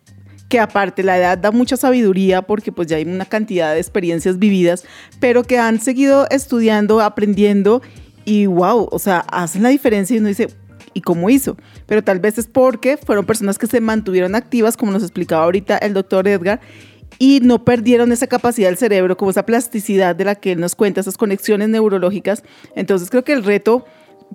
que 0.50 0.60
aparte 0.60 1.04
la 1.04 1.18
edad 1.18 1.38
da 1.38 1.52
mucha 1.52 1.78
sabiduría 1.78 2.41
porque 2.41 2.72
pues 2.72 2.88
ya 2.88 2.98
hay 2.98 3.04
una 3.04 3.26
cantidad 3.26 3.74
de 3.74 3.80
experiencias 3.80 4.39
vividas, 4.39 4.86
pero 5.20 5.43
que 5.43 5.58
han 5.60 5.82
seguido 5.82 6.28
estudiando, 6.30 7.02
aprendiendo 7.02 7.82
y 8.24 8.45
wow, 8.45 8.88
o 8.91 9.00
sea, 9.00 9.20
hacen 9.32 9.64
la 9.64 9.70
diferencia 9.70 10.16
y 10.16 10.20
uno 10.20 10.28
dice, 10.28 10.48
¿y 10.93 11.02
cómo 11.02 11.30
hizo? 11.30 11.58
Pero 11.86 12.04
tal 12.04 12.20
vez 12.20 12.38
es 12.38 12.48
porque 12.48 12.98
fueron 12.98 13.26
personas 13.26 13.58
que 13.58 13.68
se 13.68 13.82
mantuvieron 13.82 14.36
activas, 14.36 14.78
como 14.78 14.91
nos 14.91 15.04
explicaba 15.04 15.43
ahorita 15.43 15.78
el 15.78 15.93
doctor 15.93 16.28
Edgar, 16.28 16.60
y 17.20 17.39
no 17.41 17.64
perdieron 17.64 18.12
esa 18.12 18.28
capacidad 18.28 18.68
del 18.68 18.78
cerebro, 18.78 19.18
como 19.18 19.32
esa 19.32 19.45
plasticidad 19.45 20.16
de 20.16 20.26
la 20.26 20.36
que 20.36 20.52
él 20.54 20.60
nos 20.60 20.76
cuenta, 20.76 21.02
esas 21.02 21.18
conexiones 21.18 21.70
neurológicas. 21.70 22.43
Entonces 22.76 23.10
creo 23.10 23.24
que 23.24 23.34
el 23.34 23.43
reto 23.43 23.86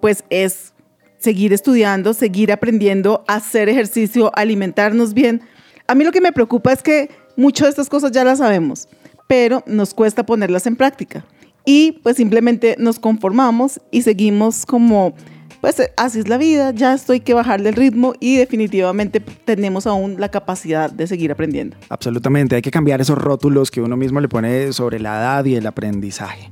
pues 0.01 0.25
es 0.31 0.73
seguir 1.19 1.53
estudiando, 1.53 2.15
seguir 2.15 2.51
aprendiendo, 2.51 3.25
hacer 3.29 3.69
ejercicio, 3.69 4.33
alimentarnos 4.35 5.15
bien. 5.15 5.43
A 5.87 5.95
mí 5.95 6.05
lo 6.05 6.13
que 6.13 6.21
me 6.21 6.33
preocupa 6.33 6.73
es 6.73 6.83
que 6.83 7.11
muchas 7.37 7.67
de 7.67 7.71
estas 7.71 7.89
cosas 7.89 8.13
ya 8.13 8.25
las 8.25 8.39
sabemos, 8.39 8.89
pero 9.27 9.63
nos 9.67 9.95
cuesta 9.95 10.25
ponerlas 10.25 10.67
en 10.67 10.77
práctica. 10.77 11.25
Y 11.65 11.93
pues 12.03 12.17
simplemente 12.17 12.77
nos 12.79 12.99
conformamos 12.99 13.81
y 13.91 14.03
seguimos 14.03 14.67
como, 14.67 15.15
pues 15.61 15.77
así 15.97 16.19
es 16.19 16.29
la 16.29 16.39
vida, 16.39 16.73
ya 16.73 16.93
estoy 16.95 17.21
que 17.21 17.35
bajarle 17.35 17.69
el 17.69 17.77
ritmo 17.77 18.15
y 18.19 18.37
definitivamente 18.37 19.21
tenemos 19.21 19.87
aún 19.87 20.17
la 20.19 20.29
capacidad 20.29 20.91
de 20.91 21.07
seguir 21.07 21.31
aprendiendo. 21.31 21.77
Absolutamente, 21.89 22.57
hay 22.57 22.63
que 22.63 22.73
cambiar 22.73 23.01
esos 23.01 23.17
rótulos 23.17 23.71
que 23.71 23.81
uno 23.81 23.97
mismo 23.97 24.21
le 24.21 24.29
pone 24.29 24.73
sobre 24.73 24.99
la 24.99 25.21
edad 25.21 25.45
y 25.45 25.55
el 25.55 25.67
aprendizaje. 25.67 26.51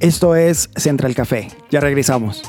Esto 0.00 0.34
es 0.34 0.68
Central 0.74 1.14
Café. 1.14 1.48
Ya 1.70 1.78
regresamos. 1.78 2.42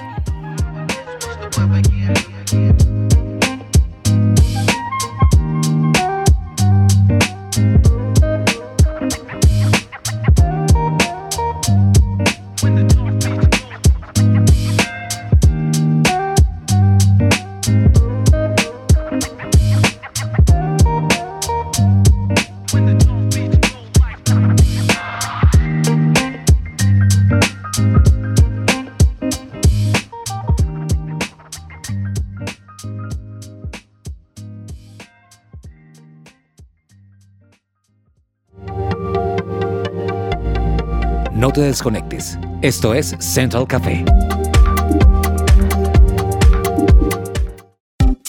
Te 41.56 41.62
desconectes. 41.62 42.38
Esto 42.62 42.94
es 42.94 43.16
Central 43.20 43.66
Café. 43.66 44.04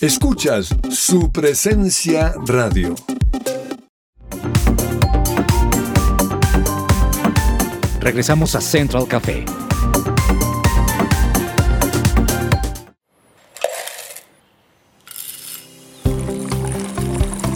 Escuchas 0.00 0.72
su 0.90 1.32
presencia 1.32 2.34
radio. 2.46 2.94
Regresamos 7.98 8.54
a 8.54 8.60
Central 8.60 9.08
Café. 9.08 9.44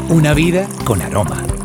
Una 0.09 0.35
vida 0.35 0.69
con 0.85 1.01
aroma. 1.01 1.60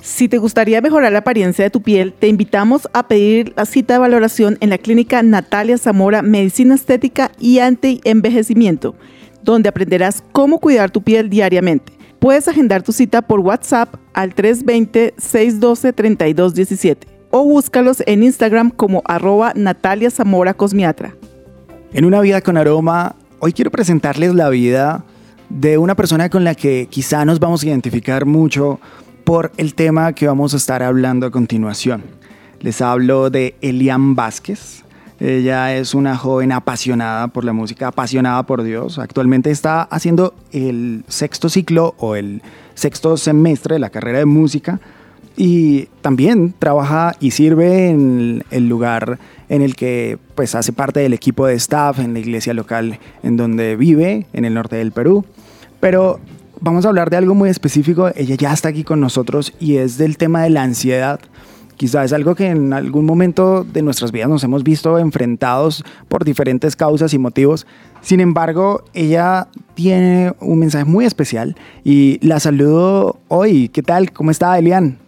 Si 0.00 0.28
te 0.28 0.36
gustaría 0.38 0.80
mejorar 0.80 1.12
la 1.12 1.20
apariencia 1.20 1.64
de 1.64 1.70
tu 1.70 1.80
piel, 1.80 2.12
te 2.12 2.26
invitamos 2.28 2.88
a 2.92 3.06
pedir 3.08 3.54
la 3.56 3.64
cita 3.64 3.94
de 3.94 4.00
valoración 4.00 4.58
en 4.60 4.68
la 4.70 4.78
clínica 4.78 5.22
Natalia 5.22 5.78
Zamora 5.78 6.22
Medicina 6.22 6.74
Estética 6.74 7.30
y 7.38 7.60
Anti-Envejecimiento, 7.60 8.96
donde 9.42 9.68
aprenderás 9.68 10.24
cómo 10.32 10.58
cuidar 10.58 10.90
tu 10.90 11.02
piel 11.02 11.30
diariamente. 11.30 12.01
Puedes 12.22 12.46
agendar 12.46 12.84
tu 12.84 12.92
cita 12.92 13.20
por 13.20 13.40
WhatsApp 13.40 13.96
al 14.12 14.32
320-612-3217 14.36 16.98
o 17.32 17.42
búscalos 17.42 18.00
en 18.06 18.22
Instagram 18.22 18.70
como 18.70 19.02
arroba 19.06 19.52
Natalia 19.56 20.08
Zamora 20.08 20.54
Cosmiatra. 20.54 21.16
En 21.92 22.04
una 22.04 22.20
vida 22.20 22.40
con 22.40 22.56
aroma, 22.56 23.16
hoy 23.40 23.52
quiero 23.52 23.72
presentarles 23.72 24.36
la 24.36 24.50
vida 24.50 25.04
de 25.48 25.78
una 25.78 25.96
persona 25.96 26.30
con 26.30 26.44
la 26.44 26.54
que 26.54 26.86
quizá 26.88 27.24
nos 27.24 27.40
vamos 27.40 27.64
a 27.64 27.66
identificar 27.66 28.24
mucho 28.24 28.78
por 29.24 29.50
el 29.56 29.74
tema 29.74 30.12
que 30.12 30.28
vamos 30.28 30.54
a 30.54 30.58
estar 30.58 30.84
hablando 30.84 31.26
a 31.26 31.32
continuación. 31.32 32.04
Les 32.60 32.80
hablo 32.82 33.30
de 33.30 33.56
Elian 33.62 34.14
Vázquez. 34.14 34.84
Ella 35.22 35.76
es 35.76 35.94
una 35.94 36.16
joven 36.16 36.50
apasionada 36.50 37.28
por 37.28 37.44
la 37.44 37.52
música, 37.52 37.86
apasionada 37.86 38.42
por 38.42 38.64
Dios. 38.64 38.98
Actualmente 38.98 39.52
está 39.52 39.82
haciendo 39.82 40.34
el 40.50 41.04
sexto 41.06 41.48
ciclo 41.48 41.94
o 41.98 42.16
el 42.16 42.42
sexto 42.74 43.16
semestre 43.16 43.76
de 43.76 43.78
la 43.78 43.90
carrera 43.90 44.18
de 44.18 44.24
música 44.24 44.80
y 45.36 45.84
también 46.00 46.52
trabaja 46.58 47.14
y 47.20 47.30
sirve 47.30 47.90
en 47.90 48.42
el 48.50 48.68
lugar 48.68 49.20
en 49.48 49.62
el 49.62 49.76
que 49.76 50.18
pues 50.34 50.56
hace 50.56 50.72
parte 50.72 50.98
del 50.98 51.12
equipo 51.12 51.46
de 51.46 51.54
staff 51.54 52.00
en 52.00 52.14
la 52.14 52.18
iglesia 52.18 52.52
local 52.52 52.98
en 53.22 53.36
donde 53.36 53.76
vive, 53.76 54.26
en 54.32 54.44
el 54.44 54.54
norte 54.54 54.74
del 54.74 54.90
Perú. 54.90 55.24
Pero 55.78 56.18
vamos 56.60 56.84
a 56.84 56.88
hablar 56.88 57.10
de 57.10 57.18
algo 57.18 57.36
muy 57.36 57.48
específico. 57.48 58.10
Ella 58.16 58.34
ya 58.34 58.52
está 58.52 58.70
aquí 58.70 58.82
con 58.82 58.98
nosotros 58.98 59.52
y 59.60 59.76
es 59.76 59.98
del 59.98 60.16
tema 60.16 60.42
de 60.42 60.50
la 60.50 60.64
ansiedad. 60.64 61.20
Quizás 61.82 62.04
es 62.04 62.12
algo 62.12 62.36
que 62.36 62.46
en 62.46 62.72
algún 62.72 63.04
momento 63.04 63.64
de 63.64 63.82
nuestras 63.82 64.12
vidas 64.12 64.28
nos 64.28 64.44
hemos 64.44 64.62
visto 64.62 65.00
enfrentados 65.00 65.84
por 66.06 66.24
diferentes 66.24 66.76
causas 66.76 67.12
y 67.12 67.18
motivos. 67.18 67.66
Sin 68.02 68.20
embargo, 68.20 68.84
ella 68.94 69.48
tiene 69.74 70.32
un 70.38 70.60
mensaje 70.60 70.84
muy 70.84 71.06
especial 71.06 71.56
y 71.82 72.24
la 72.24 72.38
saludo 72.38 73.18
hoy. 73.26 73.68
¿Qué 73.68 73.82
tal? 73.82 74.12
¿Cómo 74.12 74.30
está, 74.30 74.56
Elian? 74.56 74.98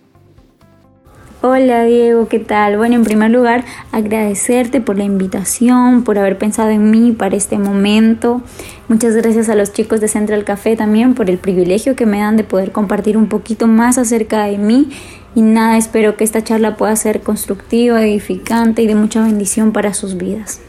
Hola 1.42 1.84
Diego, 1.84 2.26
¿qué 2.26 2.40
tal? 2.40 2.78
Bueno, 2.78 2.96
en 2.96 3.04
primer 3.04 3.30
lugar, 3.30 3.64
agradecerte 3.92 4.80
por 4.80 4.96
la 4.96 5.04
invitación, 5.04 6.02
por 6.02 6.18
haber 6.18 6.38
pensado 6.38 6.70
en 6.70 6.90
mí 6.90 7.12
para 7.12 7.36
este 7.36 7.56
momento. 7.56 8.42
Muchas 8.88 9.14
gracias 9.14 9.48
a 9.48 9.54
los 9.54 9.72
chicos 9.72 10.00
de 10.00 10.08
Central 10.08 10.42
Café 10.42 10.74
también 10.74 11.14
por 11.14 11.30
el 11.30 11.38
privilegio 11.38 11.94
que 11.94 12.06
me 12.06 12.18
dan 12.18 12.36
de 12.36 12.44
poder 12.44 12.72
compartir 12.72 13.16
un 13.16 13.28
poquito 13.28 13.68
más 13.68 13.96
acerca 13.96 14.46
de 14.46 14.58
mí. 14.58 14.88
Y 15.34 15.42
nada, 15.42 15.76
espero 15.76 16.16
que 16.16 16.24
esta 16.24 16.44
charla 16.44 16.76
pueda 16.76 16.94
ser 16.96 17.20
constructiva, 17.20 18.04
edificante 18.04 18.82
y 18.82 18.86
de 18.86 18.94
mucha 18.94 19.22
bendición 19.22 19.72
para 19.72 19.92
sus 19.94 20.16
vidas. 20.16 20.60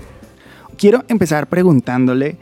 Quiero 0.77 1.03
empezar 1.07 1.47
preguntándole 1.47 2.37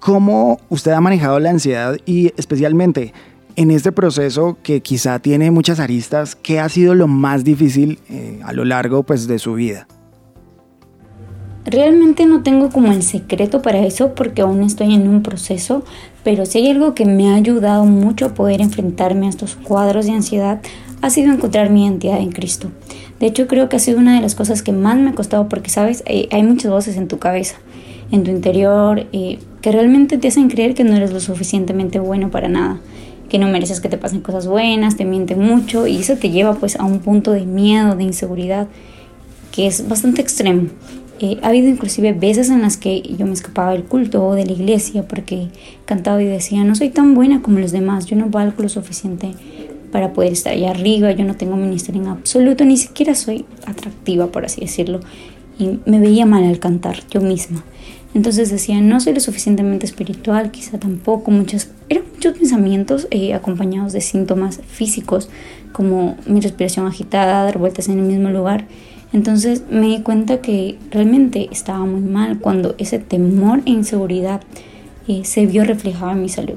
cómo 0.00 0.58
usted 0.68 0.92
ha 0.92 1.00
manejado 1.00 1.38
la 1.38 1.50
ansiedad 1.50 1.96
y 2.04 2.32
especialmente 2.36 3.12
en 3.56 3.70
este 3.70 3.90
proceso 3.90 4.58
que 4.62 4.82
quizá 4.82 5.18
tiene 5.18 5.50
muchas 5.50 5.80
aristas, 5.80 6.36
¿qué 6.36 6.60
ha 6.60 6.68
sido 6.68 6.94
lo 6.94 7.08
más 7.08 7.42
difícil 7.42 7.98
eh, 8.10 8.38
a 8.44 8.52
lo 8.52 8.64
largo 8.64 9.02
pues, 9.02 9.26
de 9.26 9.38
su 9.38 9.54
vida? 9.54 9.88
Realmente 11.64 12.26
no 12.26 12.42
tengo 12.42 12.70
como 12.70 12.92
el 12.92 13.02
secreto 13.02 13.62
para 13.62 13.84
eso 13.84 14.14
porque 14.14 14.42
aún 14.42 14.62
estoy 14.62 14.94
en 14.94 15.08
un 15.08 15.22
proceso, 15.22 15.84
pero 16.22 16.46
si 16.46 16.58
hay 16.58 16.70
algo 16.70 16.94
que 16.94 17.06
me 17.06 17.30
ha 17.30 17.34
ayudado 17.34 17.84
mucho 17.84 18.26
a 18.26 18.34
poder 18.34 18.60
enfrentarme 18.60 19.26
a 19.26 19.30
estos 19.30 19.56
cuadros 19.56 20.06
de 20.06 20.12
ansiedad 20.12 20.60
ha 21.02 21.10
sido 21.10 21.32
encontrar 21.32 21.70
mi 21.70 21.84
identidad 21.84 22.18
en 22.20 22.32
Cristo. 22.32 22.70
De 23.20 23.26
hecho 23.26 23.46
creo 23.46 23.68
que 23.68 23.76
ha 23.76 23.80
sido 23.80 23.98
una 23.98 24.14
de 24.14 24.20
las 24.20 24.34
cosas 24.34 24.62
que 24.62 24.72
más 24.72 24.98
me 24.98 25.10
ha 25.10 25.14
costado 25.14 25.48
porque 25.48 25.70
sabes, 25.70 26.02
hay, 26.06 26.28
hay 26.30 26.42
muchas 26.42 26.70
voces 26.70 26.96
en 26.96 27.08
tu 27.08 27.18
cabeza, 27.18 27.56
en 28.10 28.24
tu 28.24 28.30
interior, 28.30 29.06
eh, 29.12 29.38
que 29.62 29.72
realmente 29.72 30.18
te 30.18 30.28
hacen 30.28 30.48
creer 30.48 30.74
que 30.74 30.84
no 30.84 30.94
eres 30.94 31.12
lo 31.12 31.20
suficientemente 31.20 31.98
bueno 31.98 32.30
para 32.30 32.48
nada 32.48 32.80
que 33.28 33.38
no 33.38 33.48
mereces 33.48 33.80
que 33.80 33.88
te 33.88 33.98
pasen 33.98 34.20
cosas 34.20 34.46
buenas, 34.46 34.96
te 34.96 35.04
miente 35.04 35.34
mucho 35.34 35.86
y 35.86 35.96
eso 35.96 36.16
te 36.16 36.30
lleva 36.30 36.54
pues 36.54 36.76
a 36.76 36.84
un 36.84 37.00
punto 37.00 37.32
de 37.32 37.44
miedo, 37.44 37.96
de 37.96 38.04
inseguridad 38.04 38.68
que 39.52 39.66
es 39.66 39.88
bastante 39.88 40.20
extremo. 40.20 40.68
Eh, 41.18 41.38
ha 41.42 41.48
habido 41.48 41.68
inclusive 41.68 42.12
veces 42.12 42.50
en 42.50 42.60
las 42.60 42.76
que 42.76 43.00
yo 43.00 43.24
me 43.24 43.32
escapaba 43.32 43.72
del 43.72 43.84
culto 43.84 44.24
o 44.24 44.34
de 44.34 44.44
la 44.44 44.52
iglesia 44.52 45.08
porque 45.08 45.48
cantaba 45.86 46.22
y 46.22 46.26
decía, 46.26 46.62
no 46.62 46.74
soy 46.74 46.90
tan 46.90 47.14
buena 47.14 47.40
como 47.40 47.58
los 47.58 47.72
demás, 47.72 48.04
yo 48.04 48.16
no 48.16 48.28
valgo 48.28 48.62
lo 48.62 48.68
suficiente 48.68 49.32
para 49.90 50.12
poder 50.12 50.32
estar 50.32 50.52
allá 50.52 50.70
arriba, 50.70 51.12
yo 51.12 51.24
no 51.24 51.36
tengo 51.36 51.56
ministerio 51.56 52.02
en 52.02 52.08
absoluto, 52.08 52.64
ni 52.64 52.76
siquiera 52.76 53.14
soy 53.14 53.44
atractiva, 53.66 54.26
por 54.28 54.44
así 54.44 54.60
decirlo, 54.60 55.00
y 55.58 55.78
me 55.86 56.00
veía 56.00 56.26
mal 56.26 56.44
al 56.44 56.58
cantar 56.58 56.98
yo 57.10 57.20
misma. 57.20 57.64
Entonces 58.14 58.50
decía, 58.50 58.80
no 58.80 58.98
soy 59.00 59.12
lo 59.12 59.20
suficientemente 59.20 59.84
espiritual, 59.84 60.50
quizá 60.50 60.78
tampoco, 60.78 61.30
muchos, 61.30 61.68
eran 61.88 62.04
muchos 62.14 62.38
pensamientos 62.38 63.08
eh, 63.10 63.34
acompañados 63.34 63.92
de 63.92 64.00
síntomas 64.00 64.60
físicos, 64.66 65.28
como 65.72 66.16
mi 66.26 66.40
respiración 66.40 66.86
agitada, 66.86 67.44
dar 67.44 67.58
vueltas 67.58 67.88
en 67.88 67.98
el 67.98 68.06
mismo 68.06 68.30
lugar. 68.30 68.66
Entonces 69.12 69.64
me 69.70 69.86
di 69.88 70.00
cuenta 70.00 70.40
que 70.40 70.78
realmente 70.90 71.48
estaba 71.52 71.84
muy 71.84 72.00
mal 72.00 72.38
cuando 72.38 72.74
ese 72.78 72.98
temor 72.98 73.60
e 73.66 73.70
inseguridad 73.70 74.40
eh, 75.08 75.22
se 75.24 75.46
vio 75.46 75.64
reflejado 75.64 76.12
en 76.12 76.22
mi 76.22 76.28
salud. 76.28 76.56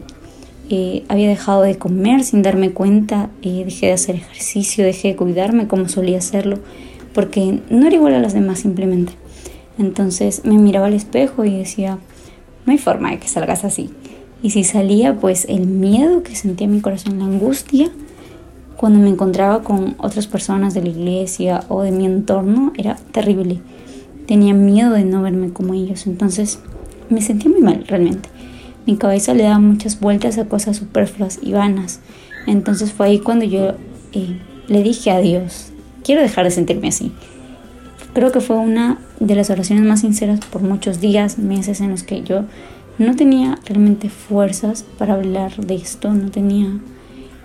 Eh, 0.72 1.03
había 1.07 1.28
dejado 1.28 1.63
de 1.63 1.78
comer 1.78 2.24
sin 2.24 2.43
darme 2.43 2.72
cuenta, 2.72 3.30
dejé 3.41 3.88
de 3.88 3.93
hacer 3.93 4.15
ejercicio, 4.15 4.86
dejé 4.86 5.09
de 5.09 5.15
cuidarme 5.15 5.67
como 5.67 5.89
solía 5.89 6.20
hacerlo, 6.20 6.59
porque 7.13 7.59
no 7.72 7.88
era 7.88 7.95
igual 7.95 8.13
a 8.13 8.20
las 8.20 8.34
demás 8.34 8.59
simplemente. 8.59 9.13
Entonces 9.80 10.43
me 10.45 10.59
miraba 10.59 10.88
al 10.88 10.93
espejo 10.93 11.43
y 11.43 11.57
decía, 11.57 11.97
no 12.65 12.72
hay 12.72 12.78
forma 12.78 13.11
de 13.11 13.17
que 13.17 13.28
salgas 13.28 13.63
así. 13.63 13.89
Y 14.43 14.51
si 14.51 14.63
salía, 14.63 15.15
pues 15.15 15.45
el 15.49 15.65
miedo 15.65 16.22
que 16.22 16.36
sentía 16.36 16.65
en 16.65 16.74
mi 16.74 16.82
corazón, 16.82 17.17
la 17.17 17.26
angustia, 17.26 17.89
cuando 18.78 18.99
me 18.99 19.09
encontraba 19.09 19.63
con 19.63 19.95
otras 19.97 20.28
personas 20.28 20.74
de 20.74 20.82
la 20.82 20.89
iglesia 20.89 21.63
o 21.67 21.82
de 21.82 21.91
mi 21.91 22.05
entorno, 22.05 22.72
era 22.78 22.95
terrible. 23.11 23.59
Tenía 24.28 24.53
miedo 24.53 24.91
de 24.91 25.03
no 25.03 25.22
verme 25.22 25.51
como 25.51 25.74
ellos. 25.74 26.07
Entonces 26.07 26.59
me 27.09 27.22
sentía 27.22 27.49
muy 27.51 27.61
mal 27.61 27.84
realmente. 27.88 28.30
Mi 28.90 28.98
cabeza 28.98 29.36
le 29.36 29.44
daba 29.44 29.60
muchas 29.60 30.00
vueltas 30.00 30.40
a 30.40 30.46
cosas 30.46 30.78
superfluas 30.78 31.38
y 31.44 31.52
vanas. 31.52 32.00
Entonces 32.48 32.92
fue 32.92 33.06
ahí 33.06 33.20
cuando 33.20 33.46
yo 33.46 33.76
eh, 34.14 34.40
le 34.68 34.82
dije 34.82 35.12
a 35.12 35.20
Dios, 35.20 35.68
quiero 36.04 36.24
dejar 36.24 36.46
de 36.46 36.50
sentirme 36.50 36.88
así. 36.88 37.12
Creo 38.16 38.32
que 38.32 38.42
fue 38.42 38.56
una 38.56 38.98
de 39.20 39.36
las 39.36 39.52
oraciones 39.52 39.86
más 39.86 40.02
sinceras 40.02 40.40
por 40.40 40.64
muchos 40.64 41.00
días, 41.00 41.38
meses 41.38 41.82
en 41.82 41.92
los 41.92 42.02
que 42.02 42.24
yo 42.24 42.46
no 42.98 43.16
tenía 43.16 43.60
realmente 43.64 44.10
fuerzas 44.10 44.84
para 44.98 45.14
hablar 45.14 45.56
de 45.58 45.76
esto, 45.76 46.12
no 46.12 46.32
tenía 46.32 46.80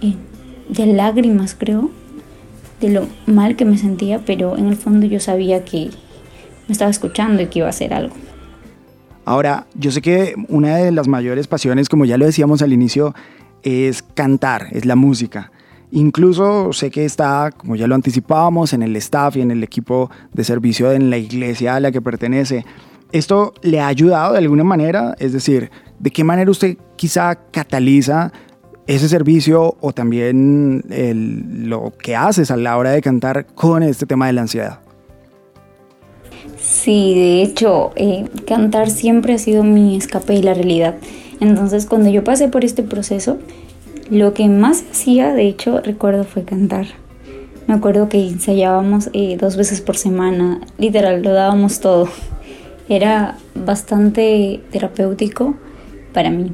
eh, 0.00 0.14
de 0.70 0.86
lágrimas 0.86 1.54
creo, 1.54 1.90
de 2.80 2.88
lo 2.88 3.06
mal 3.26 3.54
que 3.54 3.66
me 3.66 3.76
sentía, 3.76 4.22
pero 4.24 4.56
en 4.56 4.68
el 4.68 4.76
fondo 4.76 5.04
yo 5.04 5.20
sabía 5.20 5.62
que 5.62 5.90
me 6.68 6.72
estaba 6.72 6.90
escuchando 6.90 7.42
y 7.42 7.48
que 7.48 7.58
iba 7.58 7.66
a 7.66 7.70
hacer 7.70 7.92
algo. 7.92 8.14
Ahora, 9.24 9.66
yo 9.74 9.90
sé 9.90 10.02
que 10.02 10.34
una 10.48 10.76
de 10.76 10.92
las 10.92 11.08
mayores 11.08 11.46
pasiones, 11.46 11.88
como 11.88 12.04
ya 12.04 12.18
lo 12.18 12.26
decíamos 12.26 12.62
al 12.62 12.72
inicio, 12.72 13.14
es 13.62 14.02
cantar, 14.02 14.68
es 14.72 14.84
la 14.84 14.96
música. 14.96 15.50
Incluso 15.90 16.72
sé 16.72 16.90
que 16.90 17.04
está, 17.04 17.50
como 17.56 17.76
ya 17.76 17.86
lo 17.86 17.94
anticipábamos, 17.94 18.72
en 18.72 18.82
el 18.82 18.96
staff 18.96 19.36
y 19.36 19.40
en 19.40 19.50
el 19.50 19.62
equipo 19.62 20.10
de 20.32 20.44
servicio 20.44 20.92
en 20.92 21.08
la 21.08 21.18
iglesia 21.18 21.76
a 21.76 21.80
la 21.80 21.92
que 21.92 22.02
pertenece. 22.02 22.64
¿Esto 23.12 23.54
le 23.62 23.80
ha 23.80 23.86
ayudado 23.86 24.32
de 24.32 24.40
alguna 24.40 24.64
manera? 24.64 25.14
Es 25.18 25.32
decir, 25.32 25.70
¿de 26.00 26.10
qué 26.10 26.24
manera 26.24 26.50
usted 26.50 26.76
quizá 26.96 27.36
cataliza 27.36 28.32
ese 28.86 29.08
servicio 29.08 29.76
o 29.80 29.92
también 29.92 30.84
lo 31.68 31.92
que 31.96 32.16
haces 32.16 32.50
a 32.50 32.56
la 32.56 32.76
hora 32.76 32.90
de 32.90 33.00
cantar 33.00 33.46
con 33.46 33.82
este 33.82 34.04
tema 34.04 34.26
de 34.26 34.32
la 34.32 34.42
ansiedad? 34.42 34.83
Sí, 36.64 37.14
de 37.14 37.42
hecho, 37.42 37.92
eh, 37.94 38.24
cantar 38.46 38.88
siempre 38.88 39.34
ha 39.34 39.38
sido 39.38 39.62
mi 39.64 39.96
escape 39.96 40.32
de 40.32 40.42
la 40.42 40.54
realidad. 40.54 40.94
Entonces, 41.38 41.84
cuando 41.84 42.08
yo 42.08 42.24
pasé 42.24 42.48
por 42.48 42.64
este 42.64 42.82
proceso, 42.82 43.36
lo 44.08 44.32
que 44.32 44.48
más 44.48 44.82
hacía, 44.90 45.34
de 45.34 45.46
hecho, 45.46 45.80
recuerdo 45.80 46.24
fue 46.24 46.44
cantar. 46.44 46.86
Me 47.66 47.74
acuerdo 47.74 48.08
que 48.08 48.18
ensayábamos 48.26 49.10
eh, 49.12 49.36
dos 49.38 49.58
veces 49.58 49.82
por 49.82 49.98
semana, 49.98 50.60
literal, 50.78 51.22
lo 51.22 51.34
dábamos 51.34 51.80
todo. 51.80 52.08
Era 52.88 53.36
bastante 53.54 54.62
terapéutico 54.70 55.54
para 56.14 56.30
mí. 56.30 56.50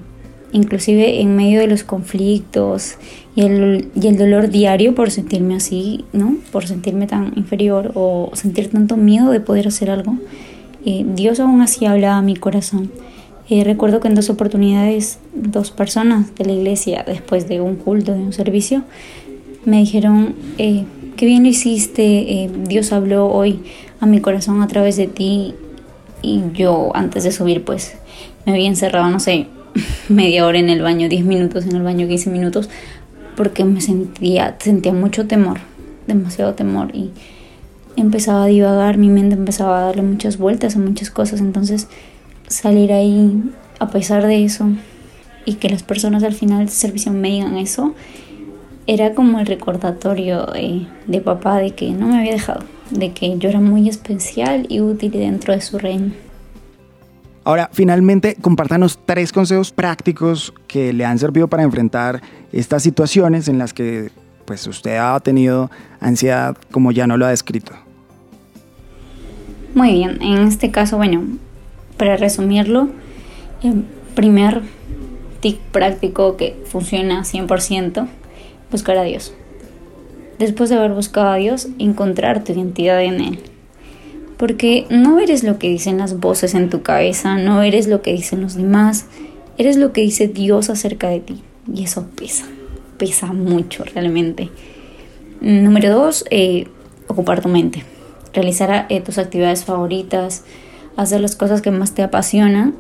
Inclusive 0.53 1.20
en 1.20 1.36
medio 1.36 1.61
de 1.61 1.66
los 1.66 1.84
conflictos 1.84 2.96
y 3.36 3.42
el, 3.42 3.88
y 3.94 4.09
el 4.09 4.18
dolor 4.18 4.48
diario 4.48 4.94
por 4.94 5.11
sentirme 5.11 5.55
así, 5.55 6.05
¿no? 6.12 6.36
Por 6.51 6.66
sentirme 6.66 7.07
tan 7.07 7.32
inferior 7.36 7.92
o 7.94 8.30
sentir 8.34 8.70
tanto 8.70 8.96
miedo 8.96 9.30
de 9.30 9.40
poder 9.40 9.68
hacer 9.68 9.90
algo. 9.90 10.16
Eh, 10.84 11.05
Dios 11.14 11.40
aún 11.40 11.61
así 11.61 11.86
hablaba 11.86 12.16
a 12.16 12.22
mi 12.22 12.36
corazón 12.36 12.90
eh, 13.51 13.64
recuerdo 13.64 13.98
que 13.98 14.07
en 14.07 14.14
dos 14.14 14.30
oportunidades, 14.30 15.18
dos 15.34 15.72
personas 15.72 16.32
de 16.36 16.44
la 16.44 16.53
iglesia, 16.53 17.05
después 17.05 17.48
de 17.48 17.61
un 17.61 17.74
culto, 17.74 18.12
de 18.12 18.20
un 18.20 18.32
servicio, 18.32 18.84
me 19.64 19.78
dijeron, 19.78 20.36
eh, 20.57 20.84
qué 21.16 21.26
bien 21.26 21.42
lo 21.42 21.48
hiciste, 21.48 22.05
eh, 22.05 22.51
Dios 22.68 22.92
habló 22.92 23.26
hoy 23.26 23.59
a 23.98 24.07
mi 24.07 24.20
corazón 24.20 24.62
a 24.62 24.68
través 24.68 24.96
de 24.96 25.09
ti. 25.09 25.55
Y 26.22 26.42
yo 26.55 26.92
antes 26.94 27.24
de 27.24 27.32
subir, 27.32 27.64
pues 27.64 27.94
me 28.46 28.53
había 28.53 28.68
encerrado, 28.68 29.11
no 29.11 29.18
sé, 29.18 29.48
media 30.08 30.46
hora 30.46 30.58
en 30.58 30.70
el 30.70 30.82
baño, 30.82 31.08
10 31.08 31.24
minutos 31.24 31.66
en 31.66 31.76
el 31.76 31.82
baño, 31.82 32.08
15 32.08 32.30
minutos, 32.30 32.68
porque 33.36 33.64
me 33.64 33.80
sentía, 33.80 34.56
sentía 34.58 34.92
mucho 34.92 35.26
temor, 35.26 35.58
demasiado 36.06 36.54
temor. 36.54 36.94
Y 36.94 37.10
empezaba 37.96 38.44
a 38.44 38.46
divagar, 38.46 38.98
mi 38.98 39.08
mente 39.08 39.34
empezaba 39.34 39.78
a 39.78 39.84
darle 39.86 40.02
muchas 40.02 40.38
vueltas 40.38 40.76
a 40.76 40.78
muchas 40.78 41.10
cosas. 41.10 41.40
Entonces 41.40 41.88
salir 42.48 42.92
ahí 42.92 43.42
a 43.78 43.88
pesar 43.88 44.26
de 44.26 44.44
eso 44.44 44.68
y 45.44 45.54
que 45.54 45.68
las 45.68 45.82
personas 45.82 46.22
al 46.22 46.34
final 46.34 46.58
del 46.58 46.68
servicio 46.68 47.12
me 47.12 47.30
digan 47.30 47.56
eso, 47.56 47.94
era 48.86 49.14
como 49.14 49.38
el 49.38 49.46
recordatorio 49.46 50.46
de, 50.46 51.20
papá 51.20 51.58
de 51.58 51.72
que 51.72 51.90
no 51.90 52.08
me 52.08 52.18
había 52.18 52.32
dejado, 52.32 52.64
de 52.90 53.12
que 53.12 53.38
yo 53.38 53.48
era 53.48 53.60
muy 53.60 53.88
especial 53.88 54.66
y 54.68 54.80
útil 54.80 55.12
dentro 55.12 55.54
de 55.54 55.60
su 55.60 55.78
reino. 55.78 56.12
Ahora, 57.45 57.70
finalmente, 57.72 58.36
compártanos 58.41 58.99
tres 59.05 59.32
consejos 59.32 59.72
prácticos 59.72 60.53
que 60.66 60.93
le 60.93 61.05
han 61.05 61.18
servido 61.18 61.49
para 61.49 61.62
enfrentar 61.62 62.20
estas 62.53 62.82
situaciones 62.82 63.49
en 63.49 63.59
las 63.59 63.72
que 63.72 64.11
pues, 64.45 64.66
usted 64.66 64.97
ha 64.99 65.18
tenido 65.20 65.70
ansiedad, 66.01 66.57
como 66.70 66.93
ya 66.93 67.07
no 67.07 67.16
lo 67.16 67.24
ha 67.24 67.30
descrito. 67.30 67.72
Muy 69.74 69.93
bien, 69.93 70.20
en 70.20 70.49
este 70.49 70.70
caso, 70.70 70.97
bueno, 70.97 71.22
para 71.97 72.16
resumirlo, 72.16 72.88
el 73.62 73.84
primer 74.14 74.62
tic 75.41 75.59
práctico 75.59 76.36
que 76.36 76.61
funciona 76.66 77.22
100%, 77.22 78.07
buscar 78.70 78.99
a 78.99 79.03
Dios. 79.03 79.32
Después 80.38 80.70
de 80.70 80.76
haber 80.76 80.93
buscado 80.93 81.28
a 81.28 81.36
Dios, 81.36 81.68
encontrar 81.78 82.45
tu 82.45 82.53
identidad 82.53 83.03
en 83.03 83.20
Él. 83.20 83.49
Porque 84.41 84.86
no 84.88 85.18
eres 85.18 85.45
lo 85.45 85.59
que 85.59 85.68
dicen 85.68 85.99
las 85.99 86.18
voces 86.18 86.55
en 86.55 86.70
tu 86.70 86.80
cabeza, 86.80 87.36
no 87.36 87.62
eres 87.62 87.88
lo 87.88 88.01
que 88.01 88.14
dicen 88.14 88.41
los 88.41 88.55
demás, 88.55 89.05
eres 89.59 89.76
lo 89.76 89.93
que 89.93 90.01
dice 90.01 90.28
Dios 90.28 90.70
acerca 90.70 91.11
de 91.11 91.20
ti. 91.20 91.43
Y 91.70 91.84
eso 91.84 92.07
pesa, 92.16 92.47
pesa 92.97 93.34
mucho 93.34 93.84
realmente. 93.84 94.49
Número 95.43 95.91
dos, 95.91 96.24
eh, 96.30 96.68
ocupar 97.07 97.43
tu 97.43 97.51
mente, 97.51 97.84
realizar 98.32 98.86
eh, 98.88 99.03
tus 99.03 99.18
actividades 99.18 99.66
favoritas, 99.66 100.45
hacer 100.97 101.20
las 101.20 101.36
cosas 101.36 101.61
que 101.61 101.70
más 101.70 101.93
te 101.93 102.03
apasionan, 102.03 102.74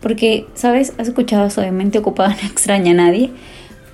porque, 0.00 0.46
¿sabes? 0.54 0.92
Has 0.96 1.08
escuchado 1.08 1.44
eso 1.44 1.60
de 1.60 1.72
mente 1.72 1.98
ocupada 1.98 2.36
no 2.40 2.48
extraña 2.48 2.92
a 2.92 2.94
nadie. 2.94 3.32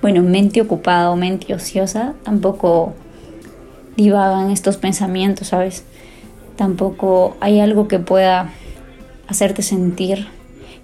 Bueno, 0.03 0.21
mente 0.21 0.61
ocupada 0.61 1.09
o 1.09 1.15
mente 1.15 1.51
ociosa 1.55 2.13
tampoco 2.21 2.93
divagan 3.95 4.51
estos 4.51 4.77
pensamientos, 4.77 5.47
¿sabes? 5.47 5.83
Tampoco 6.57 7.37
hay 7.39 7.59
algo 7.59 7.87
que 7.87 7.99
pueda 7.99 8.51
hacerte 9.27 9.61
sentir 9.61 10.27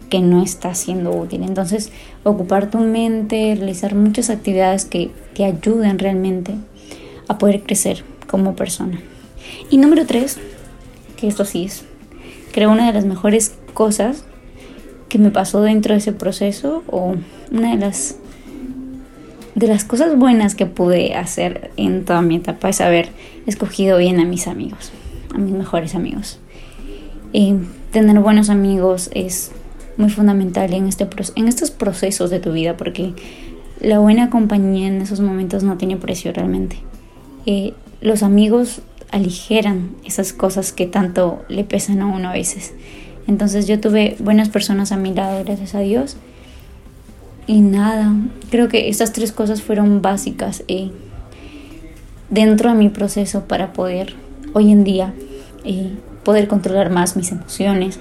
que 0.09 0.19
no 0.19 0.43
está 0.43 0.75
siendo 0.75 1.11
útil. 1.11 1.43
Entonces, 1.43 1.91
ocupar 2.23 2.69
tu 2.69 2.77
mente, 2.77 3.55
realizar 3.55 3.95
muchas 3.95 4.29
actividades 4.29 4.85
que 4.85 5.11
te 5.33 5.43
ayuden 5.45 5.97
realmente 5.97 6.53
a 7.27 7.37
poder 7.37 7.63
crecer 7.63 8.03
como 8.27 8.55
persona. 8.55 8.99
Y 9.71 9.77
número 9.77 10.05
tres, 10.05 10.37
que 11.17 11.27
esto 11.27 11.45
sí 11.45 11.65
es, 11.65 11.83
creo 12.51 12.71
una 12.71 12.85
de 12.85 12.93
las 12.93 13.05
mejores 13.05 13.55
cosas 13.73 14.25
que 15.09 15.17
me 15.17 15.31
pasó 15.31 15.61
dentro 15.61 15.93
de 15.93 15.99
ese 15.99 16.13
proceso 16.13 16.83
o 16.87 17.15
una 17.51 17.71
de 17.71 17.77
las 17.77 18.17
de 19.55 19.67
las 19.67 19.83
cosas 19.83 20.17
buenas 20.17 20.55
que 20.55 20.65
pude 20.65 21.13
hacer 21.13 21.71
en 21.77 22.05
toda 22.05 22.21
mi 22.23 22.37
etapa 22.37 22.69
es 22.69 22.81
haber 22.81 23.09
escogido 23.45 23.99
bien 23.99 24.19
a 24.19 24.25
mis 24.25 24.47
amigos, 24.47 24.91
a 25.33 25.37
mis 25.37 25.53
mejores 25.53 25.95
amigos. 25.95 26.39
Tener 27.93 28.19
buenos 28.21 28.49
amigos 28.49 29.11
es 29.13 29.51
muy 29.97 30.09
fundamental 30.09 30.73
en, 30.73 30.87
este, 30.87 31.07
en 31.35 31.47
estos 31.47 31.69
procesos 31.69 32.31
de 32.31 32.39
tu 32.39 32.51
vida 32.51 32.75
porque 32.75 33.13
la 33.79 33.99
buena 33.99 34.31
compañía 34.31 34.87
en 34.87 34.99
esos 34.99 35.19
momentos 35.19 35.61
no 35.61 35.77
tiene 35.77 35.97
precio 35.97 36.33
realmente. 36.33 36.77
Eh, 37.45 37.75
los 38.01 38.23
amigos 38.23 38.81
aligeran 39.11 39.91
esas 40.03 40.33
cosas 40.33 40.73
que 40.73 40.87
tanto 40.87 41.45
le 41.49 41.63
pesan 41.63 42.01
a 42.01 42.07
uno 42.07 42.29
a 42.29 42.33
veces. 42.33 42.73
Entonces 43.27 43.67
yo 43.67 43.79
tuve 43.79 44.15
buenas 44.17 44.49
personas 44.49 44.91
a 44.91 44.97
mi 44.97 45.13
lado, 45.13 45.43
gracias 45.43 45.75
a 45.75 45.81
Dios. 45.81 46.17
Y 47.45 47.61
nada, 47.61 48.11
creo 48.49 48.69
que 48.69 48.89
estas 48.89 49.13
tres 49.13 49.31
cosas 49.31 49.61
fueron 49.61 50.01
básicas 50.01 50.63
eh, 50.67 50.89
dentro 52.31 52.71
de 52.71 52.75
mi 52.75 52.89
proceso 52.89 53.43
para 53.47 53.71
poder 53.71 54.15
hoy 54.53 54.71
en 54.71 54.83
día 54.83 55.13
eh, 55.63 55.91
poder 56.23 56.47
controlar 56.47 56.89
más 56.89 57.15
mis 57.15 57.31
emociones, 57.31 57.99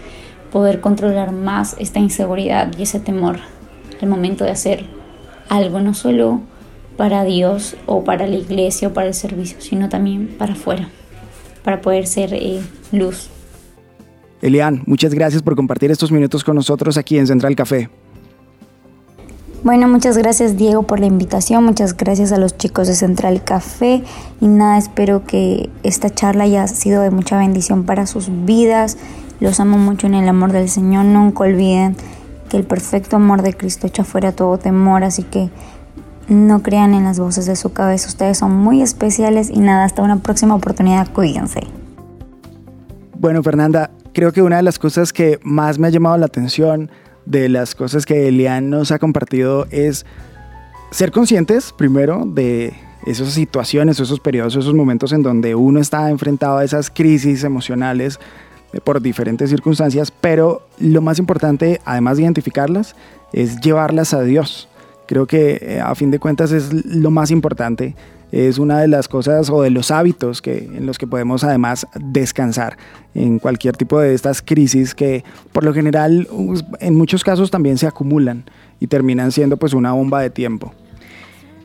poder 0.51 0.81
controlar 0.81 1.33
más 1.33 1.77
esta 1.79 1.99
inseguridad 1.99 2.71
y 2.79 2.83
ese 2.83 3.01
temor 3.01 3.39
al 4.01 4.09
momento 4.09 4.45
de 4.45 4.51
hacer 4.51 4.85
algo, 5.49 5.81
no 5.81 5.95
solo 5.95 6.41
para 6.97 7.25
Dios 7.25 7.77
o 7.87 8.05
para 8.05 8.27
la 8.27 8.37
iglesia 8.37 8.89
o 8.89 8.93
para 8.93 9.09
el 9.09 9.15
servicio, 9.15 9.61
sino 9.61 9.89
también 9.89 10.35
para 10.39 10.53
afuera, 10.53 10.89
para 11.65 11.81
poder 11.81 12.07
ser 12.07 12.35
eh, 12.35 12.61
luz. 12.91 13.29
Elian, 14.41 14.83
muchas 14.87 15.15
gracias 15.15 15.43
por 15.43 15.55
compartir 15.55 15.91
estos 15.91 16.11
minutos 16.11 16.43
con 16.43 16.57
nosotros 16.57 16.97
aquí 16.99 17.17
en 17.17 17.27
Central 17.27 17.55
Café. 17.55 17.89
Bueno, 19.65 19.87
muchas 19.89 20.19
gracias 20.19 20.57
Diego 20.57 20.83
por 20.83 20.99
la 20.99 21.07
invitación, 21.07 21.65
muchas 21.65 21.97
gracias 21.97 22.33
a 22.33 22.39
los 22.39 22.57
chicos 22.57 22.89
de 22.89 22.95
Central 22.95 23.45
Café 23.45 24.03
y 24.41 24.47
nada, 24.49 24.77
espero 24.77 25.25
que 25.25 25.71
esta 25.85 26.11
charla 26.11 26.45
haya 26.45 26.67
sido 26.67 27.03
de 27.03 27.11
mucha 27.11 27.39
bendición 27.39 27.85
para 27.85 28.07
sus 28.07 28.29
vidas 28.45 28.97
los 29.43 29.59
amo 29.59 29.77
mucho 29.77 30.07
en 30.07 30.15
el 30.15 30.29
amor 30.29 30.53
del 30.53 30.69
Señor. 30.69 31.05
Nunca 31.05 31.43
olviden 31.43 31.97
que 32.49 32.57
el 32.57 32.65
perfecto 32.65 33.17
amor 33.17 33.43
de 33.43 33.55
Cristo 33.55 33.89
echa 33.89 34.05
fuera 34.05 34.31
todo 34.31 34.57
temor, 34.57 35.03
así 35.03 35.25
que 35.25 35.51
no 36.29 36.63
crean 36.63 36.95
en 36.95 37.03
las 37.03 37.19
voces 37.19 37.47
de 37.47 37.57
su 37.57 37.73
cabeza. 37.73 38.07
Ustedes 38.07 38.39
son 38.39 38.55
muy 38.55 38.83
especiales 38.83 39.51
y 39.51 39.59
nada, 39.59 39.85
hasta 39.85 40.03
una 40.03 40.19
próxima 40.19 40.55
oportunidad. 40.55 41.11
Cuídense. 41.13 41.61
Bueno, 43.19 43.43
Fernanda, 43.43 43.91
creo 44.15 44.33
que 44.33 44.43
una 44.43 44.59
de 44.59 44.63
las 44.63 44.79
cosas 44.79 45.13
que 45.13 45.41
más 45.43 45.77
me 45.81 45.89
ha 45.89 45.91
llamado 45.91 46.17
la 46.19 46.27
atención 46.27 46.89
de 47.27 47.49
las 47.49 47.75
cosas 47.75 48.07
que 48.07 48.29
Elian 48.29 48.71
nos 48.71 48.91
ha 48.91 48.99
compartido 48.99 49.67
es 49.71 50.07
ser 50.91 51.11
conscientes, 51.11 51.73
primero, 51.73 52.25
de 52.27 52.75
esas 53.07 53.33
situaciones, 53.33 53.99
esos 53.99 54.21
periodos, 54.21 54.55
esos 54.55 54.75
momentos 54.75 55.13
en 55.13 55.23
donde 55.23 55.55
uno 55.55 55.81
está 55.81 56.11
enfrentado 56.11 56.59
a 56.59 56.65
esas 56.65 56.91
crisis 56.91 57.45
emocionales 57.45 58.21
eh, 58.73 58.81
por 58.81 59.01
diferentes 59.01 59.51
circunstancias, 59.51 60.11
pero 60.11 60.67
lo 60.79 61.01
más 61.01 61.19
importante, 61.19 61.81
además 61.85 62.17
de 62.17 62.25
identificarlas, 62.25 62.95
es 63.33 63.61
llevarlas 63.61 64.15
a 64.15 64.23
Dios. 64.23 64.69
Creo 65.07 65.27
que 65.27 65.59
eh, 65.61 65.81
a 65.81 65.95
fin 65.95 66.11
de 66.11 66.19
cuentas 66.19 66.53
es 66.53 66.73
lo 66.73 67.11
más 67.11 67.31
importante, 67.31 67.95
es 68.33 68.59
una 68.59 68.81
de 68.81 68.89
las 68.89 69.09
cosas 69.09 69.51
o 69.51 69.63
de 69.63 69.71
los 69.71 69.91
hábitos 69.91 70.41
que, 70.41 70.59
en 70.59 70.87
los 70.87 70.99
que 70.99 71.07
podemos 71.07 71.45
además 71.45 71.87
descansar 72.01 72.79
en 73.15 73.39
cualquier 73.39 73.77
tipo 73.77 74.01
de 74.01 74.15
estas 74.15 74.41
crisis 74.41 74.95
que 74.95 75.23
por 75.53 75.65
lo 75.65 75.75
general 75.75 76.27
en 76.81 76.95
muchos 76.97 77.23
casos 77.23 77.51
también 77.51 77.77
se 77.77 77.87
acumulan 77.87 78.45
y 78.81 78.87
terminan 78.87 79.31
siendo 79.31 79.59
pues 79.59 79.75
una 79.75 79.93
bomba 79.93 80.23
de 80.23 80.31
tiempo. 80.31 80.75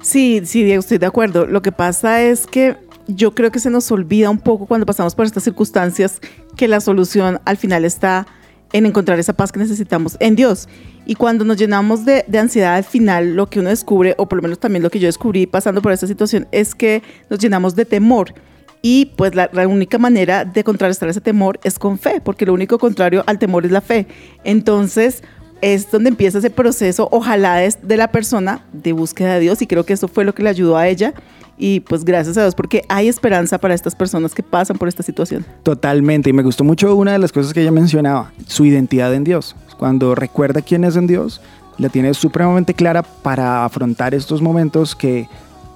Sí, 0.02 0.42
sí, 0.44 0.64
Diego, 0.64 0.82
estoy 0.82 0.98
de 0.98 1.06
acuerdo. 1.06 1.48
Lo 1.48 1.62
que 1.62 1.72
pasa 1.72 2.22
es 2.22 2.46
que 2.46 2.76
yo 3.08 3.34
creo 3.34 3.52
que 3.52 3.60
se 3.60 3.70
nos 3.70 3.90
olvida 3.92 4.30
un 4.30 4.38
poco 4.38 4.66
cuando 4.66 4.86
pasamos 4.86 5.16
por 5.16 5.26
estas 5.26 5.44
circunstancias 5.44 6.20
que 6.58 6.68
la 6.68 6.82
solución 6.82 7.40
al 7.46 7.58
final 7.58 7.86
está 7.86 8.28
en 8.74 8.86
encontrar 8.86 9.20
esa 9.20 9.34
paz 9.34 9.52
que 9.52 9.60
necesitamos 9.60 10.18
en 10.20 10.36
Dios. 10.36 10.68
Y 11.06 11.16
cuando 11.16 11.46
nos 11.46 11.58
llenamos 11.58 12.06
de, 12.06 12.26
ansiedad 12.38 12.76
al 12.76 12.84
final, 12.84 13.36
lo 13.36 13.50
que 13.50 13.60
uno 13.60 13.70
descubre, 13.70 14.16
o 14.18 14.28
por 14.28 14.38
lo 14.38 14.44
menos 14.44 14.60
también 14.60 14.84
lo 14.84 14.90
que 14.90 15.00
yo 15.00 15.08
descubrí 15.08 15.48
pasando 15.48 15.82
por 15.82 15.92
esta 15.92 16.08
situación, 16.08 16.48
es 16.52 16.76
que 16.76 17.02
nos 17.30 17.40
llenamos 17.40 17.76
de 17.76 17.86
temor. 17.86 18.34
Y 18.82 19.14
pues 19.16 19.34
la, 19.34 19.50
única 19.68 19.98
manera 19.98 20.46
de 20.46 20.64
contrarrestar 20.64 21.10
ese 21.10 21.22
temor 21.22 21.60
es 21.64 21.80
con 21.80 21.98
fe, 21.98 22.22
porque 22.22 22.46
lo 22.46 22.54
único 22.54 22.78
contrario 22.78 23.24
al 23.26 23.40
temor 23.40 23.66
es 23.66 23.72
la 23.72 23.82
fe. 23.82 24.08
Entonces 24.44 25.24
es 25.62 25.90
donde 25.90 26.10
empieza 26.10 26.38
ese 26.38 26.52
proceso, 26.52 27.10
ojalá 27.12 27.64
es 27.64 27.80
de 27.88 27.98
la 27.98 28.12
persona 28.12 28.66
de 28.74 28.94
búsqueda 28.94 29.34
de 29.34 29.40
Dios, 29.40 29.62
y 29.62 29.68
creo 29.68 29.86
que 29.86 29.94
eso 29.94 30.08
fue 30.08 30.24
lo 30.24 30.36
que 30.36 30.44
le 30.44 30.50
ayudó 30.50 30.78
a 30.78 30.88
ella 30.88 31.16
y 31.58 31.80
pues 31.82 32.06
gracias 32.06 32.38
a 32.38 32.42
Dios 32.42 32.56
porque 32.56 32.84
hay 32.88 33.08
esperanza 33.08 33.58
para 33.58 33.74
estas 33.74 33.96
personas 33.96 34.34
que 34.34 34.44
pasan 34.44 34.78
por 34.78 34.88
esta 34.88 35.04
situación. 35.04 35.46
Totalmente, 35.64 36.30
y 36.30 36.34
me 36.34 36.44
gustó 36.44 36.64
mucho 36.64 36.96
una 36.96 37.14
de 37.14 37.20
las 37.20 37.32
cosas 37.32 37.54
que 37.54 37.62
ella 37.62 37.72
mencionaba, 37.72 38.32
su 38.46 38.66
identidad 38.66 39.14
en 39.14 39.24
Dios. 39.24 39.56
Cuando 39.78 40.16
recuerda 40.16 40.62
quién 40.62 40.84
es 40.84 40.96
en 40.96 41.08
Dios, 41.08 41.42
la 41.78 41.90
tiene 41.90 42.14
supremamente 42.14 42.74
clara 42.74 43.04
para 43.04 43.66
afrontar 43.66 44.14
estos 44.14 44.42
momentos 44.42 44.96
que 44.96 45.28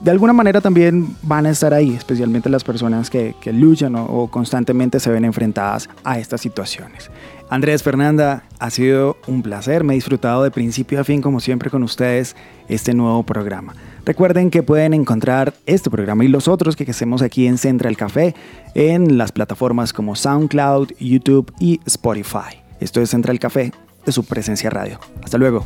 de 0.02 0.10
alguna 0.10 0.34
manera 0.34 0.62
también 0.62 1.16
van 1.22 1.46
a 1.46 1.52
estar 1.52 1.76
ahí, 1.76 1.94
especialmente 1.94 2.50
las 2.50 2.64
personas 2.64 3.10
que, 3.10 3.36
luchan 3.54 3.96
o, 3.96 4.06
o 4.06 4.32
constantemente 4.32 5.00
se 5.00 5.12
ven 5.12 5.26
enfrentadas 5.26 5.90
a 6.04 6.18
estas 6.18 6.42
situaciones. 6.42 7.12
Andrés, 7.50 7.84
Fernanda, 7.84 8.44
ha 8.58 8.70
sido 8.72 9.18
un 9.28 9.44
placer, 9.44 9.84
me 9.84 9.94
he 9.94 9.96
disfrutado 9.96 10.44
de 10.44 10.50
principio 10.50 11.00
a 11.00 11.04
fin 11.04 11.22
como 11.22 11.40
siempre 11.40 11.70
con 11.70 11.84
ustedes 11.84 12.36
este 12.68 12.94
nuevo 12.94 13.24
programa. 13.24 13.76
Recuerden 14.06 14.50
que 14.50 14.64
pueden 14.64 14.94
encontrar 14.94 15.54
este 15.66 15.90
programa 15.92 16.26
y 16.26 16.28
los 16.28 16.48
otros 16.48 16.76
que 16.76 16.90
hacemos 16.90 17.22
aquí 17.22 17.46
en 17.46 17.58
Central 17.58 17.96
Café 17.98 18.34
en 18.74 19.18
las 19.18 19.32
plataformas 19.32 19.94
como 19.94 20.16
SoundCloud, 20.16 20.94
YouTube 21.00 21.54
y 21.60 21.80
Spotify. 21.86 22.62
Esto 22.80 23.00
es 23.02 23.12
Central 23.12 23.38
Café 23.38 23.72
de 24.06 24.12
su 24.12 24.24
presencia 24.24 24.72
radio. 24.72 25.00
Hasta 25.24 25.38
luego. 25.38 25.66